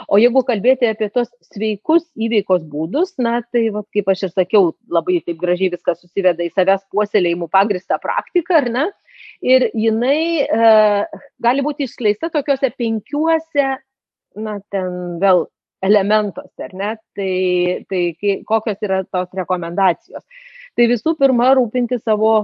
O 0.10 0.20
jeigu 0.22 0.44
kalbėti 0.46 0.90
apie 0.90 1.10
tos 1.14 1.32
sveikus 1.48 2.06
įveikos 2.14 2.66
būdus, 2.70 3.16
na, 3.22 3.40
tai, 3.54 3.68
va, 3.74 3.82
kaip 3.94 4.12
aš 4.14 4.28
ir 4.28 4.34
sakiau, 4.36 4.70
labai 4.92 5.22
taip 5.26 5.40
gražiai 5.42 5.72
viskas 5.74 6.02
susiveda 6.04 6.46
į 6.46 6.52
savęs 6.54 6.86
puoselėjimų 6.94 7.50
pagristą 7.54 7.98
praktiką, 8.02 8.62
ar 8.62 8.70
ne? 8.78 8.86
Ir 9.46 9.70
jinai 9.74 10.46
e, 10.46 10.70
gali 11.42 11.66
būti 11.66 11.88
išskleista 11.88 12.30
tokiuose 12.34 12.70
penkiuose, 12.78 13.70
na, 14.36 14.60
ten 14.74 15.18
vėl 15.22 15.46
elementuose, 15.84 16.68
ar 16.68 16.76
ne? 16.78 16.92
Tai, 17.16 17.32
tai 17.90 18.36
kokios 18.48 18.86
yra 18.86 19.04
tos 19.04 19.32
rekomendacijos. 19.36 20.24
Tai 20.76 20.88
visų 20.92 21.16
pirma, 21.20 21.54
rūpinti 21.56 22.00
savo 22.02 22.36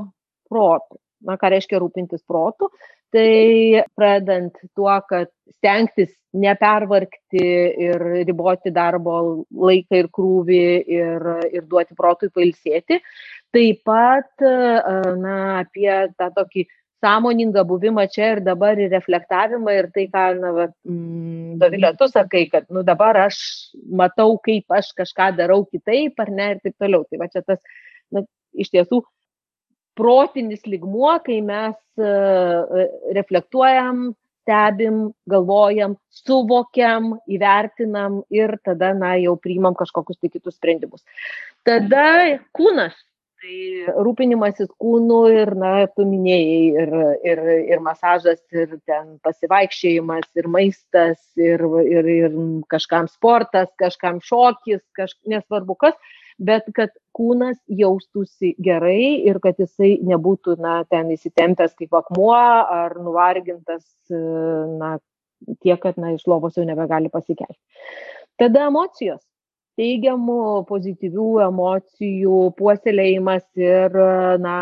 protų. 0.51 0.99
Na, 1.27 1.37
ką 1.37 1.51
reiškia 1.53 1.79
rūpintis 1.81 2.23
protų? 2.25 2.71
Tai 3.13 3.83
pradant 3.93 4.55
tuo, 4.73 4.93
kad 5.09 5.29
stengtis 5.57 6.09
nepervargti 6.31 7.43
ir 7.85 8.05
riboti 8.23 8.71
darbo 8.71 9.17
laiką 9.51 9.99
ir 9.99 10.07
krūvį 10.15 10.63
ir, 10.95 11.27
ir 11.51 11.65
duoti 11.67 11.97
protui 11.97 12.31
pailsėti. 12.33 13.01
Taip 13.51 13.81
pat, 13.85 14.31
na, 14.39 15.35
apie 15.59 15.91
tą 16.15 16.29
tokį 16.37 16.65
sąmoningą 17.01 17.63
buvimą 17.67 18.05
čia 18.13 18.31
ir 18.35 18.41
dabar 18.45 18.79
ir 18.79 18.91
reflektavimą 18.93 19.73
ir 19.77 19.89
tai, 19.95 20.07
ką, 20.13 20.25
na, 20.39 20.51
va, 20.57 20.67
mm, 20.87 21.57
Dovilė, 21.61 21.93
tu 21.99 22.07
sakai, 22.09 22.45
kad, 22.51 22.67
nu, 22.73 22.83
dabar 22.87 23.17
aš 23.25 23.39
matau, 24.01 24.35
kaip 24.45 24.71
aš 24.71 24.93
kažką 24.97 25.31
darau 25.39 25.63
kitaip, 25.65 26.19
ar 26.21 26.31
ne, 26.31 26.51
ir 26.55 26.61
taip 26.63 26.77
toliau. 26.79 27.05
Tai 27.09 27.21
va 27.21 27.29
čia 27.33 27.43
tas, 27.45 27.59
na, 28.13 28.23
iš 28.53 28.71
tiesų, 28.73 29.01
protinis 29.99 30.63
ligmuo, 30.69 31.11
kai 31.25 31.41
mes 31.45 31.77
uh, 31.99 32.87
reflektuojam, 33.17 34.11
stebim, 34.41 35.11
galvojam, 35.29 35.95
suvokiam, 36.23 37.15
įvertinam 37.29 38.21
ir 38.33 38.55
tada, 38.65 38.93
na, 38.97 39.13
jau 39.21 39.35
priimam 39.37 39.75
kažkokius 39.77 40.19
tai 40.21 40.31
kitus 40.33 40.57
sprendimus. 40.57 41.03
Tada 41.67 42.39
kūnas 42.57 42.95
tai 43.41 43.93
rūpinimasis 44.05 44.69
kūnu 44.81 45.19
ir, 45.33 45.51
na, 45.57 45.71
tu 45.95 46.05
minėjai, 46.05 46.83
ir, 46.83 46.91
ir, 47.25 47.41
ir 47.73 47.83
masažas, 47.83 48.41
ir 48.53 48.75
ten 48.89 49.15
pasivaikščiojimas, 49.25 50.27
ir 50.37 50.49
maistas, 50.51 51.19
ir, 51.39 51.63
ir, 51.81 52.09
ir 52.27 52.35
kažkam 52.71 53.09
sportas, 53.11 53.71
kažkam 53.81 54.21
šokis, 54.25 54.83
kaž, 54.97 55.15
nesvarbu 55.29 55.77
kas, 55.81 55.97
bet 56.41 56.69
kad 56.77 56.93
kūnas 57.17 57.57
jaustųsi 57.81 58.53
gerai 58.61 59.23
ir 59.25 59.41
kad 59.43 59.59
jisai 59.61 59.95
nebūtų, 60.05 60.59
na, 60.61 60.81
ten 60.89 61.09
įsitempęs 61.15 61.75
kaip 61.79 61.97
akmuo 61.97 62.37
ar 62.37 62.97
nuvargintas, 63.01 63.85
na, 64.11 64.95
tiek, 65.65 65.81
kad, 65.81 65.97
na, 65.97 66.13
iš 66.13 66.29
lovos 66.29 66.57
jau 66.57 66.67
nebegali 66.67 67.09
pasikelti. 67.13 67.59
Tada 68.41 68.69
emocijos 68.69 69.21
teigiamų, 69.79 70.65
pozityvių 70.69 71.29
emocijų 71.47 72.39
puoselėjimas 72.57 73.45
ir 73.59 73.95
na, 74.43 74.55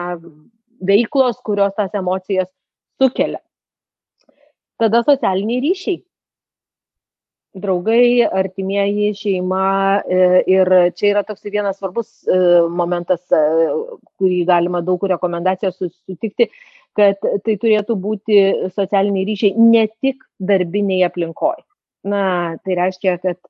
veiklos, 0.85 1.39
kurios 1.45 1.73
tas 1.77 1.95
emocijas 1.97 2.49
sukelia. 3.01 3.41
Tada 4.79 5.03
socialiniai 5.03 5.63
ryšiai. 5.65 5.99
Draugai, 7.59 8.21
artimieji, 8.23 9.09
šeima 9.17 9.63
e, 10.05 10.19
ir 10.53 10.69
čia 10.95 11.07
yra 11.15 11.23
toks 11.25 11.47
vienas 11.49 11.79
svarbus 11.79 12.11
e, 12.29 12.37
momentas, 12.69 13.23
e, 13.33 13.39
kurį 14.21 14.43
galima 14.47 14.83
daug 14.85 15.01
rekomendacijų 15.09 15.71
sutikti, 15.73 16.47
kad 16.95 17.17
tai 17.17 17.55
turėtų 17.57 17.97
būti 17.99 18.37
socialiniai 18.75 19.25
ryšiai 19.31 19.65
ne 19.65 19.87
tik 19.97 20.21
darbiniai 20.37 21.01
aplinkoje. 21.09 21.65
Na, 22.07 22.21
tai 22.63 22.77
reiškia, 22.79 23.17
kad 23.19 23.41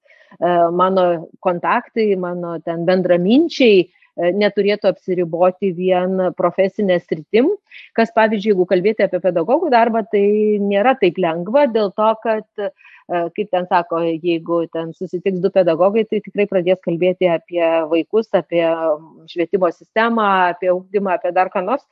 mano 0.71 1.29
kontaktai, 1.39 2.15
mano 2.15 2.57
ten 2.65 2.85
bendraminčiai 2.85 3.79
e, 3.81 4.31
neturėtų 4.35 4.91
apsiriboti 4.91 5.71
vien 5.75 6.29
profesinė 6.37 6.99
sritim, 7.01 7.49
kas 7.97 8.13
pavyzdžiui, 8.15 8.53
jeigu 8.53 8.67
kalbėti 8.69 9.05
apie 9.05 9.21
pedagogų 9.23 9.71
darbą, 9.73 10.03
tai 10.11 10.23
nėra 10.61 10.95
taip 11.01 11.17
lengva 11.17 11.65
dėl 11.71 11.91
to, 11.97 12.11
kad, 12.23 12.45
e, 12.61 12.69
kaip 13.09 13.49
ten 13.49 13.65
sako, 13.71 14.03
jeigu 14.05 14.61
ten 14.73 14.93
susitiks 14.93 15.41
du 15.41 15.51
pedagogai, 15.55 16.05
tai 16.05 16.21
tikrai 16.25 16.45
pradės 16.51 16.79
kalbėti 16.85 17.31
apie 17.31 17.65
vaikus, 17.89 18.29
apie 18.37 18.63
švietimo 19.31 19.71
sistemą, 19.73 20.29
apie 20.53 20.71
ugdymą, 20.75 21.17
apie 21.17 21.33
dar 21.35 21.51
ką 21.53 21.65
nors 21.65 21.85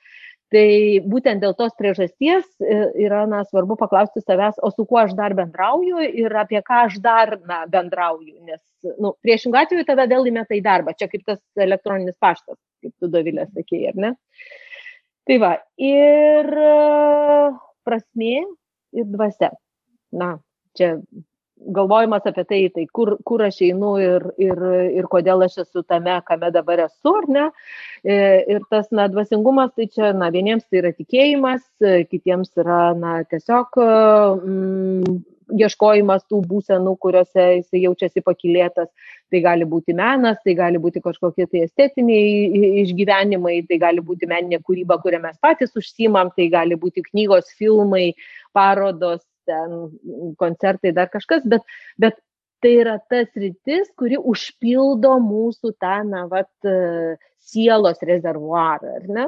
tai 0.54 0.68
būtent 1.04 1.44
dėl 1.44 1.54
tos 1.60 1.74
priežasties 1.80 2.46
e, 2.64 2.78
yra 3.04 3.26
na 3.28 3.42
svarbu 3.48 3.76
paklausti 3.80 4.24
savęs 4.24 4.62
o 4.64 4.72
su 4.72 4.86
kuo 4.88 5.02
aš 5.02 5.16
dar 5.18 5.36
bendrauju 5.38 6.06
ir 6.24 6.36
apie 6.40 6.62
ką 6.64 6.86
aš 6.86 7.00
dar 7.04 7.36
na 7.50 7.66
bendrauju 7.72 8.46
nes 8.48 8.62
nu 9.02 9.14
priešingu 9.26 9.60
atveju 9.60 9.88
tave 9.88 10.08
vėl 10.08 10.30
įmeta 10.32 10.56
į 10.56 10.64
darbą. 10.64 10.96
Čia 10.96 11.10
kaip 11.12 11.26
tas 11.28 11.42
elektroninis 11.60 12.16
paštas 12.22 12.58
kaip 12.82 12.94
tu 13.00 13.12
dovile 13.12 13.48
sakei 13.52 13.88
ar 13.90 14.00
ne? 14.00 14.14
Tai 15.28 15.40
va 15.44 15.54
ir 15.84 16.52
e, 16.64 16.74
prasmė 17.88 18.36
ir 18.96 19.10
dvasia. 19.12 19.52
Na 20.16 20.38
čia 20.78 20.96
galvojimas 21.66 22.26
apie 22.26 22.44
tai, 22.48 22.60
tai 22.74 22.86
kur, 22.94 23.16
kur 23.28 23.44
aš 23.46 23.62
einu 23.68 23.96
ir, 24.02 24.26
ir, 24.42 24.62
ir 25.00 25.08
kodėl 25.12 25.46
aš 25.46 25.62
esu 25.66 25.84
tame, 25.88 26.18
kame 26.28 26.52
dabar 26.56 26.86
esu, 26.88 27.14
ar 27.22 27.30
ne. 27.38 27.46
E, 28.04 28.18
ir 28.56 28.68
tas, 28.72 28.90
na, 28.92 29.08
dvasingumas, 29.12 29.74
tai 29.76 29.90
čia, 29.92 30.12
na, 30.18 30.30
vieniems 30.34 30.68
tai 30.68 30.84
yra 30.84 30.94
tikėjimas, 30.96 31.66
kitiems 32.12 32.54
yra, 32.62 32.82
na, 33.00 33.18
tiesiog 33.32 33.82
mm, 33.82 35.18
ieškojimas 35.56 36.26
tų 36.28 36.42
būsenų, 36.48 36.94
kuriuose 37.02 37.46
jisai 37.60 37.84
jaučiasi 37.86 38.24
pakilėtas. 38.26 38.90
Tai 39.32 39.42
gali 39.44 39.68
būti 39.68 39.96
menas, 39.96 40.38
tai 40.44 40.56
gali 40.56 40.80
būti 40.80 41.02
kažkokie 41.04 41.48
tai 41.52 41.66
estetiniai 41.66 42.84
išgyvenimai, 42.84 43.58
tai 43.68 43.80
gali 43.82 44.04
būti 44.04 44.30
meninė 44.30 44.62
kūryba, 44.64 45.00
kurią 45.04 45.20
mes 45.24 45.40
patys 45.44 45.76
užsimam, 45.80 46.32
tai 46.36 46.48
gali 46.54 46.78
būti 46.80 47.04
knygos, 47.10 47.52
filmai, 47.60 48.14
parodos, 48.56 49.22
ten 49.48 50.36
koncertai, 50.42 50.94
dar 50.96 51.10
kažkas, 51.14 51.46
bet, 51.50 51.66
bet 51.98 52.20
tai 52.64 52.74
yra 52.82 52.98
tas 53.10 53.30
rytis, 53.38 53.90
kuri 54.00 54.20
užpildo 54.20 55.18
mūsų 55.24 55.74
tą, 55.82 56.00
na, 56.10 56.26
vat, 56.32 56.52
sielos 57.48 58.02
rezervuarą, 58.06 58.98
ar 59.00 59.12
ne? 59.18 59.28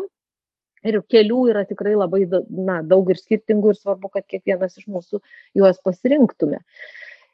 Ir 0.88 1.02
kelių 1.12 1.42
yra 1.52 1.66
tikrai 1.68 1.96
labai 1.98 2.24
na, 2.30 2.80
daug 2.88 3.10
ir 3.12 3.20
skirtingų 3.20 3.74
ir 3.74 3.80
svarbu, 3.80 4.12
kad 4.14 4.24
kiekvienas 4.32 4.78
iš 4.80 4.88
mūsų 4.88 5.20
juos 5.60 5.80
pasirinktume. 5.84 6.62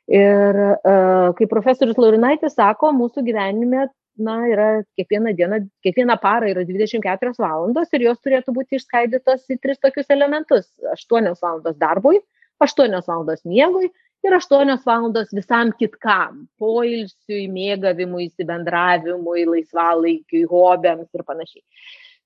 Ir 0.09 0.57
uh, 0.61 1.29
kaip 1.37 1.49
profesorius 1.49 1.97
Laurinaitis 2.01 2.57
sako, 2.57 2.91
mūsų 2.93 3.23
gyvenime 3.25 3.87
na, 4.17 4.37
yra 4.49 4.67
kiekvieną 4.97 5.33
dieną, 5.37 5.59
kiekvieną 5.85 6.17
parą 6.21 6.49
yra 6.53 6.65
24 6.65 7.33
valandos 7.37 7.93
ir 7.93 8.05
jos 8.07 8.21
turėtų 8.23 8.53
būti 8.55 8.79
išskaidytos 8.79 9.45
į 9.51 9.59
tris 9.61 9.81
tokius 9.81 10.09
elementus. 10.13 10.69
8 10.93 11.33
valandos 11.41 11.77
darbui, 11.81 12.21
aštuonios 12.63 13.07
valandos 13.07 13.43
miegui 13.45 13.89
ir 14.25 14.33
aštuonios 14.37 14.85
valandos 14.87 15.33
visam 15.35 15.71
kitkam- 15.79 16.45
poilsiui, 16.61 17.45
mėgavimuisi, 17.51 18.47
bendravimui, 18.47 19.45
laisvalaikiui, 19.51 20.47
hobiams 20.49 21.09
ir 21.13 21.23
panašiai. 21.23 21.63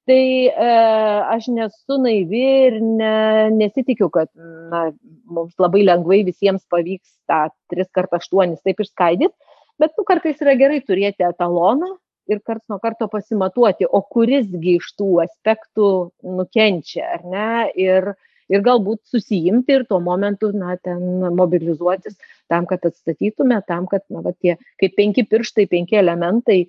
Tai 0.10 0.22
e, 0.50 0.70
aš 1.36 1.52
nesu 1.54 2.00
naivi 2.02 2.46
ir 2.66 2.80
ne, 2.82 3.50
nesitikiu, 3.54 4.10
kad 4.10 4.30
na, 4.72 4.88
mums 5.30 5.54
labai 5.62 5.84
lengvai 5.86 6.24
visiems 6.26 6.64
pavyks 6.72 7.12
tą 7.30 7.44
3x8 7.74 8.56
taip 8.64 8.82
išskaidyti, 8.86 9.36
bet 9.80 9.94
nu, 9.98 10.06
kartais 10.08 10.42
yra 10.42 10.56
gerai 10.58 10.80
turėti 10.82 11.28
etaloną 11.28 11.92
ir 12.30 12.42
karts 12.46 12.66
nuo 12.72 12.80
karto 12.82 13.08
pasimatuoti, 13.12 13.86
o 13.86 14.02
kurisgi 14.16 14.80
iš 14.80 14.90
tų 14.98 15.12
aspektų 15.26 15.92
nukenčia, 16.40 17.06
ar 17.18 17.30
ne? 17.30 17.52
Ir, 17.78 18.12
ir 18.50 18.66
galbūt 18.66 19.02
susijimti 19.10 19.78
ir 19.78 19.86
tuo 19.90 20.00
momentu, 20.04 20.52
na, 20.56 20.76
ten 20.82 21.02
mobilizuotis 21.38 22.18
tam, 22.52 22.68
kad 22.70 22.86
atstatytume, 22.90 23.62
tam, 23.70 23.88
kad, 23.92 24.06
na, 24.10 24.24
va, 24.26 24.34
tie 24.34 24.58
kaip 24.82 24.96
penki 24.98 25.26
pirštai, 25.30 25.68
penki 25.72 26.00
elementai 26.02 26.64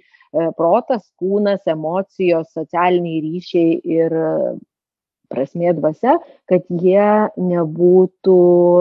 protas, 0.56 1.02
kūnas, 1.18 1.62
emocijos, 1.70 2.50
socialiniai 2.54 3.22
ryšiai 3.24 3.78
ir 3.96 4.14
prasmė 5.30 5.74
dvasia, 5.78 6.16
kad 6.50 6.66
jie 6.70 7.30
nebūtų 7.38 8.38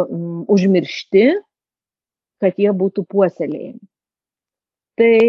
mm, 0.10 0.44
užmiršti, 0.50 1.26
kad 2.42 2.62
jie 2.62 2.74
būtų 2.74 3.06
puoselėjami. 3.10 3.82
Tai 5.00 5.20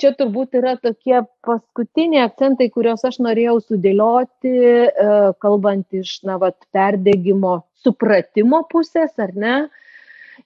čia 0.00 0.10
turbūt 0.18 0.56
yra 0.58 0.74
tokie 0.80 1.20
paskutiniai 1.46 2.24
akcentai, 2.26 2.68
kuriuos 2.74 3.04
aš 3.06 3.20
norėjau 3.24 3.56
sudėlioti, 3.62 4.52
e, 4.54 5.08
kalbant 5.42 5.86
iš, 5.96 6.16
na, 6.28 6.38
vat, 6.42 6.58
perdėgymo 6.74 7.56
supratimo 7.84 8.64
pusės, 8.70 9.14
ar 9.22 9.34
ne? 9.38 9.56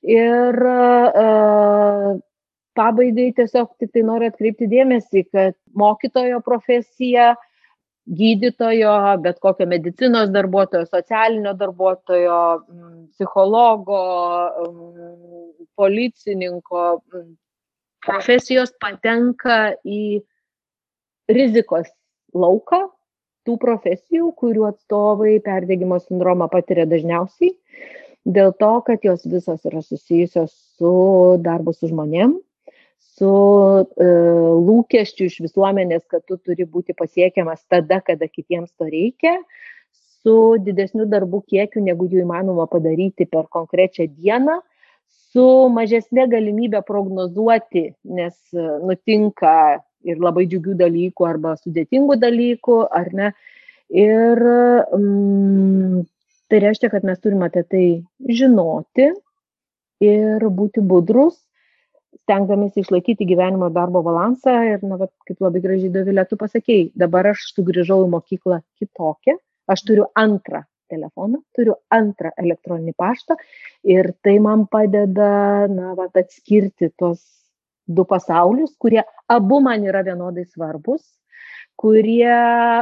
Ir 0.05 0.59
e, 0.73 1.27
pabaigai 2.79 3.29
tiesiog 3.41 3.75
tik 3.81 3.93
tai 3.95 4.05
noriu 4.07 4.31
atkreipti 4.31 4.71
dėmesį, 4.71 5.25
kad 5.33 5.57
mokytojo 5.79 6.43
profesija 6.45 7.33
gydytojo, 8.09 8.93
bet 9.25 9.41
kokio 9.45 9.67
medicinos 9.69 10.31
darbuotojo, 10.33 10.87
socialinio 10.89 11.53
darbuotojo, 11.59 12.39
psichologo, 13.13 13.99
policininko 15.77 16.85
profesijos 18.05 18.73
patenka 18.81 19.75
į 19.85 20.21
rizikos 21.29 21.91
lauką 22.35 22.87
tų 23.49 23.57
profesijų, 23.63 24.33
kurių 24.37 24.67
atstovai 24.69 25.39
perdėgymo 25.45 25.99
sindromą 26.03 26.51
patiria 26.53 26.85
dažniausiai, 26.89 27.55
dėl 28.29 28.53
to, 28.61 28.73
kad 28.85 29.05
jos 29.07 29.25
visos 29.25 29.65
yra 29.69 29.81
susijusios 29.85 30.53
su 30.77 30.93
darbu 31.45 31.73
su 31.73 31.89
žmonėm, 31.89 32.37
su 33.19 33.31
e, 34.05 34.09
lūkesčiu 34.69 35.29
iš 35.31 35.39
visuomenės, 35.47 36.05
kad 36.11 36.27
tu 36.29 36.37
turi 36.37 36.67
būti 36.69 36.95
pasiekiamas 36.99 37.65
tada, 37.71 38.03
kada 38.05 38.29
kitiems 38.29 38.71
to 38.77 38.89
reikia, 38.91 39.39
su 40.23 40.59
didesniu 40.63 41.07
darbų 41.09 41.43
kiekiu, 41.49 41.83
negu 41.85 42.09
jų 42.11 42.23
įmanoma 42.27 42.69
padaryti 42.71 43.27
per 43.31 43.49
konkrečią 43.55 44.11
dieną, 44.13 44.61
su 45.33 45.45
mažesnė 45.75 46.29
galimybė 46.33 46.83
prognozuoti, 46.87 47.85
nes 48.19 48.37
e, 48.55 48.65
nutinka 48.89 49.55
ir 50.09 50.21
labai 50.23 50.47
džiugių 50.49 50.77
dalykų 50.79 51.27
arba 51.29 51.57
sudėtingų 51.59 52.19
dalykų, 52.23 52.79
ar 53.01 53.11
ne. 53.21 53.33
Ir 53.89 54.41
mm, 54.45 56.05
tai 56.53 56.63
reiškia, 56.65 56.93
kad 56.93 57.07
mes 57.09 57.21
turime 57.25 57.49
apie 57.49 57.65
tai 57.65 57.85
žinoti 58.41 59.11
ir 60.05 60.49
būti 60.55 60.85
budrus 60.85 61.39
stengdamiesi 62.25 62.83
išlaikyti 62.85 63.27
gyvenimo 63.29 63.69
ir 63.69 63.77
darbo 63.77 64.03
balansą 64.05 64.55
ir, 64.69 64.83
na, 64.85 64.99
vat, 65.01 65.13
kaip 65.29 65.41
labai 65.45 65.63
gražiai 65.65 65.93
Dovilė, 65.93 66.25
tu 66.29 66.37
pasakėjai, 66.41 66.91
dabar 66.99 67.31
aš 67.33 67.47
sugrįžau 67.57 68.03
į 68.05 68.11
mokyklą 68.13 68.61
kitokią, 68.81 69.39
aš 69.73 69.85
turiu 69.89 70.09
antrą 70.19 70.65
telefoną, 70.91 71.43
turiu 71.57 71.77
antrą 71.95 72.33
elektroninį 72.41 72.95
paštą 72.99 73.37
ir 73.89 74.13
tai 74.25 74.39
man 74.45 74.67
padeda, 74.71 75.67
na, 75.73 75.95
vat, 75.99 76.17
atskirti 76.17 76.91
tos 76.99 77.23
du 77.89 78.05
pasaulius, 78.05 78.75
kurie 78.81 79.03
abu 79.33 79.61
man 79.65 79.87
yra 79.89 80.03
vienodai 80.05 80.45
svarbus, 80.49 81.05
kurie 81.79 82.35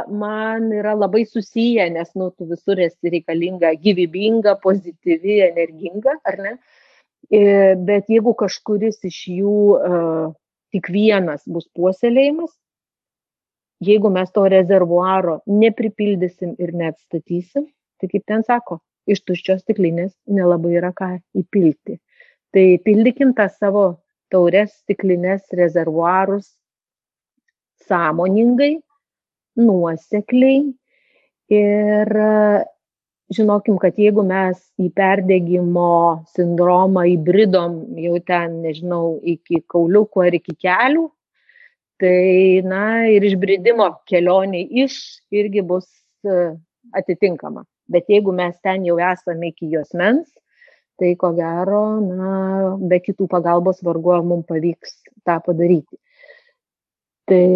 man 0.08 0.70
yra 0.72 0.94
labai 0.96 1.26
susiję, 1.28 1.90
nes, 1.92 2.10
nu, 2.16 2.30
tu 2.32 2.48
visur 2.48 2.80
esi 2.80 3.12
reikalinga, 3.12 3.74
gyvybinga, 3.82 4.56
pozityvi, 4.62 5.40
energinga, 5.50 6.16
ar 6.24 6.40
ne? 6.46 6.56
E, 7.30 7.42
bet 7.88 8.10
jeigu 8.12 8.32
kažkuris 8.38 9.00
iš 9.08 9.18
jų 9.34 9.58
uh, 9.76 10.26
tik 10.74 10.88
vienas 10.94 11.42
bus 11.50 11.66
puoselėjimas, 11.76 12.52
jeigu 13.84 14.10
mes 14.12 14.30
to 14.32 14.46
rezervuaro 14.52 15.40
nepripildysim 15.46 16.54
ir 16.62 16.72
neatstatysim, 16.72 17.66
tai 18.00 18.10
kaip 18.12 18.24
ten 18.28 18.44
sako, 18.46 18.80
iš 19.06 19.22
tuščios 19.26 19.62
stiklinės 19.64 20.14
nelabai 20.26 20.76
yra 20.80 20.92
ką 20.96 21.14
įpilti. 21.38 21.98
Tai 22.54 22.66
pildykim 22.84 23.34
tą 23.38 23.48
savo 23.52 23.86
taures 24.32 24.72
stiklinės 24.82 25.46
rezervuarus 25.54 26.48
sąmoningai, 27.86 28.78
nuosekliai 29.56 30.64
ir 31.52 32.16
žinokim, 33.32 33.78
kad 33.82 33.98
jeigu 33.98 34.22
mes 34.26 34.58
į 34.78 34.90
perdegimo 34.96 36.22
sindromą 36.34 37.06
įbridom 37.16 37.78
jau 38.02 38.18
ten, 38.26 38.60
nežinau, 38.64 39.18
iki 39.22 39.62
kauliukų 39.70 40.26
ar 40.26 40.38
iki 40.38 40.54
kelių, 40.62 41.06
tai, 42.02 42.62
na, 42.66 42.84
ir 43.10 43.24
išbridimo 43.26 43.88
kelionė 44.10 44.62
iš 44.84 44.98
irgi 45.34 45.64
bus 45.66 45.88
e, 46.26 46.52
atitinkama. 46.94 47.64
Bet 47.92 48.10
jeigu 48.10 48.34
mes 48.34 48.56
ten 48.64 48.86
jau 48.86 48.96
esame 48.98 49.52
iki 49.52 49.70
jos 49.70 49.92
mens, 49.94 50.26
tai 50.98 51.14
ko 51.20 51.32
gero, 51.36 52.00
na, 52.00 52.30
be 52.80 52.98
kitų 53.04 53.28
pagalbos 53.30 53.82
vargu 53.84 54.14
ar 54.16 54.24
mums 54.26 54.48
pavyks 54.48 54.98
tą 55.28 55.38
padaryti. 55.44 55.98
Tai 57.26 57.46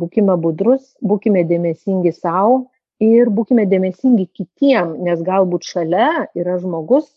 būkime 0.00 0.34
budrus, 0.40 0.94
būkime 1.02 1.44
dėmesingi 1.46 2.14
savo, 2.14 2.66
ir 3.02 3.30
būkime 3.30 3.66
dėmesingi 3.70 4.26
kitiem, 4.34 4.96
nes 5.06 5.22
galbūt 5.26 5.66
šalia 5.66 6.28
yra 6.38 6.58
žmogus, 6.62 7.08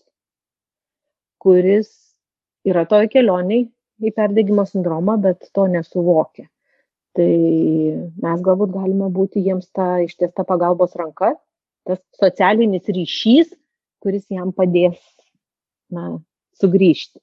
kuris 1.42 1.90
yra 2.68 2.86
toj 2.90 3.10
kelioniai 3.10 3.68
į 4.02 4.12
perdėgymo 4.18 4.66
sindromą, 4.70 5.18
bet 5.22 5.50
to 5.54 5.68
nesuvokia. 5.70 6.48
Tai 7.18 7.32
mes 8.24 8.44
galbūt 8.46 8.72
galime 8.74 9.10
būti 9.12 9.42
jiems 9.44 9.68
ta 9.76 9.98
ištiesta 10.06 10.46
pagalbos 10.48 10.94
ranka, 10.96 11.34
tas 11.88 12.02
socialinis 12.20 12.90
ryšys, 12.90 13.54
kuris 14.02 14.26
jam 14.34 14.52
padės 14.56 15.00
na, 15.94 16.20
sugrįžti. 16.62 17.22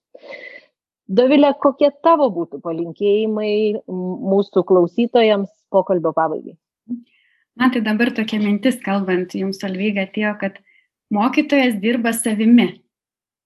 Dovilė, 1.09 1.55
kokie 1.57 1.89
tavo 2.05 2.29
būtų 2.35 2.61
palinkėjimai 2.65 3.53
mūsų 3.89 4.65
klausytojams 4.69 5.49
pokalbio 5.73 6.13
pabaigai? 6.17 6.59
Man 7.59 7.73
tai 7.75 7.81
dabar 7.83 8.13
tokia 8.15 8.39
mintis, 8.43 8.77
kalbant 8.85 9.33
jums, 9.35 9.63
Alvyga, 9.67 10.05
atėjo, 10.07 10.35
kad 10.43 10.61
mokytojas 11.15 11.79
dirba 11.83 12.13
savimi, 12.15 12.69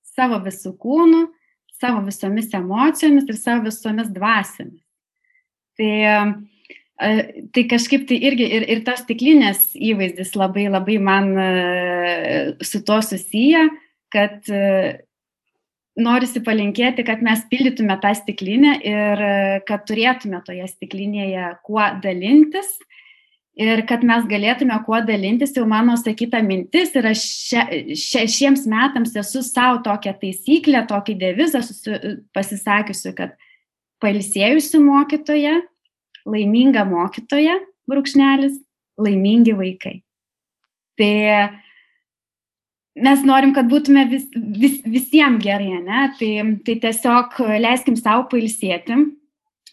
savo 0.05 0.41
visų 0.43 0.75
kūnų, 0.83 1.23
savo 1.81 2.03
visomis 2.05 2.51
emocijomis 2.55 3.31
ir 3.31 3.39
savo 3.39 3.69
visomis 3.71 4.11
dvasiomis. 4.13 4.83
Tai, 5.79 5.93
tai 7.53 7.65
kažkaip 7.71 8.07
tai 8.09 8.19
irgi 8.29 8.47
ir, 8.59 8.67
ir 8.71 8.83
tas 8.87 9.03
stiklinės 9.03 9.73
įvaizdis 9.75 10.35
labai 10.39 10.69
labai 10.71 10.99
man 11.03 11.33
e, 11.39 11.49
su 12.65 12.83
to 12.87 13.01
susiję, 13.03 13.65
kad 14.13 14.47
e, 14.53 15.01
norisi 15.99 16.41
palinkėti, 16.45 17.05
kad 17.05 17.25
mes 17.25 17.43
pildytume 17.51 17.99
tą 18.01 18.15
stiklinę 18.17 18.79
ir 18.81 19.27
kad 19.69 19.85
turėtume 19.89 20.41
toje 20.47 20.69
stiklinėje 20.71 21.51
kuo 21.67 21.85
dalintis 22.05 22.71
ir 23.61 23.83
kad 23.89 24.05
mes 24.07 24.25
galėtume 24.29 24.77
kuo 24.87 25.01
dalintis, 25.05 25.53
jau 25.57 25.67
mano 25.69 25.97
sakyta 26.01 26.41
mintis 26.45 26.95
ir 26.97 27.11
aš 27.11 27.25
šia, 27.49 27.65
šia, 27.99 28.25
šiems 28.31 28.65
metams 28.71 29.17
esu 29.21 29.43
savo 29.45 29.83
tokią 29.85 30.15
taisyklę, 30.23 30.87
tokį 30.89 31.19
devizą 31.21 31.61
susi, 31.65 31.99
pasisakiusi, 32.33 33.13
kad 33.19 33.37
pailsėjusi 34.03 34.81
mokytoja, 34.83 35.61
laiminga 36.29 36.85
mokytoja, 36.89 37.59
brūkšnelis, 37.91 38.61
laimingi 39.03 39.55
vaikai. 39.59 39.97
Tai 41.01 41.13
mes 43.03 43.27
norim, 43.27 43.55
kad 43.57 43.71
būtume 43.71 44.05
vis, 44.11 44.29
vis, 44.37 44.81
visiems 44.85 45.43
gerai, 45.43 45.81
ne? 45.83 46.07
Tai, 46.19 46.33
tai 46.67 46.79
tiesiog 46.87 47.39
leiskim 47.63 47.97
savo 47.99 48.29
pailsėti, 48.31 48.99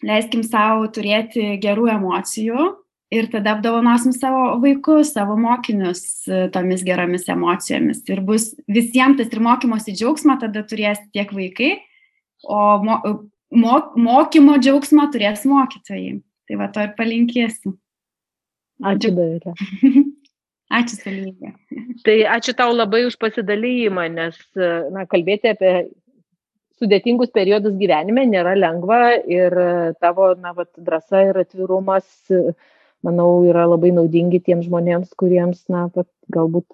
leiskim 0.06 0.46
savo 0.48 0.88
turėti 0.96 1.58
gerų 1.62 1.90
emocijų, 1.98 2.70
ir 3.12 3.28
tada 3.32 3.56
apdovanosim 3.58 4.14
savo 4.14 4.60
vaikus, 4.62 5.14
savo 5.16 5.38
mokinius 5.40 6.04
tomis 6.54 6.84
geromis 6.86 7.28
emocijomis. 7.30 8.04
Ir 8.10 8.22
bus 8.26 8.52
visiems 8.70 9.20
tas 9.20 9.34
ir 9.34 9.44
mokymosi 9.44 9.96
džiaugsmo 9.98 10.38
tada 10.42 10.64
turės 10.70 11.02
tiek 11.14 11.32
vaikai, 11.34 11.76
o 12.46 12.62
mo, 12.86 13.00
mo, 13.50 13.80
mokymo 13.98 14.60
džiaugsmo 14.62 15.10
turės 15.14 15.46
mokytojai. 15.50 16.20
Tai 16.50 16.58
va 16.58 16.68
to 16.74 16.82
ir 16.82 16.96
palinkėsiu. 16.98 17.76
Ačiū, 18.90 19.12
Davilė. 19.14 19.54
ačiū, 20.80 20.98
Salygė. 20.98 21.54
Tai 22.06 22.16
ačiū 22.38 22.56
tau 22.58 22.74
labai 22.74 23.04
už 23.06 23.20
pasidalymą, 23.22 24.08
nes 24.16 24.40
na, 24.96 25.06
kalbėti 25.12 25.52
apie 25.52 25.74
sudėtingus 26.80 27.30
periodus 27.36 27.76
gyvenime 27.78 28.24
nėra 28.26 28.56
lengva 28.58 29.20
ir 29.28 29.54
tavo 30.00 30.32
na, 30.40 30.56
vat, 30.58 30.72
drąsa 30.80 31.28
ir 31.30 31.42
atvirumas 31.44 32.08
manau, 33.06 33.44
yra 33.48 33.66
labai 33.70 33.92
naudingi 33.96 34.42
tiems 34.44 34.68
žmonėms, 34.68 35.14
kuriems, 35.20 35.62
na, 35.72 35.86
pat, 35.94 36.08
galbūt 36.34 36.66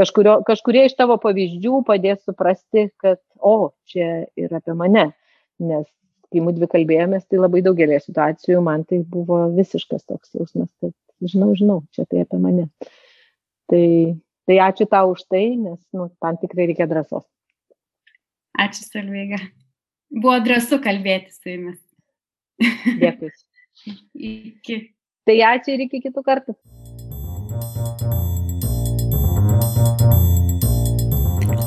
kažkurio, 0.00 0.40
kažkurie 0.48 0.86
iš 0.88 0.96
tavo 0.98 1.16
pavyzdžių 1.22 1.84
padės 1.88 2.20
suprasti, 2.26 2.88
kad, 3.00 3.20
o, 3.36 3.72
čia 3.88 4.26
ir 4.40 4.52
apie 4.56 4.76
mane, 4.76 5.10
nes 5.60 5.86
kai 6.30 6.42
mūdvi 6.44 6.68
kalbėjomės, 6.70 7.26
tai 7.28 7.40
labai 7.40 7.62
daugelį 7.66 7.98
situacijų 8.04 8.62
man 8.64 8.84
tai 8.88 9.02
buvo 9.02 9.42
visiškas 9.56 10.06
toks 10.08 10.34
jausmas, 10.36 10.70
kad 10.82 10.94
žinau, 11.32 11.52
žinau, 11.58 11.80
čia 11.94 12.06
tai 12.08 12.24
apie 12.24 12.40
mane. 12.42 12.68
Tai, 13.70 13.84
tai 14.48 14.58
ačiū 14.66 14.86
tau 14.90 15.12
už 15.14 15.26
tai, 15.30 15.44
nes 15.58 15.78
nu, 15.94 16.08
tam 16.22 16.38
tikrai 16.40 16.70
reikia 16.70 16.88
drąsos. 16.90 17.26
Ačiū, 18.60 18.86
Salveiga. 18.86 19.38
Buvo 20.10 20.38
drąsu 20.42 20.80
kalbėti 20.82 21.30
su 21.34 21.52
jumis. 21.52 21.78
Dėkui. 23.00 23.30
iki. 24.30 24.80
Tai 25.28 25.36
ačiū 25.52 25.76
ir 25.76 25.86
iki 25.86 26.00
kitų 26.06 26.24
kartų. 26.26 26.56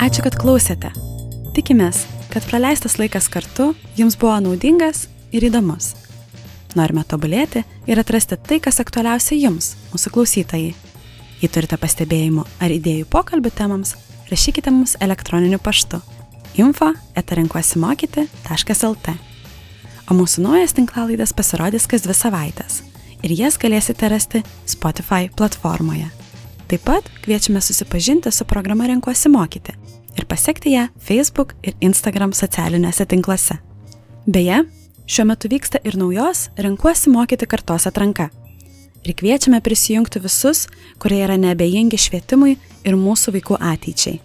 Ačiū, 0.03 0.24
kad 0.26 0.36
klausėte. 0.36 0.91
Tikimės, 1.55 2.03
kad 2.34 2.45
praleistas 2.49 2.97
laikas 2.97 3.27
kartu 3.29 3.75
jums 3.97 4.15
buvo 4.17 4.39
naudingas 4.41 5.05
ir 5.31 5.45
įdomus. 5.45 5.91
Norime 6.73 7.03
tobulėti 7.05 7.61
ir 7.86 7.99
atrasti 8.01 8.39
tai, 8.41 8.57
kas 8.57 8.81
aktualiausia 8.81 9.38
jums, 9.38 9.75
mūsų 9.91 10.13
klausytojai. 10.15 10.71
Jei 11.43 11.51
turite 11.53 11.77
pastebėjimų 11.77 12.47
ar 12.57 12.73
idėjų 12.73 13.05
pokalbių 13.13 13.51
temams, 13.53 13.93
rašykite 14.31 14.73
mums 14.73 14.95
elektroniniu 15.03 15.61
paštu 15.61 16.01
info 16.57 16.89
etarenkuosimokyti.lt. 17.19 19.15
O 20.09 20.17
mūsų 20.17 20.47
naujas 20.47 20.73
tinklalaidas 20.73 21.38
pasirodys 21.38 21.86
kas 21.89 22.01
dvi 22.07 22.17
savaitės 22.17 22.81
ir 23.21 23.38
jas 23.38 23.61
galėsite 23.61 24.09
rasti 24.09 24.41
Spotify 24.65 25.29
platformoje. 25.29 26.09
Taip 26.65 26.81
pat 26.89 27.13
kviečiame 27.21 27.61
susipažinti 27.61 28.34
su 28.34 28.49
programa 28.49 28.89
Renkuosi 28.89 29.29
mokyti 29.29 29.77
ir 30.18 30.30
pasiekti 30.30 30.78
ją 30.78 30.88
Facebook 30.99 31.55
ir 31.64 31.76
Instagram 31.82 32.34
socialiniuose 32.34 33.05
tinkluose. 33.05 33.59
Beje, 34.26 34.64
Šiuo 35.05 35.26
metu 35.28 35.49
vyksta 35.51 35.78
ir 35.84 35.97
naujos 35.99 36.49
Renkuosi 36.57 37.09
mokyti 37.11 37.45
kartos 37.47 37.88
atranka. 37.88 38.30
Ir 39.03 39.14
kviečiame 39.20 39.61
prisijungti 39.61 40.20
visus, 40.24 40.68
kurie 40.99 41.24
yra 41.26 41.38
neabejingi 41.38 41.97
švietimui 41.99 42.57
ir 42.88 42.95
mūsų 42.95 43.32
vaikų 43.36 43.55
ateičiai. 43.59 44.20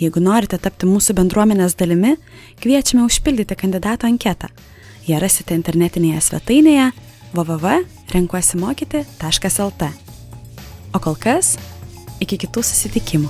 Jeigu 0.00 0.20
norite 0.24 0.58
tapti 0.60 0.86
mūsų 0.88 1.12
bendruomenės 1.20 1.74
dalimi, 1.76 2.16
kviečiame 2.64 3.04
užpildyti 3.04 3.54
kandidato 3.60 4.06
anketą. 4.08 4.48
Ją 5.06 5.18
rasite 5.20 5.54
internetinėje 5.56 6.20
svetainėje 6.30 6.92
www.renkuosimokyti.lt. 7.36 9.82
O 10.96 10.98
kol 10.98 11.16
kas, 11.20 11.58
iki 12.24 12.36
kitų 12.40 12.62
susitikimų. 12.64 13.28